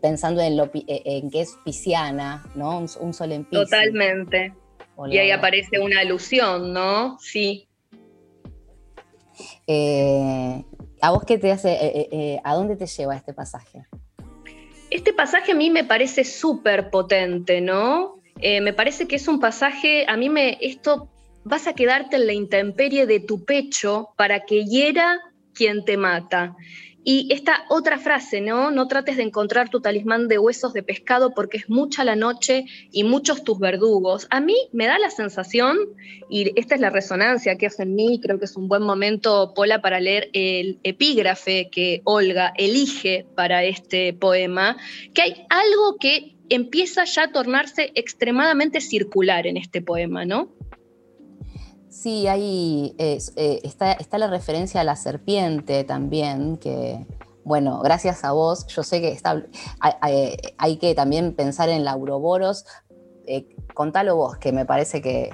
pensando 0.00 0.40
en, 0.40 0.56
lo, 0.56 0.70
en 0.72 1.30
que 1.30 1.40
es 1.40 1.56
pisciana, 1.64 2.44
¿no? 2.54 2.78
Un, 2.78 2.88
un 3.00 3.14
sol 3.14 3.32
en. 3.32 3.44
Totalmente. 3.44 4.54
Hola, 4.96 5.14
Y 5.14 5.18
ahí 5.18 5.30
aparece 5.30 5.78
una 5.80 6.00
alusión, 6.00 6.72
¿no? 6.72 7.18
Sí. 7.18 7.68
¿A 11.00 11.10
vos 11.10 11.24
qué 11.26 11.38
te 11.38 11.50
hace, 11.50 12.40
a 12.44 12.54
dónde 12.54 12.76
te 12.76 12.86
lleva 12.86 13.16
este 13.16 13.32
pasaje? 13.32 13.84
Este 14.90 15.12
pasaje 15.12 15.52
a 15.52 15.54
mí 15.54 15.70
me 15.70 15.84
parece 15.84 16.24
súper 16.24 16.90
potente, 16.90 17.60
¿no? 17.60 18.20
Me 18.36 18.72
parece 18.72 19.08
que 19.08 19.16
es 19.16 19.26
un 19.28 19.40
pasaje, 19.40 20.04
a 20.08 20.16
mí 20.16 20.28
me, 20.28 20.58
esto, 20.60 21.11
vas 21.44 21.66
a 21.66 21.74
quedarte 21.74 22.16
en 22.16 22.26
la 22.26 22.32
intemperie 22.32 23.06
de 23.06 23.20
tu 23.20 23.44
pecho 23.44 24.10
para 24.16 24.44
que 24.44 24.64
hiera 24.64 25.20
quien 25.54 25.84
te 25.84 25.96
mata. 25.96 26.56
Y 27.04 27.32
esta 27.32 27.64
otra 27.68 27.98
frase, 27.98 28.40
¿no? 28.40 28.70
No 28.70 28.86
trates 28.86 29.16
de 29.16 29.24
encontrar 29.24 29.70
tu 29.70 29.80
talismán 29.80 30.28
de 30.28 30.38
huesos 30.38 30.72
de 30.72 30.84
pescado 30.84 31.34
porque 31.34 31.56
es 31.56 31.68
mucha 31.68 32.04
la 32.04 32.14
noche 32.14 32.64
y 32.92 33.02
muchos 33.02 33.42
tus 33.42 33.58
verdugos. 33.58 34.28
A 34.30 34.40
mí 34.40 34.54
me 34.72 34.86
da 34.86 35.00
la 35.00 35.10
sensación, 35.10 35.78
y 36.30 36.52
esta 36.54 36.76
es 36.76 36.80
la 36.80 36.90
resonancia 36.90 37.58
que 37.58 37.66
hace 37.66 37.82
en 37.82 37.96
mí, 37.96 38.20
creo 38.22 38.38
que 38.38 38.44
es 38.44 38.56
un 38.56 38.68
buen 38.68 38.82
momento, 38.82 39.52
Pola, 39.52 39.82
para 39.82 39.98
leer 39.98 40.30
el 40.32 40.78
epígrafe 40.84 41.70
que 41.70 42.02
Olga 42.04 42.52
elige 42.56 43.26
para 43.34 43.64
este 43.64 44.12
poema, 44.12 44.76
que 45.12 45.22
hay 45.22 45.46
algo 45.50 45.96
que 45.98 46.36
empieza 46.50 47.04
ya 47.04 47.24
a 47.24 47.32
tornarse 47.32 47.90
extremadamente 47.96 48.80
circular 48.80 49.48
en 49.48 49.56
este 49.56 49.82
poema, 49.82 50.24
¿no? 50.24 50.52
Sí, 52.02 52.26
ahí 52.26 52.96
eh, 52.98 53.16
está, 53.62 53.92
está 53.92 54.18
la 54.18 54.26
referencia 54.26 54.80
a 54.80 54.84
la 54.84 54.96
serpiente 54.96 55.84
también, 55.84 56.56
que, 56.56 57.06
bueno, 57.44 57.78
gracias 57.80 58.24
a 58.24 58.32
vos, 58.32 58.66
yo 58.66 58.82
sé 58.82 59.00
que 59.00 59.12
está, 59.12 59.40
hay, 59.78 59.92
hay- 60.00 60.36
hay 60.58 60.76
que 60.78 60.96
también 60.96 61.32
pensar 61.36 61.68
en 61.68 61.84
la 61.84 61.94
Uroboros. 61.94 62.64
Eh, 63.28 63.54
contalo 63.72 64.16
vos, 64.16 64.36
que 64.38 64.50
me 64.50 64.66
parece 64.66 65.00
que... 65.00 65.30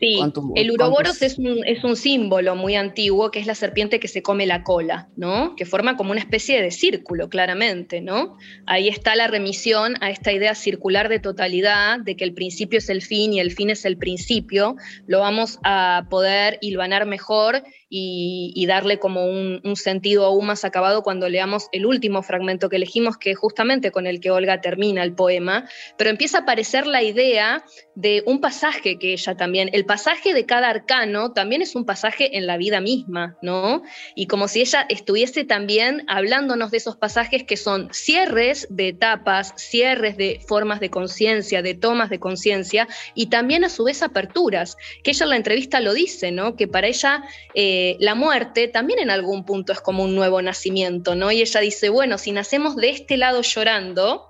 Sí, 0.00 0.20
el 0.54 0.70
uroboros 0.70 1.22
es 1.22 1.38
un, 1.38 1.64
es 1.66 1.82
un 1.82 1.96
símbolo 1.96 2.54
muy 2.54 2.76
antiguo, 2.76 3.30
que 3.30 3.40
es 3.40 3.46
la 3.46 3.56
serpiente 3.56 3.98
que 3.98 4.06
se 4.06 4.22
come 4.22 4.46
la 4.46 4.62
cola, 4.62 5.08
¿no? 5.16 5.56
Que 5.56 5.66
forma 5.66 5.96
como 5.96 6.12
una 6.12 6.20
especie 6.20 6.62
de 6.62 6.70
círculo, 6.70 7.28
claramente, 7.28 8.00
¿no? 8.00 8.36
Ahí 8.66 8.88
está 8.88 9.16
la 9.16 9.26
remisión 9.26 9.96
a 10.00 10.10
esta 10.10 10.32
idea 10.32 10.54
circular 10.54 11.08
de 11.08 11.18
totalidad, 11.18 11.98
de 11.98 12.16
que 12.16 12.24
el 12.24 12.32
principio 12.32 12.78
es 12.78 12.88
el 12.90 13.02
fin 13.02 13.32
y 13.32 13.40
el 13.40 13.50
fin 13.50 13.70
es 13.70 13.84
el 13.84 13.98
principio. 13.98 14.76
Lo 15.06 15.20
vamos 15.20 15.58
a 15.64 16.06
poder 16.08 16.58
hilvanar 16.60 17.06
mejor 17.06 17.64
y, 17.90 18.66
darle 18.68 18.98
como 18.98 19.24
un, 19.24 19.62
un 19.64 19.76
sentido 19.76 20.26
aún 20.26 20.46
más 20.46 20.64
acabado 20.64 21.02
cuando 21.02 21.28
leamos 21.28 21.68
el 21.72 21.86
último 21.86 22.22
fragmento 22.22 22.68
que 22.68 22.76
elegimos, 22.76 23.16
que 23.16 23.30
es 23.30 23.38
justamente 23.38 23.90
con 23.90 24.06
el 24.06 24.20
que 24.20 24.30
Olga 24.30 24.60
termina 24.60 25.02
el 25.02 25.14
poema, 25.14 25.66
pero 25.96 26.10
empieza 26.10 26.38
a 26.38 26.40
aparecer 26.42 26.86
la 26.86 27.02
idea 27.02 27.64
de 27.94 28.22
un 28.26 28.40
pasaje 28.40 28.98
que 28.98 29.14
ella 29.14 29.36
también, 29.36 29.70
el 29.72 29.86
pasaje 29.86 30.34
de 30.34 30.44
cada 30.44 30.68
arcano 30.68 31.32
también 31.32 31.62
es 31.62 31.74
un 31.74 31.86
pasaje 31.86 32.36
en 32.36 32.46
la 32.46 32.58
vida 32.58 32.80
misma, 32.82 33.38
¿no? 33.40 33.82
Y 34.14 34.26
como 34.26 34.48
si 34.48 34.60
ella 34.60 34.84
estuviese 34.90 35.44
también 35.44 36.04
hablándonos 36.08 36.70
de 36.70 36.76
esos 36.76 36.96
pasajes 36.96 37.44
que 37.44 37.56
son 37.56 37.88
cierres 37.92 38.66
de 38.68 38.88
etapas, 38.88 39.54
cierres 39.56 40.18
de 40.18 40.40
formas 40.46 40.80
de 40.80 40.90
conciencia, 40.90 41.62
de 41.62 41.74
tomas 41.74 42.10
de 42.10 42.20
conciencia, 42.20 42.86
y 43.14 43.30
también 43.30 43.64
a 43.64 43.70
su 43.70 43.84
vez 43.84 44.02
aperturas, 44.02 44.76
que 45.02 45.12
ella 45.12 45.24
en 45.24 45.30
la 45.30 45.36
entrevista 45.36 45.80
lo 45.80 45.94
dice, 45.94 46.30
¿no? 46.32 46.54
Que 46.54 46.68
para 46.68 46.86
ella 46.86 47.22
eh, 47.54 47.77
la 48.00 48.14
muerte 48.14 48.68
también 48.68 48.98
en 48.98 49.10
algún 49.10 49.44
punto 49.44 49.72
es 49.72 49.80
como 49.80 50.02
un 50.04 50.14
nuevo 50.14 50.40
nacimiento, 50.42 51.14
¿no? 51.14 51.30
Y 51.32 51.40
ella 51.40 51.60
dice, 51.60 51.88
bueno, 51.88 52.18
si 52.18 52.32
nacemos 52.32 52.76
de 52.76 52.90
este 52.90 53.16
lado 53.16 53.42
llorando, 53.42 54.24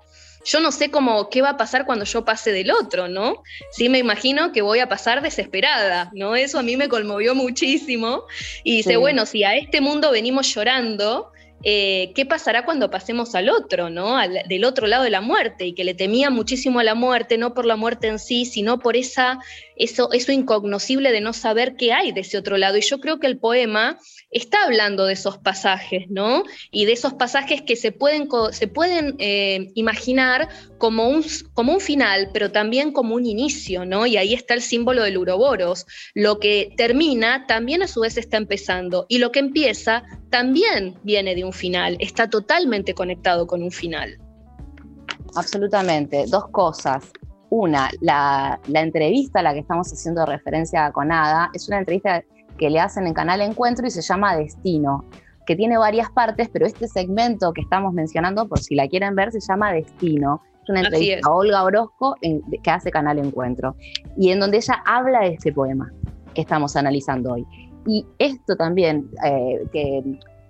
yo 0.45 0.61
no 0.61 0.71
sé 0.71 0.89
cómo 0.89 1.29
qué 1.29 1.41
va 1.41 1.49
a 1.51 1.57
pasar 1.57 1.85
cuando 1.85 2.05
yo 2.05 2.23
pase 2.23 2.51
del 2.51 2.71
otro, 2.71 3.07
¿no? 3.09 3.43
Sí 3.71 3.89
me 3.89 3.97
imagino 3.99 4.51
que 4.53 4.61
voy 4.61 4.79
a 4.79 4.87
pasar 4.87 5.21
desesperada, 5.21 6.09
¿no? 6.13 6.35
Eso 6.35 6.59
a 6.59 6.63
mí 6.63 6.77
me 6.77 6.87
conmovió 6.87 7.35
muchísimo. 7.35 8.23
Y 8.63 8.77
dice, 8.77 8.91
Sí. 8.91 8.95
bueno, 8.95 9.25
si 9.25 9.43
a 9.43 9.55
este 9.55 9.81
mundo 9.81 10.11
venimos 10.11 10.47
llorando, 10.55 11.31
eh, 11.61 12.13
¿qué 12.15 12.25
pasará 12.25 12.63
cuando 12.63 12.89
pasemos 12.89 13.35
al 13.35 13.49
otro, 13.49 13.89
¿no? 13.89 14.17
Al- 14.17 14.43
del 14.47 14.63
otro 14.63 14.87
lado 14.87 15.03
de 15.03 15.09
la 15.09 15.19
muerte, 15.19 15.65
y 15.65 15.73
que 15.73 15.83
le 15.83 15.93
temía 15.93 16.29
muchísimo 16.29 16.79
a 16.79 16.85
la 16.85 16.95
muerte, 16.95 17.37
no 17.37 17.53
por 17.53 17.65
la 17.65 17.75
muerte 17.75 18.07
en 18.07 18.17
sí, 18.17 18.45
sino 18.45 18.79
por 18.79 18.95
esa, 18.95 19.39
eso, 19.79 20.11
eso 20.11 20.31
incognoscible 20.31 21.11
de 21.11 21.21
no 21.21 21.33
saber 21.33 21.75
qué 21.75 21.93
hay 21.93 22.11
de 22.11 22.21
ese 22.21 22.37
otro 22.37 22.57
lado. 22.57 22.77
Y 22.77 22.81
yo 22.81 22.99
creo 22.99 23.19
que 23.19 23.27
el 23.27 23.39
poema 23.39 23.97
está 24.29 24.63
hablando 24.63 25.05
de 25.05 25.13
esos 25.13 25.37
pasajes, 25.37 26.05
¿no? 26.09 26.43
Y 26.69 26.85
de 26.85 26.91
esos 26.91 27.13
pasajes 27.13 27.61
que 27.61 27.75
se 27.75 27.91
pueden, 27.91 28.27
se 28.51 28.67
pueden 28.67 29.15
eh, 29.19 29.71
imaginar 29.75 30.49
como 30.77 31.07
un, 31.07 31.25
como 31.53 31.73
un 31.73 31.79
final, 31.79 32.29
pero 32.33 32.51
también 32.51 32.91
como 32.91 33.15
un 33.15 33.25
inicio, 33.25 33.85
¿no? 33.85 34.05
Y 34.05 34.17
ahí 34.17 34.33
está 34.33 34.53
el 34.53 34.61
símbolo 34.61 35.01
del 35.03 35.17
uroboros. 35.17 35.85
Lo 36.13 36.39
que 36.39 36.73
termina 36.77 37.47
también 37.47 37.81
a 37.81 37.87
su 37.87 38.01
vez 38.01 38.17
está 38.17 38.37
empezando, 38.37 39.05
y 39.07 39.17
lo 39.17 39.31
que 39.31 39.39
empieza 39.39 40.03
también 40.29 40.99
viene 41.03 41.35
de 41.35 41.45
un 41.45 41.53
final, 41.53 41.95
está 41.99 42.29
totalmente 42.29 42.93
conectado 42.93 43.47
con 43.47 43.63
un 43.63 43.71
final. 43.71 44.19
Absolutamente. 45.35 46.25
Dos 46.27 46.49
cosas. 46.49 47.03
Una, 47.49 47.89
la, 48.01 48.59
la 48.67 48.81
entrevista 48.81 49.39
a 49.39 49.43
la 49.43 49.53
que 49.53 49.59
estamos 49.59 49.91
haciendo 49.91 50.25
referencia 50.25 50.91
con 50.91 51.11
Ada 51.11 51.49
es 51.53 51.67
una 51.67 51.79
entrevista 51.79 52.23
que 52.57 52.69
le 52.69 52.79
hacen 52.79 53.07
en 53.07 53.13
Canal 53.13 53.41
Encuentro 53.41 53.87
y 53.87 53.91
se 53.91 54.01
llama 54.01 54.35
Destino, 54.35 55.05
que 55.45 55.55
tiene 55.55 55.77
varias 55.77 56.11
partes, 56.11 56.49
pero 56.49 56.67
este 56.67 56.87
segmento 56.87 57.53
que 57.53 57.61
estamos 57.61 57.93
mencionando, 57.93 58.47
por 58.47 58.59
si 58.59 58.75
la 58.75 58.87
quieren 58.87 59.15
ver, 59.15 59.31
se 59.31 59.39
llama 59.39 59.71
Destino. 59.73 60.41
Es 60.63 60.69
una 60.69 60.81
entrevista 60.81 61.15
es. 61.19 61.25
a 61.25 61.31
Olga 61.31 61.63
Orozco 61.63 62.15
en- 62.21 62.41
que 62.61 62.69
hace 62.69 62.91
Canal 62.91 63.17
Encuentro 63.17 63.75
y 64.15 64.29
en 64.29 64.39
donde 64.39 64.57
ella 64.57 64.83
habla 64.85 65.21
de 65.21 65.29
este 65.33 65.51
poema 65.51 65.91
que 66.35 66.41
estamos 66.41 66.75
analizando 66.75 67.33
hoy. 67.33 67.47
Y 67.87 68.05
esto 68.19 68.55
también 68.55 69.09
eh, 69.25 69.65
que, 69.73 70.03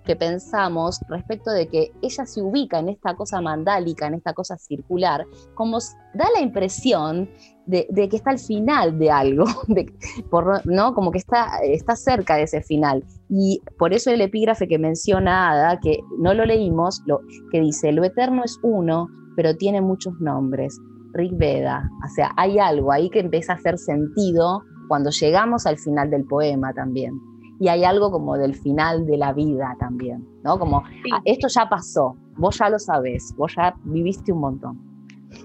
que 0.04 0.16
pensamos 0.16 1.00
respecto 1.08 1.50
de 1.50 1.68
que 1.68 1.92
ella 2.02 2.26
se 2.26 2.42
ubica 2.42 2.78
en 2.78 2.88
esta 2.88 3.14
cosa 3.14 3.40
mandálica, 3.40 4.06
en 4.06 4.14
esta 4.14 4.32
cosa 4.32 4.56
circular, 4.56 5.26
como 5.54 5.78
da 6.14 6.26
la 6.34 6.40
impresión 6.40 7.28
de, 7.66 7.86
que 8.08 8.16
está 8.16 8.30
al 8.30 8.38
final 8.38 8.98
de 8.98 9.10
algo, 9.10 9.44
por- 10.30 10.66
¿no? 10.66 10.94
como 10.94 11.12
que 11.12 11.18
está, 11.18 11.58
está 11.62 11.94
cerca 11.96 12.36
de 12.36 12.44
ese 12.44 12.62
final. 12.62 13.04
Y 13.28 13.62
por 13.78 13.92
eso 13.92 14.10
el 14.10 14.20
epígrafe 14.20 14.66
que 14.66 14.78
menciona 14.78 15.50
Ada, 15.52 15.78
que 15.80 16.00
no 16.18 16.34
lo 16.34 16.44
leímos, 16.44 17.02
lo, 17.06 17.20
que 17.52 17.60
dice, 17.60 17.92
lo 17.92 18.02
eterno 18.04 18.42
es 18.44 18.58
uno, 18.62 19.08
pero 19.36 19.56
tiene 19.56 19.80
muchos 19.80 20.14
nombres. 20.20 20.78
Rig 21.12 21.36
Veda, 21.36 21.90
o 22.04 22.08
sea, 22.14 22.32
hay 22.36 22.58
algo 22.58 22.92
ahí 22.92 23.10
que 23.10 23.18
empieza 23.20 23.52
a 23.52 23.56
hacer 23.56 23.78
sentido 23.78 24.62
cuando 24.88 25.10
llegamos 25.10 25.66
al 25.66 25.76
final 25.78 26.08
del 26.10 26.24
poema 26.24 26.72
también. 26.72 27.12
Y 27.60 27.68
hay 27.68 27.84
algo 27.84 28.10
como 28.10 28.36
del 28.36 28.56
final 28.56 29.06
de 29.06 29.16
la 29.18 29.32
vida 29.32 29.76
también, 29.78 30.26
¿no? 30.42 30.58
Como, 30.58 30.82
Sí. 31.04 31.10
ah, 31.12 31.20
esto 31.24 31.46
ya 31.46 31.68
pasó, 31.68 32.16
vos 32.36 32.58
ya 32.58 32.68
lo 32.70 32.78
sabés, 32.78 33.32
vos 33.36 33.52
ya 33.54 33.74
viviste 33.84 34.32
un 34.32 34.40
montón. 34.40 34.90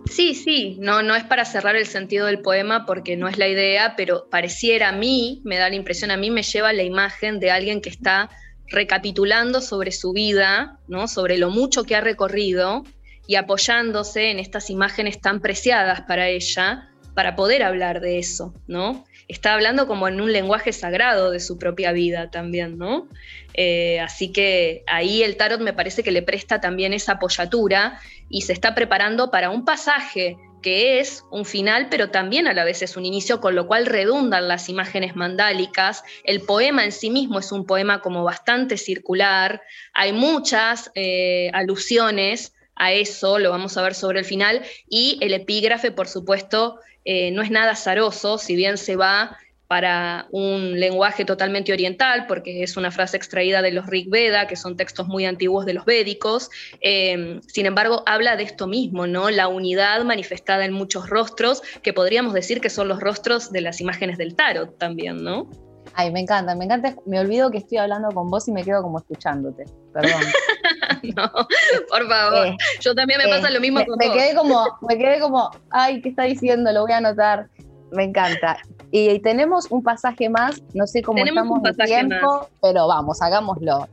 Sí, 0.05 0.33
sí, 0.33 0.77
no, 0.79 1.03
no 1.03 1.15
es 1.15 1.23
para 1.25 1.45
cerrar 1.45 1.75
el 1.75 1.85
sentido 1.85 2.25
del 2.25 2.41
poema 2.41 2.85
porque 2.85 3.17
no 3.17 3.27
es 3.27 3.37
la 3.37 3.47
idea, 3.47 3.95
pero 3.95 4.27
pareciera 4.31 4.89
a 4.89 4.91
mí, 4.93 5.41
me 5.43 5.57
da 5.57 5.69
la 5.69 5.75
impresión, 5.75 6.09
a 6.09 6.17
mí 6.17 6.31
me 6.31 6.41
lleva 6.41 6.73
la 6.73 6.83
imagen 6.83 7.39
de 7.39 7.51
alguien 7.51 7.81
que 7.81 7.89
está 7.89 8.29
recapitulando 8.67 9.61
sobre 9.61 9.91
su 9.91 10.11
vida, 10.11 10.79
¿no? 10.87 11.07
sobre 11.07 11.37
lo 11.37 11.49
mucho 11.51 11.83
que 11.83 11.95
ha 11.95 12.01
recorrido 12.01 12.83
y 13.27 13.35
apoyándose 13.35 14.31
en 14.31 14.39
estas 14.39 14.69
imágenes 14.69 15.21
tan 15.21 15.39
preciadas 15.39 16.01
para 16.01 16.29
ella 16.29 16.89
para 17.13 17.35
poder 17.35 17.63
hablar 17.63 18.01
de 18.01 18.19
eso, 18.19 18.53
¿no? 18.67 19.05
Está 19.27 19.53
hablando 19.53 19.87
como 19.87 20.07
en 20.07 20.21
un 20.21 20.31
lenguaje 20.31 20.71
sagrado 20.71 21.31
de 21.31 21.39
su 21.39 21.57
propia 21.57 21.91
vida 21.91 22.29
también, 22.29 22.77
¿no? 22.77 23.07
Eh, 23.53 23.99
así 23.99 24.31
que 24.31 24.83
ahí 24.87 25.23
el 25.23 25.37
tarot 25.37 25.61
me 25.61 25.73
parece 25.73 26.03
que 26.03 26.11
le 26.11 26.21
presta 26.21 26.61
también 26.61 26.93
esa 26.93 27.13
apoyatura 27.13 27.99
y 28.29 28.41
se 28.41 28.53
está 28.53 28.75
preparando 28.75 29.31
para 29.31 29.49
un 29.49 29.65
pasaje 29.65 30.37
que 30.65 30.99
es 30.99 31.23
un 31.29 31.45
final, 31.45 31.89
pero 31.91 32.09
también 32.09 32.47
a 32.47 32.53
la 32.53 32.63
vez 32.63 32.81
es 32.81 32.97
un 32.97 33.05
inicio, 33.05 33.39
con 33.39 33.53
lo 33.53 33.67
cual 33.67 33.85
redundan 33.85 34.47
las 34.47 34.67
imágenes 34.67 35.15
mandálicas. 35.15 36.03
El 36.23 36.41
poema 36.41 36.83
en 36.83 36.91
sí 36.91 37.11
mismo 37.11 37.37
es 37.37 37.51
un 37.51 37.67
poema 37.67 38.01
como 38.01 38.23
bastante 38.23 38.75
circular, 38.77 39.61
hay 39.93 40.11
muchas 40.11 40.89
eh, 40.95 41.51
alusiones 41.53 42.54
a 42.75 42.91
eso, 42.91 43.39
lo 43.39 43.51
vamos 43.51 43.77
a 43.77 43.81
ver 43.81 43.93
sobre 43.93 44.19
el 44.19 44.25
final, 44.25 44.61
y 44.89 45.17
el 45.21 45.33
epígrafe, 45.33 45.91
por 45.91 46.07
supuesto, 46.07 46.79
eh, 47.05 47.31
no 47.31 47.41
es 47.41 47.51
nada 47.51 47.71
azaroso, 47.71 48.37
si 48.37 48.55
bien 48.55 48.77
se 48.77 48.95
va 48.95 49.37
para 49.67 50.27
un 50.31 50.79
lenguaje 50.79 51.25
totalmente 51.25 51.73
oriental, 51.73 52.25
porque 52.27 52.61
es 52.63 52.77
una 52.77 52.91
frase 52.91 53.17
extraída 53.17 53.61
de 53.61 53.71
los 53.71 53.87
Rig 53.87 54.09
Veda, 54.09 54.47
que 54.47 54.55
son 54.55 54.77
textos 54.77 55.07
muy 55.07 55.25
antiguos 55.25 55.65
de 55.65 55.73
los 55.73 55.85
védicos. 55.85 56.49
Eh, 56.81 57.39
sin 57.47 57.65
embargo, 57.65 58.03
habla 58.05 58.35
de 58.35 58.43
esto 58.43 58.67
mismo, 58.67 59.07
¿no? 59.07 59.29
La 59.31 59.47
unidad 59.47 60.03
manifestada 60.03 60.65
en 60.65 60.73
muchos 60.73 61.09
rostros, 61.09 61.63
que 61.81 61.93
podríamos 61.93 62.33
decir 62.33 62.61
que 62.61 62.69
son 62.69 62.87
los 62.87 62.99
rostros 62.99 63.51
de 63.51 63.61
las 63.61 63.81
imágenes 63.81 64.17
del 64.17 64.35
tarot 64.35 64.77
también, 64.77 65.23
¿no? 65.23 65.49
Ay, 65.93 66.11
me 66.11 66.19
encanta, 66.19 66.55
me 66.55 66.65
encanta. 66.65 66.95
Me 67.05 67.19
olvido 67.19 67.49
que 67.51 67.59
estoy 67.59 67.77
hablando 67.77 68.09
con 68.09 68.29
vos 68.29 68.47
y 68.47 68.51
me 68.51 68.63
quedo 68.63 68.81
como 68.81 68.99
escuchándote. 68.99 69.65
Perdón. 69.93 70.21
no, 71.15 71.31
por 71.89 72.07
favor. 72.07 72.47
Eh, 72.47 72.57
Yo 72.81 72.95
también 72.95 73.19
me 73.23 73.29
pasa 73.29 73.49
lo 73.49 73.59
mismo 73.59 73.79
me, 73.79 73.85
con 73.85 73.97
me 73.97 74.07
vos. 74.07 74.15
Quedé 74.15 74.35
como, 74.35 74.65
me 74.87 74.97
quedé 74.97 75.19
como, 75.19 75.51
ay, 75.69 76.01
¿qué 76.01 76.09
está 76.09 76.23
diciendo? 76.23 76.71
Lo 76.71 76.81
voy 76.81 76.91
a 76.91 76.97
anotar. 76.97 77.47
Me 77.91 78.03
encanta. 78.03 78.57
Y, 78.91 79.19
tenemos 79.19 79.67
un 79.69 79.83
pasaje 79.83 80.29
más, 80.29 80.61
no 80.73 80.87
sé 80.87 81.01
cómo 81.01 81.23
estamos 81.23 81.61
de 81.63 81.73
tiempo, 81.85 82.49
pero 82.61 82.87
vamos, 82.87 83.21
hagámoslo. 83.21 83.87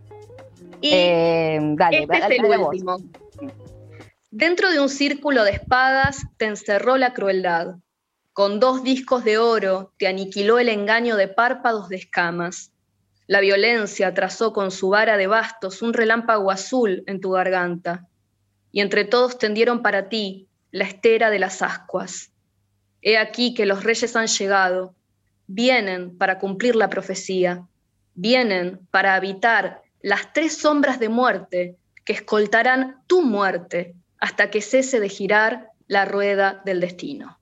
Y 0.81 0.91
eh, 0.93 1.59
dale, 1.75 2.03
este 2.03 2.19
dale, 2.19 2.35
es 2.35 2.41
el 2.41 2.49
dale 2.49 2.57
vos. 2.59 2.69
último. 2.69 2.97
Dentro 4.31 4.71
de 4.71 4.81
un 4.81 4.89
círculo 4.89 5.45
de 5.45 5.53
espadas 5.53 6.23
te 6.39 6.47
encerró 6.47 6.97
la 6.97 7.13
crueldad. 7.13 7.77
Con 8.33 8.61
dos 8.61 8.83
discos 8.83 9.25
de 9.25 9.37
oro 9.37 9.93
te 9.99 10.07
aniquiló 10.07 10.59
el 10.59 10.71
engaño 10.71 11.17
de 11.17 11.29
párpados 11.29 11.91
de 11.91 11.97
escamas. 11.97 12.72
La 13.27 13.41
violencia 13.41 14.13
trazó 14.15 14.53
con 14.53 14.71
su 14.71 14.91
vara 14.91 15.17
de 15.17 15.27
bastos 15.27 15.83
un 15.83 15.93
relámpago 15.93 16.51
azul 16.51 17.05
en 17.07 17.21
tu 17.21 17.31
garganta. 17.31 18.07
Y 18.73 18.81
entre 18.81 19.05
todos 19.05 19.39
tendieron 19.39 19.83
para 19.83 20.09
ti 20.09 20.49
la 20.71 20.85
estera 20.85 21.31
de 21.31 21.39
las 21.39 21.63
ascuas. 21.63 22.33
He 23.01 23.19
aquí 23.19 23.55
que 23.55 23.67
los 23.67 23.85
reyes 23.85 24.17
han 24.17 24.27
llegado. 24.27 24.95
Vienen 25.47 26.17
para 26.17 26.39
cumplir 26.39 26.77
la 26.77 26.89
profecía. 26.89 27.67
Vienen 28.15 28.81
para 28.91 29.15
habitar 29.15 29.83
las 30.01 30.33
tres 30.33 30.57
sombras 30.57 30.99
de 30.99 31.09
muerte 31.09 31.77
que 32.05 32.13
escoltarán 32.13 33.03
tu 33.07 33.23
muerte 33.23 33.95
hasta 34.19 34.51
que 34.51 34.61
cese 34.61 35.01
de 35.01 35.09
girar 35.09 35.69
la 35.87 36.05
rueda 36.05 36.63
del 36.65 36.81
destino. 36.81 37.39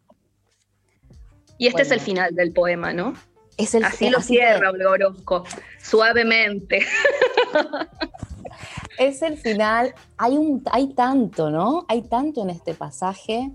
Y 1.58 1.66
este 1.66 1.82
es 1.82 1.90
el 1.90 2.00
final 2.00 2.34
del 2.34 2.52
poema, 2.52 2.92
¿no? 2.92 3.14
Es 3.62 3.74
el, 3.74 3.84
así 3.84 4.10
lo 4.10 4.18
así 4.18 4.34
cierra 4.34 4.70
Orozco, 4.70 5.44
suavemente. 5.80 6.86
Es 8.98 9.22
el 9.22 9.38
final. 9.38 9.94
Hay, 10.18 10.36
un, 10.36 10.62
hay 10.70 10.92
tanto, 10.92 11.48
¿no? 11.48 11.86
Hay 11.88 12.02
tanto 12.02 12.42
en 12.42 12.50
este 12.50 12.74
pasaje. 12.74 13.50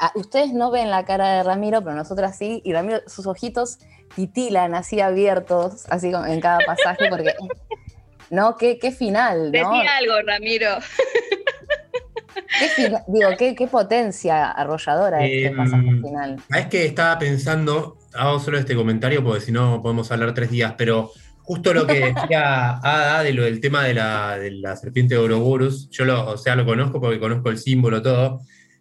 Ah, 0.00 0.10
ustedes 0.14 0.54
no 0.54 0.70
ven 0.70 0.90
la 0.90 1.04
cara 1.04 1.34
de 1.34 1.42
Ramiro, 1.42 1.82
pero 1.82 1.94
nosotras 1.94 2.38
sí. 2.38 2.62
Y 2.64 2.72
Ramiro, 2.72 3.00
sus 3.06 3.26
ojitos 3.26 3.78
titilan 4.14 4.74
así 4.74 5.02
abiertos, 5.02 5.84
así 5.90 6.10
como 6.10 6.24
en 6.24 6.40
cada 6.40 6.60
pasaje, 6.64 7.10
porque. 7.10 7.34
¿No? 8.30 8.56
¿Qué, 8.56 8.78
qué 8.78 8.90
final, 8.90 9.52
¿no? 9.52 9.70
Decía 9.70 9.96
algo, 9.98 10.14
Ramiro. 10.26 10.70
¿Qué 12.58 12.98
digo, 13.08 13.30
¿qué, 13.38 13.54
qué 13.54 13.66
potencia 13.66 14.50
arrolladora 14.50 15.24
este 15.24 15.46
Em, 15.48 15.56
pasaje 15.56 15.90
final. 16.02 16.42
Es 16.56 16.66
que 16.66 16.86
estaba 16.86 17.18
pensando, 17.18 17.98
hago 18.16 18.40
solo 18.40 18.58
este 18.58 18.74
comentario 18.74 19.22
porque 19.22 19.40
si 19.40 19.52
no 19.52 19.82
podemos 19.82 20.10
hablar 20.12 20.34
tres 20.34 20.50
días, 20.50 20.74
pero 20.76 21.10
justo 21.42 21.72
lo 21.74 21.86
que 21.86 22.12
decía 22.12 22.70
Ada 22.82 23.22
de 23.22 23.32
lo 23.32 23.44
del 23.44 23.60
tema 23.60 23.84
de 23.84 23.94
la, 23.94 24.38
de 24.38 24.50
la 24.50 24.76
serpiente 24.76 25.14
de 25.14 25.20
Ouroboros, 25.20 25.88
yo 25.90 26.04
lo, 26.04 26.26
o 26.28 26.36
sea, 26.36 26.56
lo 26.56 26.64
conozco 26.64 27.00
porque 27.00 27.20
conozco 27.20 27.50
el 27.50 27.58
símbolo, 27.58 28.02
todo, 28.02 28.40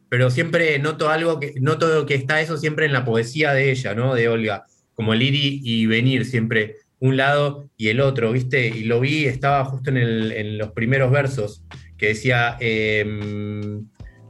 pero 0.10 0.30
siempre 0.30 0.80
noto 0.80 1.10
algo 1.10 1.40
que, 1.40 1.54
noto 1.60 2.06
que 2.06 2.16
está 2.16 2.42
eso 2.42 2.58
siempre 2.58 2.86
en 2.86 2.94
la 2.94 3.06
poesía 3.06 3.54
de 3.54 3.72
ella, 3.72 3.94
¿no? 3.94 4.14
De 4.16 4.28
Olga, 4.30 4.66
como 4.94 5.14
el 5.14 5.22
ir 5.22 5.36
y, 5.36 5.62
y 5.64 5.86
venir 5.86 6.26
siempre, 6.26 6.78
un 7.00 7.18
lado 7.18 7.70
y 7.78 7.90
el 7.90 8.00
otro, 8.00 8.32
¿viste? 8.32 8.68
Y 8.68 8.86
lo 8.86 9.00
vi, 9.02 9.26
estaba 9.26 9.66
justo 9.66 9.90
en, 9.90 9.98
el- 9.98 10.32
en 10.32 10.58
los 10.58 10.72
primeros 10.72 11.12
versos, 11.12 11.62
que 11.98 12.08
decía, 12.08 12.56
em, 12.60 13.86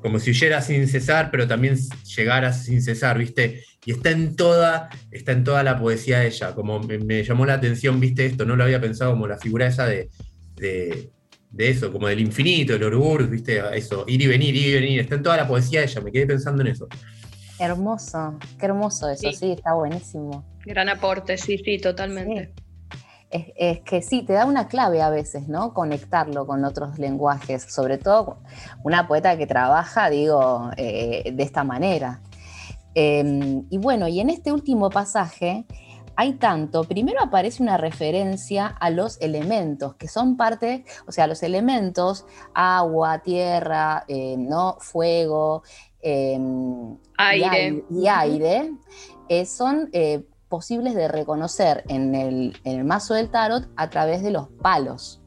como 0.05 0.19
si 0.19 0.29
huyera 0.29 0.61
sin 0.61 0.87
cesar, 0.87 1.31
pero 1.31 1.47
también 1.47 1.77
llegara 2.15 2.53
sin 2.53 2.79
cesar, 2.79 3.17
¿viste? 3.17 3.63
Y 3.85 3.91
está 3.93 4.11
en 4.11 4.35
toda, 4.35 4.87
está 5.09 5.31
en 5.31 5.43
toda 5.43 5.63
la 5.63 5.79
poesía 5.79 6.19
de 6.19 6.27
ella, 6.27 6.53
como 6.53 6.79
me, 6.79 6.99
me 6.99 7.23
llamó 7.23 7.43
la 7.43 7.55
atención, 7.55 7.99
¿viste? 7.99 8.27
Esto, 8.27 8.45
no 8.45 8.55
lo 8.55 8.65
había 8.65 8.79
pensado 8.79 9.13
como 9.13 9.25
la 9.25 9.39
figura 9.39 9.65
esa 9.65 9.87
de, 9.87 10.11
de, 10.57 11.09
de 11.49 11.69
eso, 11.71 11.91
como 11.91 12.07
del 12.07 12.19
infinito, 12.19 12.75
el 12.75 12.83
Ouroboros, 12.83 13.31
¿viste? 13.31 13.59
Eso, 13.75 14.05
ir 14.07 14.21
y 14.21 14.27
venir, 14.27 14.55
ir 14.55 14.67
y 14.67 14.73
venir, 14.75 14.99
está 14.99 15.15
en 15.15 15.23
toda 15.23 15.37
la 15.37 15.47
poesía 15.47 15.79
de 15.79 15.87
ella, 15.87 16.01
me 16.01 16.11
quedé 16.11 16.27
pensando 16.27 16.61
en 16.61 16.67
eso. 16.67 16.87
Hermoso, 17.57 18.37
qué 18.59 18.67
hermoso 18.67 19.09
eso, 19.09 19.31
Sí. 19.31 19.35
sí, 19.35 19.51
está 19.53 19.73
buenísimo. 19.73 20.45
Gran 20.67 20.87
aporte, 20.87 21.35
sí, 21.39 21.57
sí, 21.57 21.79
totalmente. 21.79 22.53
Es, 23.35 23.45
es 23.55 23.79
que 23.81 24.01
sí, 24.01 24.23
te 24.23 24.33
da 24.33 24.45
una 24.45 24.67
clave 24.67 25.01
a 25.01 25.09
veces, 25.09 25.47
¿no? 25.47 25.73
Conectarlo 25.73 26.45
con 26.47 26.63
otros 26.63 26.97
lenguajes, 26.99 27.63
sobre 27.63 27.97
todo 27.97 28.37
una 28.83 29.07
poeta 29.07 29.37
que 29.37 29.45
trabaja, 29.47 30.09
digo, 30.09 30.69
eh, 30.77 31.31
de 31.33 31.43
esta 31.43 31.63
manera. 31.63 32.21
Eh, 32.93 33.61
y 33.69 33.77
bueno, 33.77 34.07
y 34.07 34.19
en 34.21 34.29
este 34.29 34.51
último 34.51 34.89
pasaje 34.89 35.65
hay 36.17 36.35
tanto, 36.35 36.85
primero 36.85 37.19
aparece 37.21 37.61
una 37.61 37.75
referencia 37.75 38.67
a 38.67 38.89
los 38.89 39.19
elementos, 39.19 39.95
que 39.95 40.07
son 40.07 40.37
parte, 40.37 40.85
o 41.07 41.11
sea, 41.11 41.27
los 41.27 41.43
elementos, 41.43 42.25
agua, 42.53 43.19
tierra, 43.19 44.05
eh, 44.07 44.37
¿no? 44.37 44.77
fuego, 44.79 45.63
eh, 46.01 46.39
y 46.39 46.99
Aire. 47.17 47.47
ai- 47.49 47.83
y 47.89 48.07
aire, 48.07 48.71
eh, 49.27 49.45
son 49.45 49.89
posibles 50.55 50.95
de 50.95 51.09
reconocer 51.09 51.83
en 51.89 52.15
el, 52.15 52.57
en 52.63 52.79
el 52.79 52.85
mazo 52.85 53.13
del 53.13 53.29
tarot 53.29 53.67
a 53.75 53.89
través 53.89 54.23
de 54.23 54.31
los 54.31 54.47
palos. 54.61 55.21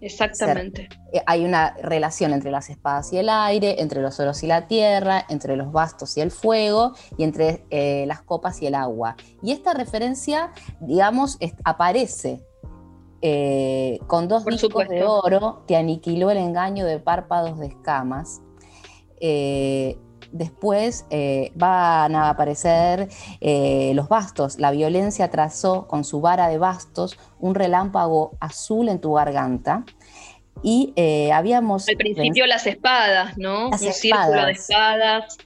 Exactamente. 0.00 0.88
Eh, 1.12 1.20
hay 1.26 1.44
una 1.44 1.74
relación 1.82 2.32
entre 2.32 2.52
las 2.52 2.70
espadas 2.70 3.12
y 3.12 3.18
el 3.18 3.28
aire, 3.28 3.82
entre 3.82 4.00
los 4.00 4.20
oros 4.20 4.40
y 4.44 4.46
la 4.46 4.68
tierra, 4.68 5.24
entre 5.28 5.56
los 5.56 5.72
bastos 5.72 6.16
y 6.16 6.20
el 6.20 6.30
fuego, 6.30 6.92
y 7.16 7.24
entre 7.24 7.64
eh, 7.70 8.04
las 8.06 8.22
copas 8.22 8.62
y 8.62 8.66
el 8.68 8.76
agua. 8.76 9.16
Y 9.42 9.50
esta 9.50 9.74
referencia, 9.74 10.52
digamos, 10.80 11.36
es- 11.40 11.54
aparece 11.64 12.40
eh, 13.20 13.98
con 14.06 14.28
dos 14.28 14.44
Por 14.44 14.52
discos 14.52 14.86
de 14.88 15.02
oro, 15.02 15.64
te 15.66 15.74
aniquiló 15.74 16.30
el 16.30 16.38
engaño 16.38 16.86
de 16.86 17.00
párpados 17.00 17.58
de 17.58 17.66
escamas. 17.66 18.40
Eh, 19.20 19.98
después 20.32 21.06
eh, 21.10 21.52
van 21.54 22.14
a 22.14 22.30
aparecer 22.30 23.08
eh, 23.40 23.92
los 23.94 24.08
bastos. 24.08 24.58
La 24.58 24.70
violencia 24.70 25.30
trazó 25.30 25.86
con 25.86 26.04
su 26.04 26.20
vara 26.20 26.48
de 26.48 26.58
bastos 26.58 27.18
un 27.38 27.54
relámpago 27.54 28.32
azul 28.40 28.88
en 28.88 29.00
tu 29.00 29.14
garganta. 29.14 29.84
Y 30.62 30.92
eh, 30.96 31.30
habíamos 31.32 31.88
Al 31.88 31.96
principio 31.96 32.46
las 32.46 32.66
espadas, 32.66 33.38
¿no? 33.38 33.70
Las 33.70 33.82
Un 33.82 33.92
círculo 33.92 34.46
de 34.46 34.52
espadas. 34.52 35.38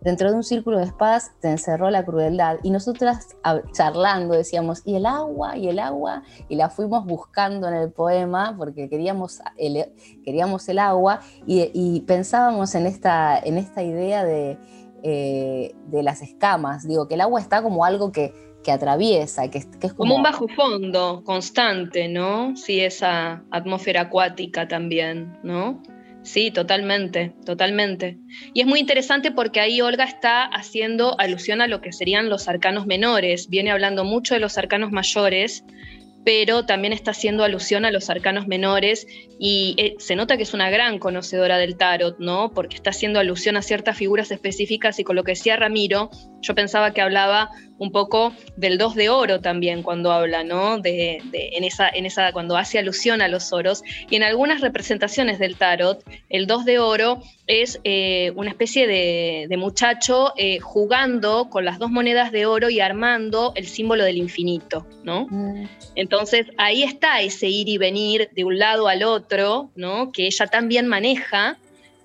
Dentro 0.00 0.30
de 0.30 0.36
un 0.36 0.44
círculo 0.44 0.78
de 0.78 0.84
espadas 0.84 1.32
te 1.40 1.48
encerró 1.48 1.90
la 1.90 2.04
crueldad. 2.04 2.58
Y 2.62 2.70
nosotras 2.70 3.36
charlando 3.72 4.34
decíamos, 4.34 4.82
¿y 4.84 4.96
el 4.96 5.06
agua? 5.06 5.56
¿Y 5.56 5.68
el 5.68 5.78
agua? 5.78 6.22
Y 6.48 6.56
la 6.56 6.70
fuimos 6.70 7.04
buscando 7.04 7.68
en 7.68 7.74
el 7.74 7.90
poema 7.90 8.54
porque 8.56 8.88
queríamos 8.88 9.40
el, 9.56 9.92
queríamos 10.24 10.68
el 10.68 10.78
agua 10.78 11.20
y, 11.46 11.70
y 11.74 12.00
pensábamos 12.00 12.74
en 12.74 12.86
esta, 12.86 13.38
en 13.38 13.58
esta 13.58 13.82
idea 13.82 14.24
de, 14.24 14.58
eh, 15.02 15.74
de 15.86 16.02
las 16.02 16.22
escamas. 16.22 16.86
Digo, 16.86 17.08
que 17.08 17.14
el 17.14 17.20
agua 17.20 17.40
está 17.40 17.62
como 17.62 17.84
algo 17.84 18.12
que, 18.12 18.34
que 18.62 18.72
atraviesa, 18.72 19.48
que, 19.48 19.60
que 19.78 19.86
es 19.86 19.94
Como 19.94 20.16
un 20.16 20.22
bajo 20.22 20.46
fondo 20.48 21.22
constante, 21.24 22.08
¿no? 22.08 22.56
Sí, 22.56 22.80
esa 22.80 23.42
atmósfera 23.50 24.02
acuática 24.02 24.68
también, 24.68 25.38
¿no? 25.42 25.82
Sí, 26.22 26.50
totalmente, 26.50 27.32
totalmente. 27.46 28.18
Y 28.52 28.60
es 28.60 28.66
muy 28.66 28.80
interesante 28.80 29.32
porque 29.32 29.60
ahí 29.60 29.80
Olga 29.80 30.04
está 30.04 30.44
haciendo 30.44 31.18
alusión 31.18 31.62
a 31.62 31.66
lo 31.66 31.80
que 31.80 31.92
serían 31.92 32.28
los 32.28 32.46
arcanos 32.46 32.86
menores. 32.86 33.48
Viene 33.48 33.70
hablando 33.70 34.04
mucho 34.04 34.34
de 34.34 34.40
los 34.40 34.58
arcanos 34.58 34.92
mayores, 34.92 35.64
pero 36.24 36.66
también 36.66 36.92
está 36.92 37.12
haciendo 37.12 37.42
alusión 37.42 37.86
a 37.86 37.90
los 37.90 38.10
arcanos 38.10 38.46
menores 38.46 39.06
y 39.38 39.74
eh, 39.78 39.94
se 39.98 40.14
nota 40.14 40.36
que 40.36 40.42
es 40.42 40.52
una 40.52 40.68
gran 40.68 40.98
conocedora 40.98 41.56
del 41.56 41.76
tarot, 41.76 42.18
¿no? 42.18 42.52
Porque 42.52 42.76
está 42.76 42.90
haciendo 42.90 43.18
alusión 43.18 43.56
a 43.56 43.62
ciertas 43.62 43.96
figuras 43.96 44.30
específicas 44.30 44.98
y 44.98 45.04
con 45.04 45.16
lo 45.16 45.24
que 45.24 45.32
decía 45.32 45.56
Ramiro, 45.56 46.10
yo 46.42 46.54
pensaba 46.54 46.92
que 46.92 47.00
hablaba 47.00 47.50
un 47.80 47.92
poco 47.92 48.34
del 48.56 48.76
dos 48.76 48.94
de 48.94 49.08
oro 49.08 49.40
también 49.40 49.82
cuando 49.82 50.12
habla, 50.12 50.44
¿no? 50.44 50.78
De, 50.78 51.22
en, 51.32 51.64
esa, 51.64 51.88
en 51.88 52.04
esa, 52.04 52.30
cuando 52.32 52.58
hace 52.58 52.78
alusión 52.78 53.22
a 53.22 53.28
los 53.28 53.54
oros. 53.54 53.82
Y 54.10 54.16
en 54.16 54.22
algunas 54.22 54.60
representaciones 54.60 55.38
del 55.38 55.56
tarot, 55.56 56.04
el 56.28 56.46
dos 56.46 56.66
de 56.66 56.78
oro 56.78 57.22
es 57.46 57.80
eh, 57.84 58.32
una 58.36 58.50
especie 58.50 58.86
de, 58.86 59.56
muchacho 59.56 60.34
eh, 60.36 60.58
jugando 60.58 61.48
con 61.48 61.64
las 61.64 61.78
dos 61.78 61.90
monedas 61.90 62.32
de 62.32 62.44
oro 62.44 62.68
y 62.68 62.80
armando 62.80 63.52
el 63.56 63.66
símbolo 63.66 64.04
del 64.04 64.18
infinito, 64.18 64.86
¿no? 65.02 65.26
Mm. 65.30 65.64
Entonces 65.94 66.48
ahí 66.58 66.82
está 66.82 67.22
ese 67.22 67.48
ir 67.48 67.68
y 67.68 67.78
venir 67.78 68.28
de 68.36 68.44
un 68.44 68.58
lado 68.58 68.88
al 68.88 69.02
otro, 69.04 69.70
¿no? 69.74 70.12
Que 70.12 70.26
ella 70.26 70.46
también 70.48 70.86
maneja 70.86 71.58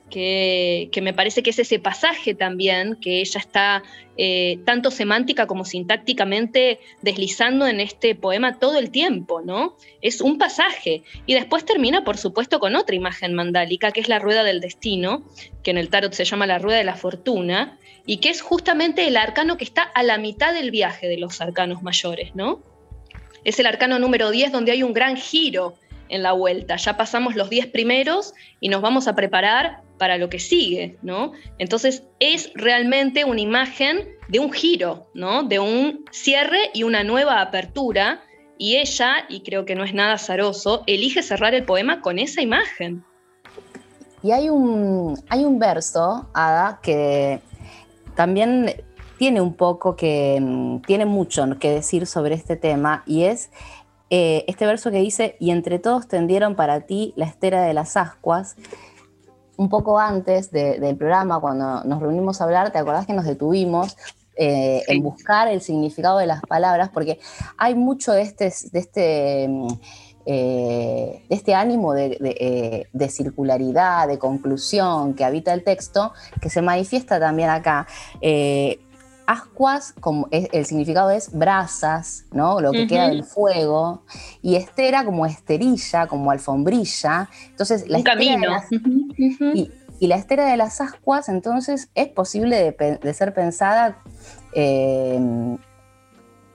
que, 0.10 0.90
me 1.02 1.14
parece 1.14 1.44
que 1.44 1.50
es 1.50 1.60
ese 1.60 1.80
pasaje 1.80 2.36
también, 2.36 2.96
que 2.96 3.22
ella 3.22 3.40
está 3.40 3.84
eh, 4.18 4.60
tanto 4.66 4.92
semántica 4.92 5.48
como 5.48 5.66
sintácticamente 5.66 6.80
deslizando 7.02 7.68
en 7.68 7.80
este 7.80 8.16
poema 8.16 8.60
todo 8.60 8.78
el 8.78 8.92
tiempo, 8.92 9.42
¿no? 9.42 9.76
Es 10.02 10.22
un 10.22 10.38
pasaje. 10.38 11.04
Y 11.26 11.34
después 11.34 11.66
termina, 11.66 12.04
por 12.04 12.18
supuesto, 12.18 12.60
con 12.60 12.76
otra 12.76 12.96
imagen 12.96 13.34
mandálica, 13.34 13.92
que 13.92 14.00
es 14.00 14.08
la 14.08 14.20
rueda 14.20 14.44
del 14.44 14.62
destino, 14.62 15.24
que 15.64 15.72
en 15.72 15.78
el 15.78 15.90
tarot 15.90 16.14
se 16.14 16.26
llama 16.26 16.48
la 16.48 16.60
rueda 16.60 16.78
de 16.78 16.84
la 16.84 16.96
fortuna, 16.96 17.78
y 18.06 18.18
que 18.18 18.30
es 18.30 18.42
justamente 18.42 19.08
el 19.08 19.18
arcano 19.18 19.58
que 19.58 19.64
está 19.64 19.82
a 19.82 20.04
la 20.04 20.18
mitad 20.18 20.54
del 20.54 20.70
viaje 20.70 21.08
de 21.08 21.18
los 21.18 21.42
arcanos 21.42 21.82
mayores, 21.82 22.36
¿no? 22.36 22.62
Es 23.44 23.60
el 23.60 23.66
arcano 23.66 24.00
número 24.00 24.32
10 24.32 24.52
donde 24.52 24.72
hay 24.72 24.84
un 24.84 24.94
gran 24.94 25.18
giro 25.18 25.76
en 26.10 26.24
la 26.24 26.34
vuelta. 26.34 26.76
Ya 26.76 26.98
pasamos 26.98 27.36
los 27.36 27.50
10 27.50 27.68
primeros 27.68 28.34
y 28.60 28.70
nos 28.70 28.82
vamos 28.82 29.08
a 29.08 29.16
preparar 29.16 29.85
para 29.98 30.18
lo 30.18 30.30
que 30.30 30.40
sigue, 30.40 30.98
¿no? 31.02 31.34
Entonces 31.58 32.04
es 32.20 32.52
realmente 32.56 33.24
una 33.24 33.42
imagen 33.42 34.08
de 34.28 34.40
un 34.40 34.52
giro, 34.52 35.08
¿no? 35.14 35.44
De 35.44 35.60
un 35.60 36.06
cierre 36.12 36.70
y 36.74 36.84
una 36.84 37.04
nueva 37.04 37.42
apertura. 37.42 38.22
Y 38.58 38.78
ella, 38.78 39.26
y 39.28 39.42
creo 39.42 39.66
que 39.66 39.76
no 39.76 39.84
es 39.84 39.94
nada 39.94 40.14
azaroso, 40.14 40.84
elige 40.88 41.22
cerrar 41.22 41.54
el 41.54 41.66
poema 41.66 42.02
con 42.02 42.20
esa 42.20 42.42
imagen. 42.42 43.04
Y 44.24 44.32
hay 44.32 44.50
un, 44.50 45.22
hay 45.30 45.44
un 45.44 45.60
verso, 45.60 46.28
Ada, 46.34 46.80
que 46.82 47.42
también 48.16 48.74
tiene 49.18 49.42
un 49.42 49.54
poco 49.54 49.96
que, 49.96 50.40
mm, 50.42 50.82
tiene 50.82 51.06
mucho 51.06 51.46
que 51.60 51.70
decir 51.70 52.08
sobre 52.08 52.36
este 52.36 52.56
tema, 52.56 53.04
y 53.06 53.24
es 53.24 53.52
eh, 54.10 54.46
este 54.48 54.66
verso 54.66 54.92
que 54.92 55.00
dice, 55.00 55.36
y 55.40 55.52
entre 55.52 55.80
todos 55.80 56.08
tendieron 56.08 56.56
para 56.56 56.82
ti 56.82 57.14
la 57.16 57.26
estera 57.26 57.64
de 57.64 57.74
las 57.74 57.98
ascuas, 57.98 58.56
un 59.58 59.70
poco 59.70 60.00
antes 60.00 60.52
del 60.52 60.98
programa, 60.98 61.40
cuando 61.40 61.84
nos 61.84 62.02
reunimos 62.02 62.42
a 62.42 62.46
hablar, 62.46 62.72
¿te 62.72 62.78
acordás 62.78 63.06
que 63.06 63.14
nos 63.14 63.26
detuvimos 63.26 63.96
eh, 64.36 64.84
en 64.88 65.02
buscar 65.02 65.48
el 65.48 65.62
significado 65.62 66.18
de 66.18 66.28
las 66.28 66.42
palabras? 66.42 66.90
Porque 66.94 67.20
hay 67.58 67.76
mucho 67.76 68.12
de 68.12 68.22
este, 68.22 68.54
de 68.72 68.80
este, 68.80 69.48
mm, 69.48 69.68
eh, 70.26 71.24
de 71.30 71.36
este 71.36 71.54
ánimo 71.54 71.94
de, 71.94 72.88
de, 72.92 73.10
circularidad, 73.10 74.08
de 74.08 74.18
conclusión 74.18 75.14
que 75.14 75.24
habita 75.24 75.54
el 75.54 75.64
texto, 75.64 76.14
que 76.42 76.50
se 76.50 76.62
manifiesta 76.62 77.20
también 77.20 77.50
acá. 77.50 77.88
Ascuas, 79.28 79.94
como 80.00 80.28
el 80.32 80.66
significado 80.66 81.10
es 81.10 81.32
brasas, 81.32 82.26
¿no? 82.32 82.60
Lo 82.62 82.72
que 82.72 82.88
queda 82.88 83.08
del 83.10 83.24
fuego. 83.24 84.04
Y 84.42 84.56
estera 84.56 85.04
como 85.04 85.26
esterilla, 85.26 86.08
como 86.08 86.32
alfombrilla. 86.32 87.30
Entonces, 87.50 87.88
la 87.90 88.04
camino. 88.04 88.52
y, 89.54 89.72
la 90.08 90.16
estera 90.16 90.46
de 90.46 90.58
las 90.58 90.82
ascuas, 90.82 91.30
entonces, 91.30 91.90
es 91.96 92.08
posible 92.10 92.76
de, 92.78 93.14
ser 93.14 93.34
pensada 93.34 93.98
eh, 94.54 95.20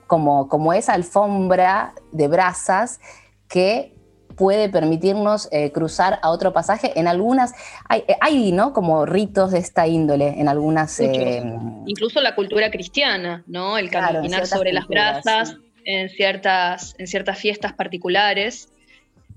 como, 0.07 0.47
como 0.47 0.73
esa 0.73 0.93
alfombra 0.93 1.93
de 2.11 2.27
brasas 2.27 2.99
que 3.47 3.95
puede 4.41 4.69
permitirnos 4.69 5.47
eh, 5.51 5.71
cruzar 5.71 6.17
a 6.23 6.31
otro 6.31 6.51
pasaje. 6.51 6.93
En 6.95 7.07
algunas, 7.07 7.53
hay, 7.87 8.03
eh, 8.07 8.15
hay, 8.21 8.51
¿no? 8.51 8.73
Como 8.73 9.05
ritos 9.05 9.51
de 9.51 9.59
esta 9.59 9.85
índole, 9.85 10.29
en 10.29 10.47
algunas... 10.47 10.99
Eh, 10.99 11.43
incluso 11.85 12.19
la 12.21 12.33
cultura 12.33 12.71
cristiana, 12.71 13.43
¿no? 13.45 13.77
El 13.77 13.91
caminar 13.91 14.47
sobre 14.47 14.73
las 14.73 14.87
brasas 14.87 15.57
en, 15.85 16.09
ciertas, 16.09 16.95
en 16.97 17.05
ciertas 17.05 17.37
fiestas 17.37 17.73
particulares. 17.73 18.69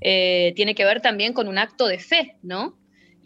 tiene 0.00 0.74
que 0.74 0.86
ver 0.86 1.02
también 1.02 1.34
con 1.34 1.48
un 1.48 1.58
acto 1.58 1.86
de 1.86 1.98
fe, 1.98 2.36
¿no? 2.42 2.72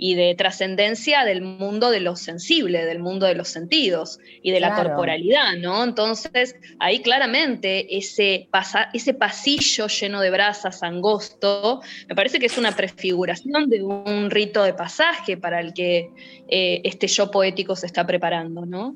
Y 0.01 0.15
de 0.15 0.37
trascendencia 0.37 1.25
del 1.25 1.43
mundo 1.43 1.91
de 1.91 1.99
lo 1.99 2.15
sensible, 2.15 2.87
del 2.87 3.01
mundo 3.01 3.27
de 3.27 3.35
los 3.35 3.49
sentidos 3.49 4.21
y 4.43 4.53
de 4.53 4.61
la 4.61 4.77
corporalidad, 4.77 5.57
¿no? 5.59 5.83
Entonces, 5.83 6.55
ahí 6.79 7.01
claramente 7.01 7.99
ese, 7.99 8.49
ese 8.93 9.15
pasillo 9.15 9.89
lleno 9.89 10.21
de 10.21 10.31
brasas, 10.31 10.85
angosto, 10.85 11.83
me 12.09 12.15
parece 12.15 12.39
que 12.39 12.47
es 12.47 12.57
una 12.57 12.77
prefiguración 12.77 13.69
de 13.69 13.83
un 13.83 14.31
rito 14.31 14.63
de 14.63 14.73
pasaje 14.73 15.37
para 15.37 15.59
el 15.59 15.75
que 15.75 16.11
eh, 16.49 16.81
este 16.85 17.09
yo 17.09 17.33
poético 17.33 17.75
se 17.75 17.87
está 17.87 18.07
preparando, 18.07 18.65
¿no? 18.65 18.95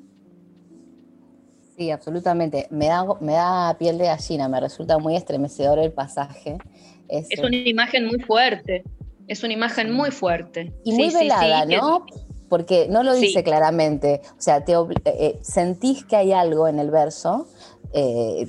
Sí, 1.76 1.90
absolutamente. 1.90 2.68
Me 2.70 2.86
da, 2.86 3.04
me 3.20 3.32
da 3.32 3.76
piel 3.76 3.98
de 3.98 4.04
gallina, 4.04 4.48
me 4.48 4.60
resulta 4.60 4.98
muy 4.98 5.16
estremecedor 5.16 5.80
el 5.80 5.90
pasaje. 5.90 6.58
Es 7.08 7.26
una 7.40 7.56
imagen 7.56 8.06
muy 8.06 8.20
fuerte. 8.20 8.84
Es 9.28 9.42
una 9.42 9.52
imagen 9.52 9.92
muy 9.92 10.10
fuerte. 10.10 10.72
Y 10.84 10.92
muy 10.92 11.12
velada, 11.12 11.64
¿no? 11.66 12.06
Porque 12.48 12.86
no 12.88 13.02
lo 13.02 13.14
dice 13.14 13.42
claramente. 13.42 14.20
O 14.38 14.40
sea, 14.40 14.64
te, 14.64 14.72
eh, 14.72 14.94
eh, 15.04 15.38
sentís 15.42 16.04
que 16.04 16.16
hay 16.16 16.32
algo 16.32 16.68
en 16.68 16.78
el 16.78 16.90
verso 16.90 17.48
eh, 17.92 18.46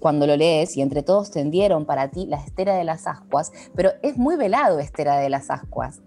cuando 0.00 0.26
lo 0.26 0.36
lees 0.36 0.76
y 0.76 0.82
entre 0.82 1.02
todos 1.02 1.30
tendieron 1.30 1.86
para 1.86 2.10
ti 2.10 2.26
la 2.26 2.36
estera 2.36 2.76
de 2.76 2.84
las 2.84 3.06
ascuas, 3.06 3.52
pero 3.74 3.90
es 4.02 4.18
muy 4.18 4.36
velado 4.36 4.78
estera 4.78 5.18
de 5.18 5.30
las 5.30 5.50
ascuas. 5.50 6.02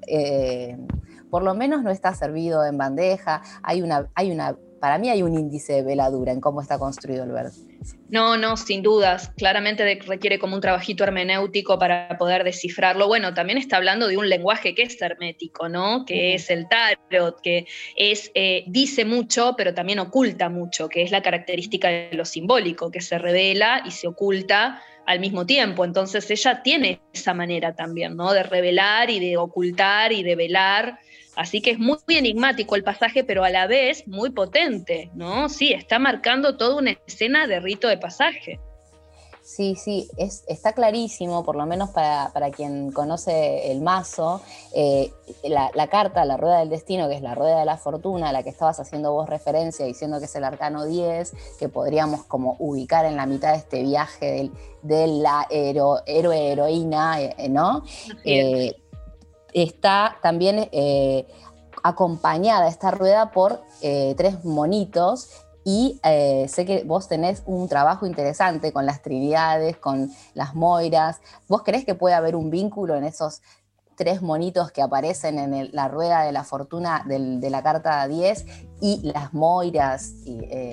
por 1.31 1.43
lo 1.43 1.55
menos 1.55 1.81
no 1.83 1.89
está 1.89 2.13
servido 2.13 2.63
en 2.63 2.77
bandeja, 2.77 3.41
hay 3.63 3.81
una, 3.81 4.09
hay 4.13 4.31
una 4.31 4.55
para 4.85 4.99
mí 4.99 5.09
hay 5.09 5.23
un 5.23 5.33
índice 5.33 5.73
de 5.73 5.81
veladura 5.81 6.31
en 6.31 6.39
cómo 6.39 6.61
está 6.61 6.77
construido 6.77 7.23
el 7.23 7.31
verso. 7.31 7.61
No, 8.09 8.37
no, 8.37 8.55
sin 8.55 8.83
dudas. 8.83 9.31
Claramente 9.35 9.99
requiere 10.05 10.37
como 10.37 10.53
un 10.53 10.61
trabajito 10.61 11.03
hermenéutico 11.03 11.79
para 11.79 12.15
poder 12.19 12.43
descifrarlo. 12.43 13.07
Bueno, 13.07 13.33
también 13.33 13.57
está 13.57 13.77
hablando 13.77 14.07
de 14.07 14.15
un 14.15 14.29
lenguaje 14.29 14.75
que 14.75 14.83
es 14.83 15.01
hermético, 15.01 15.69
¿no? 15.69 16.05
Que 16.05 16.35
es 16.35 16.51
el 16.51 16.67
tarot, 16.69 17.41
que 17.41 17.65
es, 17.95 18.29
eh, 18.35 18.63
dice 18.67 19.05
mucho, 19.05 19.55
pero 19.57 19.73
también 19.73 19.97
oculta 19.97 20.49
mucho, 20.49 20.87
que 20.87 21.01
es 21.01 21.09
la 21.09 21.23
característica 21.23 21.87
de 21.87 22.11
lo 22.11 22.23
simbólico, 22.23 22.91
que 22.91 23.01
se 23.01 23.17
revela 23.17 23.81
y 23.87 23.89
se 23.89 24.05
oculta 24.05 24.83
al 25.07 25.19
mismo 25.19 25.47
tiempo. 25.47 25.83
Entonces 25.83 26.29
ella 26.29 26.61
tiene 26.61 27.01
esa 27.11 27.33
manera 27.33 27.73
también, 27.73 28.15
¿no? 28.15 28.33
De 28.33 28.43
revelar 28.43 29.09
y 29.09 29.19
de 29.19 29.35
ocultar 29.37 30.11
y 30.11 30.21
de 30.21 30.35
velar 30.35 30.99
Así 31.35 31.61
que 31.61 31.71
es 31.71 31.79
muy 31.79 31.97
enigmático 32.07 32.75
el 32.75 32.83
pasaje, 32.83 33.23
pero 33.23 33.43
a 33.43 33.49
la 33.49 33.67
vez 33.67 34.07
muy 34.07 34.29
potente, 34.29 35.09
¿no? 35.13 35.49
Sí, 35.49 35.73
está 35.73 35.99
marcando 35.99 36.57
toda 36.57 36.77
una 36.77 36.91
escena 37.05 37.47
de 37.47 37.59
rito 37.59 37.87
de 37.87 37.97
pasaje. 37.97 38.59
Sí, 39.45 39.75
sí, 39.75 40.09
es, 40.17 40.43
está 40.47 40.73
clarísimo, 40.73 41.43
por 41.43 41.55
lo 41.55 41.67
menos 41.67 41.91
para, 41.91 42.31
quien 42.49 42.91
conoce 42.91 43.71
el 43.71 43.79
mazo, 43.79 44.41
eh, 44.73 45.11
la, 45.43 45.87
carta, 45.87 46.25
la 46.25 46.35
rueda 46.35 46.61
del 46.61 46.69
destino, 46.69 47.07
que 47.07 47.13
es 47.13 47.21
la 47.21 47.35
rueda 47.35 47.59
de 47.59 47.65
la 47.65 47.77
fortuna, 47.77 48.29
a 48.29 48.33
la 48.33 48.41
que 48.41 48.49
estabas 48.49 48.79
haciendo 48.79 49.13
vos 49.13 49.29
referencia, 49.29 49.85
diciendo 49.85 50.17
que 50.17 50.25
es 50.25 50.35
el 50.35 50.45
arcano 50.45 50.85
10, 50.85 51.31
que 51.59 51.69
podríamos 51.69 52.23
como 52.23 52.55
ubicar 52.57 53.05
en 53.05 53.17
la 53.17 53.27
mitad 53.27 53.51
de 53.51 53.59
este 53.59 53.83
viaje 53.83 54.49
de 54.81 55.07
la 55.07 55.45
héroe, 55.51 56.01
heroína, 56.07 57.21
eh, 57.21 57.47
¿no? 57.47 57.83
Está 59.55 60.17
también 60.21 60.69
eh, 60.71 61.25
acompañada 61.81 62.67
esta 62.67 62.91
rueda 62.91 63.31
por 63.31 63.61
eh, 63.81 64.13
tres 64.17 64.43
monitos 64.43 65.29
y 65.63 65.99
eh, 66.03 66.45
sé 66.47 66.65
que 66.65 66.83
vos 66.83 67.07
tenés 67.07 67.41
un 67.45 67.67
trabajo 67.67 68.05
interesante 68.05 68.71
con 68.71 68.85
las 68.85 69.01
trinidades, 69.01 69.77
con 69.77 70.11
las 70.35 70.53
moiras. 70.53 71.21
¿Vos 71.47 71.63
crees 71.63 71.85
que 71.85 71.95
puede 71.95 72.13
haber 72.13 72.35
un 72.35 72.51
vínculo 72.51 72.95
en 72.95 73.05
esos 73.05 73.41
tres 73.95 74.21
monitos 74.21 74.71
que 74.71 74.81
aparecen 74.81 75.39
en 75.39 75.69
la 75.71 75.87
rueda 75.87 76.23
de 76.23 76.33
la 76.33 76.43
fortuna 76.43 77.03
de 77.07 77.49
la 77.49 77.63
carta 77.63 78.07
10 78.07 78.45
y 78.81 78.99
las 79.03 79.33
moiras? 79.33 80.13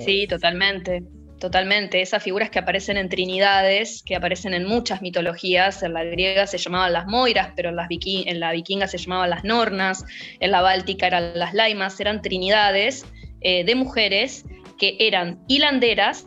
sí, 0.05 0.27
totalmente. 0.27 1.22
Totalmente, 1.43 2.01
esas 2.01 2.23
figuras 2.23 2.49
que 2.49 2.59
aparecen 2.59 2.95
en 2.95 3.09
trinidades, 3.09 4.01
que 4.01 4.15
aparecen 4.15 4.53
en 4.53 4.65
muchas 4.65 5.01
mitologías, 5.01 5.83
en 5.83 5.91
la 5.91 6.05
griega 6.05 6.47
se 6.47 6.57
llamaban 6.57 6.93
las 6.93 7.05
moiras, 7.05 7.49
pero 7.53 7.67
en, 7.67 7.75
las 7.75 7.89
en 7.91 8.39
la 8.39 8.53
vikinga 8.53 8.87
se 8.87 8.97
llamaban 8.97 9.29
las 9.29 9.43
nornas, 9.43 10.05
en 10.39 10.51
la 10.51 10.61
báltica 10.61 11.05
eran 11.05 11.37
las 11.37 11.53
laimas, 11.53 11.99
eran 11.99 12.21
trinidades 12.21 13.05
eh, 13.41 13.65
de 13.65 13.75
mujeres 13.75 14.45
que 14.79 14.95
eran 15.01 15.43
hilanderas, 15.49 16.25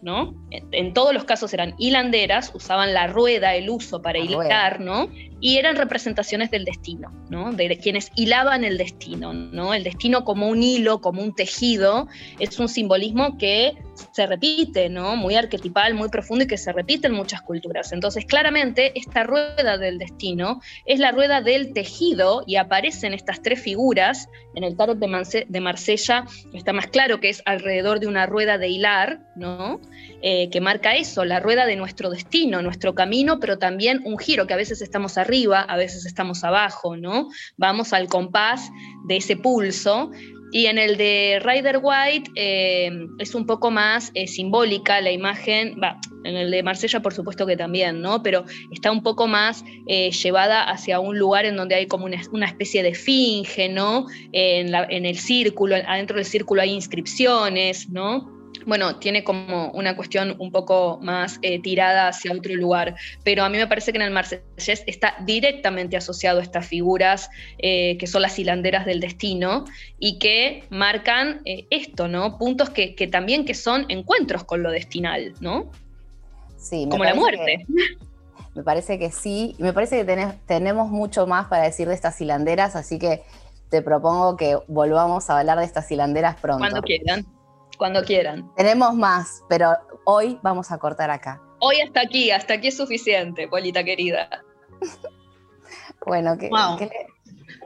¿no? 0.00 0.34
En, 0.50 0.94
todos 0.94 1.12
los 1.12 1.24
casos 1.24 1.52
eran 1.52 1.74
hilanderas, 1.76 2.50
usaban 2.54 2.94
la 2.94 3.08
rueda, 3.08 3.54
el 3.56 3.68
uso 3.68 4.00
para 4.00 4.18
hilar, 4.18 4.80
¿no? 4.80 5.10
Y 5.40 5.58
eran 5.58 5.76
representaciones 5.76 6.50
del 6.50 6.64
destino, 6.64 7.12
¿no? 7.28 7.52
De 7.52 7.78
quienes 7.78 8.10
hilaban 8.14 8.64
el 8.64 8.78
destino, 8.78 9.32
¿no? 9.32 9.74
El 9.74 9.84
destino 9.84 10.24
como 10.24 10.48
un 10.48 10.62
hilo, 10.62 11.00
como 11.00 11.22
un 11.22 11.34
tejido, 11.34 12.08
es 12.38 12.58
un 12.58 12.68
simbolismo 12.68 13.36
que 13.38 13.74
se 14.12 14.26
repite, 14.26 14.88
¿no? 14.88 15.16
Muy 15.16 15.34
arquetipal, 15.34 15.94
muy 15.94 16.08
profundo 16.08 16.44
y 16.44 16.46
que 16.46 16.58
se 16.58 16.72
repite 16.72 17.06
en 17.06 17.14
muchas 17.14 17.42
culturas. 17.42 17.92
Entonces, 17.92 18.24
claramente, 18.24 18.92
esta 18.98 19.24
rueda 19.24 19.78
del 19.78 19.98
destino 19.98 20.60
es 20.84 21.00
la 21.00 21.12
rueda 21.12 21.40
del 21.40 21.72
tejido 21.72 22.42
y 22.46 22.56
aparecen 22.56 23.14
estas 23.14 23.42
tres 23.42 23.60
figuras. 23.60 24.28
En 24.54 24.64
el 24.64 24.76
tarot 24.76 24.98
de, 24.98 25.60
Marsella 25.60 26.24
está 26.54 26.72
más 26.72 26.86
claro 26.88 27.20
que 27.20 27.28
es 27.28 27.42
alrededor 27.44 28.00
de 28.00 28.06
una 28.06 28.26
rueda 28.26 28.58
de 28.58 28.68
hilar, 28.68 29.20
¿no? 29.36 29.80
Eh, 30.22 30.48
que 30.50 30.60
marca 30.60 30.96
eso, 30.96 31.24
la 31.24 31.40
rueda 31.40 31.66
de 31.66 31.76
nuestro 31.76 32.10
destino, 32.10 32.62
nuestro 32.62 32.94
camino, 32.94 33.38
pero 33.38 33.58
también 33.58 34.00
un 34.04 34.18
giro, 34.18 34.46
que 34.46 34.54
a 34.54 34.56
veces 34.56 34.80
estamos 34.82 35.18
arriba, 35.26 35.60
a 35.60 35.76
veces 35.76 36.06
estamos 36.06 36.44
abajo, 36.44 36.96
¿no? 36.96 37.28
Vamos 37.56 37.92
al 37.92 38.08
compás 38.08 38.70
de 39.06 39.16
ese 39.16 39.36
pulso 39.36 40.10
y 40.52 40.66
en 40.66 40.78
el 40.78 40.96
de 40.96 41.40
Rider 41.44 41.80
White 41.82 42.30
eh, 42.36 42.90
es 43.18 43.34
un 43.34 43.46
poco 43.46 43.70
más 43.70 44.12
eh, 44.14 44.26
simbólica 44.26 45.00
la 45.00 45.10
imagen, 45.10 45.76
en 46.24 46.36
el 46.36 46.50
de 46.50 46.62
Marsella 46.62 47.00
por 47.00 47.12
supuesto 47.12 47.46
que 47.46 47.56
también, 47.56 48.00
¿no? 48.00 48.22
Pero 48.22 48.44
está 48.72 48.90
un 48.90 49.02
poco 49.02 49.26
más 49.26 49.64
eh, 49.86 50.10
llevada 50.12 50.62
hacia 50.62 51.00
un 51.00 51.18
lugar 51.18 51.44
en 51.46 51.56
donde 51.56 51.74
hay 51.74 51.86
como 51.86 52.06
una, 52.06 52.46
especie 52.46 52.82
de 52.82 52.94
finge, 52.94 53.68
¿no? 53.68 54.06
En, 54.32 54.74
en 54.74 55.04
el 55.04 55.18
círculo, 55.18 55.76
adentro 55.76 56.16
del 56.16 56.24
círculo 56.24 56.62
hay 56.62 56.70
inscripciones, 56.72 57.88
¿no? 57.88 58.35
Bueno, 58.66 58.96
tiene 58.96 59.22
como 59.22 59.70
una 59.70 59.96
cuestión 59.96 60.34
un 60.40 60.50
poco 60.50 60.98
más 61.00 61.38
eh, 61.42 61.62
tirada 61.62 62.08
hacia 62.08 62.32
otro 62.32 62.52
lugar, 62.54 62.96
pero 63.24 63.44
a 63.44 63.48
mí 63.48 63.56
me 63.56 63.66
parece 63.68 63.92
que 63.92 63.98
en 63.98 64.02
el 64.02 64.10
Marsellés 64.10 64.82
está 64.86 65.14
directamente 65.24 65.96
asociado 65.96 66.40
a 66.40 66.42
estas 66.42 66.66
figuras 66.66 67.30
eh, 67.58 67.96
que 67.96 68.08
son 68.08 68.22
las 68.22 68.38
hilanderas 68.38 68.84
del 68.84 68.98
destino 69.00 69.64
y 70.00 70.18
que 70.18 70.64
marcan 70.68 71.42
eh, 71.44 71.66
esto, 71.70 72.08
¿no? 72.08 72.38
Puntos 72.38 72.68
que, 72.70 72.94
también 73.10 73.44
que 73.44 73.54
son 73.54 73.86
encuentros 73.88 74.42
con 74.42 74.64
lo 74.64 74.72
destinal, 74.72 75.32
¿no? 75.40 75.70
Sí, 76.58 76.88
como 76.90 77.04
la 77.04 77.14
muerte. 77.14 77.64
me 78.56 78.64
parece 78.64 78.98
que 78.98 79.12
sí, 79.12 79.54
y 79.58 79.62
me 79.62 79.72
parece 79.72 80.04
que 80.04 80.28
tenemos 80.46 80.90
mucho 80.90 81.28
más 81.28 81.46
para 81.46 81.62
decir 81.62 81.86
de 81.86 81.94
estas 81.94 82.20
hilanderas, 82.20 82.74
así 82.74 82.98
que 82.98 83.22
te 83.70 83.80
propongo 83.80 84.36
que 84.36 84.58
volvamos 84.66 85.30
a 85.30 85.38
hablar 85.38 85.58
de 85.58 85.64
estas 85.64 85.88
hilanderas 85.90 86.34
pronto. 86.36 86.58
Cuando 86.58 86.82
quieran. 86.82 87.35
Cuando 87.76 88.02
quieran. 88.02 88.50
Tenemos 88.56 88.94
más, 88.94 89.42
pero 89.48 89.76
hoy 90.04 90.38
vamos 90.42 90.70
a 90.72 90.78
cortar 90.78 91.10
acá. 91.10 91.40
Hoy 91.60 91.80
hasta 91.80 92.00
aquí, 92.00 92.30
hasta 92.30 92.54
aquí 92.54 92.68
es 92.68 92.76
suficiente, 92.76 93.48
Polita 93.48 93.84
querida. 93.84 94.28
bueno, 96.06 96.36
que, 96.38 96.48
wow. 96.48 96.78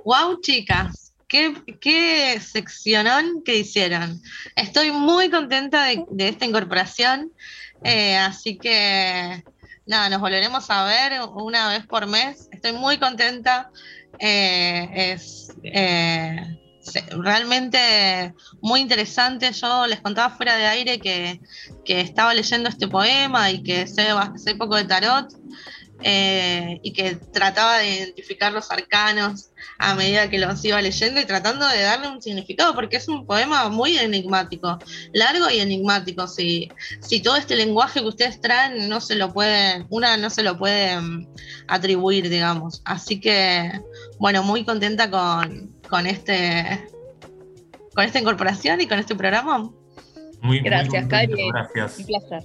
wow, 0.05 0.41
chicas. 0.41 1.13
Qué, 1.29 1.55
qué, 1.81 2.41
seccionón 2.41 3.43
que 3.45 3.57
hicieron. 3.57 4.21
Estoy 4.57 4.91
muy 4.91 5.31
contenta 5.31 5.85
de, 5.85 6.29
esta 6.29 6.45
incorporación. 6.45 7.33
Eh, 7.85 8.17
así 8.17 8.59
que 8.59 9.45
nada, 9.87 10.09
nos 10.09 10.21
volveremos 10.21 10.69
a 10.71 10.85
ver 10.85 11.13
una 11.35 11.69
vez 11.69 11.87
por 11.87 12.09
mes. 12.09 12.49
Estoy 12.51 12.73
muy 12.73 12.99
contenta. 12.99 13.71
Eh, 14.19 14.89
es 14.93 15.55
eh, 15.63 16.61
realmente 17.11 18.35
muy 18.61 18.81
interesante. 18.81 19.53
Yo 19.53 19.87
les 19.87 20.01
contaba 20.01 20.35
fuera 20.37 20.57
de 20.57 20.67
aire 20.67 21.01
que, 21.01 21.41
estaba 21.85 22.35
leyendo 22.35 22.69
este 22.69 22.87
poema 22.87 23.51
y 23.51 23.63
que 23.63 23.87
sé, 23.87 24.09
sé 24.37 24.55
poco 24.55 24.77
de 24.77 24.85
tarot 24.85 25.29
eh, 26.03 26.81
y 26.83 26.93
que 26.93 27.17
trataba 27.17 27.79
de 27.79 27.91
identificar 27.91 28.53
los 28.53 28.71
arcanos 28.71 29.51
a 29.79 29.95
medida 29.95 30.31
que 30.31 30.39
los 30.39 30.65
iba 30.65 30.81
leyendo 30.81 31.21
y 31.21 31.27
tratando 31.27 31.67
de 31.67 31.83
darle 31.83 32.09
un 32.09 32.23
significado, 32.23 32.75
porque 32.75 32.97
es 32.97 33.09
un 33.09 33.27
poema 33.27 33.69
muy 33.69 33.99
enigmático, 33.99 34.79
largo 35.13 35.51
y 35.51 35.61
enigmático. 35.61 36.27
Si, 36.27 36.71
si 37.01 37.21
todo 37.21 37.37
este 37.37 37.57
lenguaje 37.57 38.01
que 38.01 38.09
ustedes 38.09 38.41
traen 38.41 38.89
no 38.89 39.01
se 39.01 39.15
lo 39.15 39.33
puede, 39.33 39.85
una 39.91 40.17
no 40.17 40.31
se 40.31 40.43
lo 40.43 40.59
puede 40.59 40.99
atribuir, 41.69 42.31
digamos. 42.31 42.81
Así 42.85 43.21
que, 43.21 43.71
bueno, 44.19 44.43
muy 44.43 44.65
contenta 44.65 45.11
con, 45.11 45.80
con 45.91 46.07
este 46.07 46.89
con 47.95 48.05
esta 48.05 48.21
incorporación 48.21 48.81
y 48.81 48.87
con 48.87 48.99
este 48.99 49.15
programa. 49.15 49.71
Muy, 50.41 50.61
gracias, 50.61 51.07
Cari. 51.07 51.51
Gracias. 51.53 51.99
Un 51.99 52.07
placer. 52.07 52.43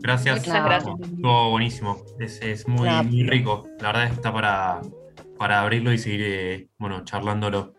Gracias. 0.00 0.38
Muchas 0.40 0.64
gracias. 0.64 1.00
Estuvo 1.00 1.50
buenísimo. 1.50 2.04
Es, 2.18 2.68
muy, 2.68 2.90
muy, 3.04 3.22
rico. 3.22 3.66
La 3.80 3.92
verdad 3.92 4.06
está 4.08 4.32
para, 4.32 4.80
para 5.38 5.62
abrirlo 5.62 5.92
y 5.92 5.98
seguir 5.98 6.20
eh, 6.24 6.68
bueno, 6.78 7.04
charlándolo. 7.04 7.74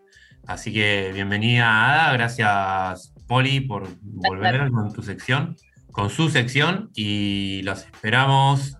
Así 0.46 0.72
que 0.72 1.10
bienvenida, 1.12 2.06
Ada. 2.06 2.12
Gracias, 2.14 3.14
Poli, 3.28 3.60
por 3.60 3.86
volver 4.02 4.70
con 4.70 4.92
tu 4.92 5.02
sección, 5.02 5.56
con 5.92 6.10
su 6.10 6.30
sección. 6.30 6.90
Y 6.94 7.60
los 7.62 7.84
esperamos. 7.84 8.78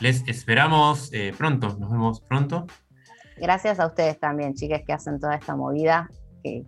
Les 0.00 0.26
esperamos 0.26 1.10
eh, 1.12 1.32
pronto. 1.36 1.76
Nos 1.78 1.90
vemos 1.90 2.20
pronto. 2.22 2.66
Gracias 3.40 3.80
a 3.80 3.86
ustedes 3.86 4.18
también, 4.20 4.54
chicas, 4.54 4.82
que 4.86 4.92
hacen 4.92 5.18
toda 5.18 5.34
esta 5.34 5.56
movida, 5.56 6.08
que, 6.42 6.64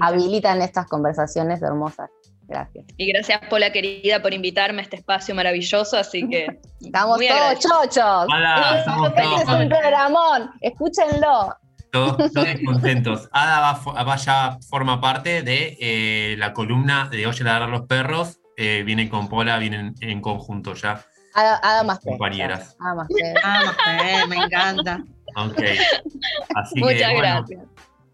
habilitan 0.00 0.62
estas 0.62 0.86
conversaciones 0.86 1.62
hermosas. 1.62 2.10
Gracias. 2.48 2.84
Y 2.96 3.12
gracias, 3.12 3.40
Pola 3.50 3.72
querida, 3.72 4.22
por 4.22 4.32
invitarme 4.32 4.80
a 4.80 4.82
este 4.82 4.96
espacio 4.96 5.34
maravilloso. 5.34 5.96
Así 5.96 6.28
que. 6.28 6.46
estamos 6.80 7.18
todos 7.18 7.58
chochos. 7.58 8.26
Hola, 8.32 8.78
estamos 8.78 9.14
todos. 9.14 9.42
Es 9.42 9.48
un 9.48 9.68
programón. 9.68 10.50
Escúchenlo. 10.60 11.56
Todos, 11.90 12.32
contentos. 12.64 13.28
Ada 13.32 13.80
va, 14.04 14.16
ya 14.16 14.58
forma 14.68 15.00
parte 15.00 15.42
de 15.42 15.76
eh, 15.80 16.36
la 16.36 16.52
columna 16.52 17.08
de 17.10 17.26
Oye 17.26 17.44
ladrar 17.44 17.68
los 17.68 17.86
perros. 17.86 18.38
Eh, 18.56 18.82
vienen 18.84 19.08
con 19.08 19.28
Pola, 19.28 19.58
vienen 19.58 19.94
en 20.00 20.20
conjunto 20.20 20.74
ya. 20.74 21.04
Ada, 21.34 21.82
más 21.82 22.00
compañeras. 22.00 22.76
Ada 22.80 22.94
más 22.94 23.08
Ada 23.42 24.26
me 24.26 24.36
encanta. 24.36 25.04
Ok. 25.36 25.62
Así 26.54 26.80
Muchas 26.80 27.12
gracias. 27.14 27.62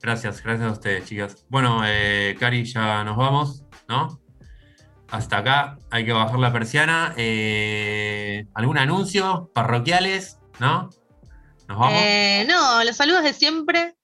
Gracias, 0.00 0.42
gracias 0.42 0.68
a 0.68 0.72
ustedes, 0.72 1.04
chicas. 1.04 1.46
Bueno, 1.48 1.82
eh, 1.86 2.36
Cari, 2.38 2.64
ya 2.64 3.04
nos 3.04 3.16
vamos, 3.16 3.62
¿no? 3.88 4.20
Hasta 5.08 5.38
acá 5.38 5.78
hay 5.90 6.04
que 6.04 6.12
bajar 6.12 6.40
la 6.40 6.52
persiana. 6.52 7.14
Eh, 7.16 8.46
¿Algún 8.54 8.76
anuncio? 8.78 9.52
¿Parroquiales? 9.54 10.38
¿No? 10.58 10.90
¿Nos 11.68 11.78
vamos? 11.78 12.00
Eh, 12.02 12.44
no, 12.48 12.82
los 12.82 12.96
saludos 12.96 13.22
de 13.22 13.32
siempre. 13.32 13.94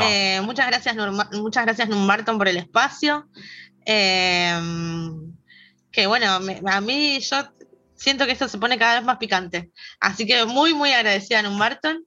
Eh, 0.00 0.40
muchas 0.42 0.68
gracias, 0.68 0.94
muchas 1.32 1.64
gracias, 1.64 1.88
Numbarton, 1.88 2.38
por 2.38 2.46
el 2.46 2.58
espacio. 2.58 3.26
que 3.84 4.54
bueno, 6.06 6.38
a 6.66 6.80
mí 6.80 7.18
yo 7.18 7.36
siento 7.96 8.26
que 8.26 8.32
esto 8.32 8.46
se 8.46 8.58
pone 8.58 8.78
cada 8.78 8.94
vez 8.96 9.04
más 9.04 9.16
picante. 9.16 9.72
Así 9.98 10.24
que 10.24 10.44
muy, 10.44 10.74
muy 10.74 10.92
agradecida 10.92 11.40
a 11.40 11.42
Numbarton. 11.42 12.04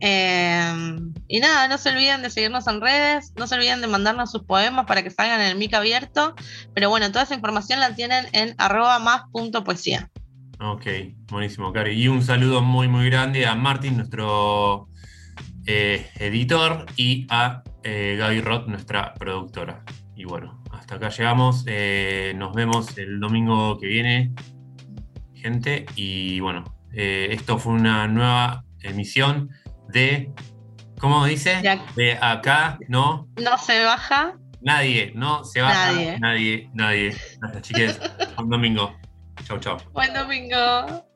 Em, 0.00 1.12
y 1.28 1.40
nada, 1.40 1.68
no 1.68 1.76
se 1.76 1.90
olviden 1.90 2.22
de 2.22 2.30
seguirnos 2.30 2.66
en 2.66 2.80
redes, 2.80 3.34
no 3.36 3.46
se 3.46 3.54
olviden 3.54 3.82
de 3.82 3.86
mandarnos 3.86 4.32
sus 4.32 4.44
poemas 4.44 4.86
para 4.86 5.02
que 5.02 5.10
salgan 5.10 5.40
en 5.42 5.48
el 5.48 5.58
mic 5.58 5.74
abierto. 5.74 6.34
Pero 6.74 6.88
bueno, 6.88 7.08
toda 7.12 7.24
esa 7.24 7.34
información 7.34 7.80
la 7.80 7.94
tienen 7.94 8.26
en 8.32 8.54
arroba 8.58 8.98
más 8.98 9.24
punto 9.30 9.62
poesía. 9.62 10.10
Ok, 10.58 10.86
buenísimo, 11.30 11.72
Cari. 11.72 11.92
Y 11.92 12.08
un 12.08 12.22
saludo 12.22 12.62
muy, 12.62 12.88
muy 12.88 13.06
grande 13.06 13.46
a 13.46 13.54
Martín, 13.54 13.96
nuestro 13.96 14.88
eh, 15.66 16.06
editor, 16.16 16.86
y 16.96 17.26
a 17.30 17.62
eh, 17.82 18.16
Gaby 18.18 18.40
Roth, 18.40 18.66
nuestra 18.68 19.14
productora. 19.14 19.84
Y 20.16 20.24
bueno, 20.24 20.62
hasta 20.72 20.96
acá 20.96 21.10
llegamos. 21.10 21.64
Eh, 21.66 22.34
nos 22.36 22.54
vemos 22.54 22.96
el 22.96 23.20
domingo 23.20 23.78
que 23.78 23.86
viene, 23.86 24.34
gente. 25.34 25.86
Y 25.94 26.40
bueno, 26.40 26.64
esto 26.92 27.58
fue 27.58 27.74
una 27.74 28.06
nueva 28.08 28.64
emisión 28.82 29.50
de, 29.92 30.32
¿cómo 30.98 31.24
dice? 31.24 31.60
De, 31.96 32.18
acá, 32.20 32.78
¿no? 32.88 33.28
No 33.36 33.58
se 33.58 33.84
baja. 33.84 34.36
Nadie, 34.60 35.12
no 35.14 35.44
se 35.44 35.60
baja. 35.62 35.92
Nadie, 35.92 36.18
nadie. 36.18 36.70
nadie. 36.74 37.16
Gracias, 37.40 37.62
chiques. 37.62 38.00
Buen 38.36 38.50
domingo. 38.50 38.94
Chau, 39.44 39.58
chau. 39.58 39.78
Buen 39.92 40.12
domingo. 40.12 41.09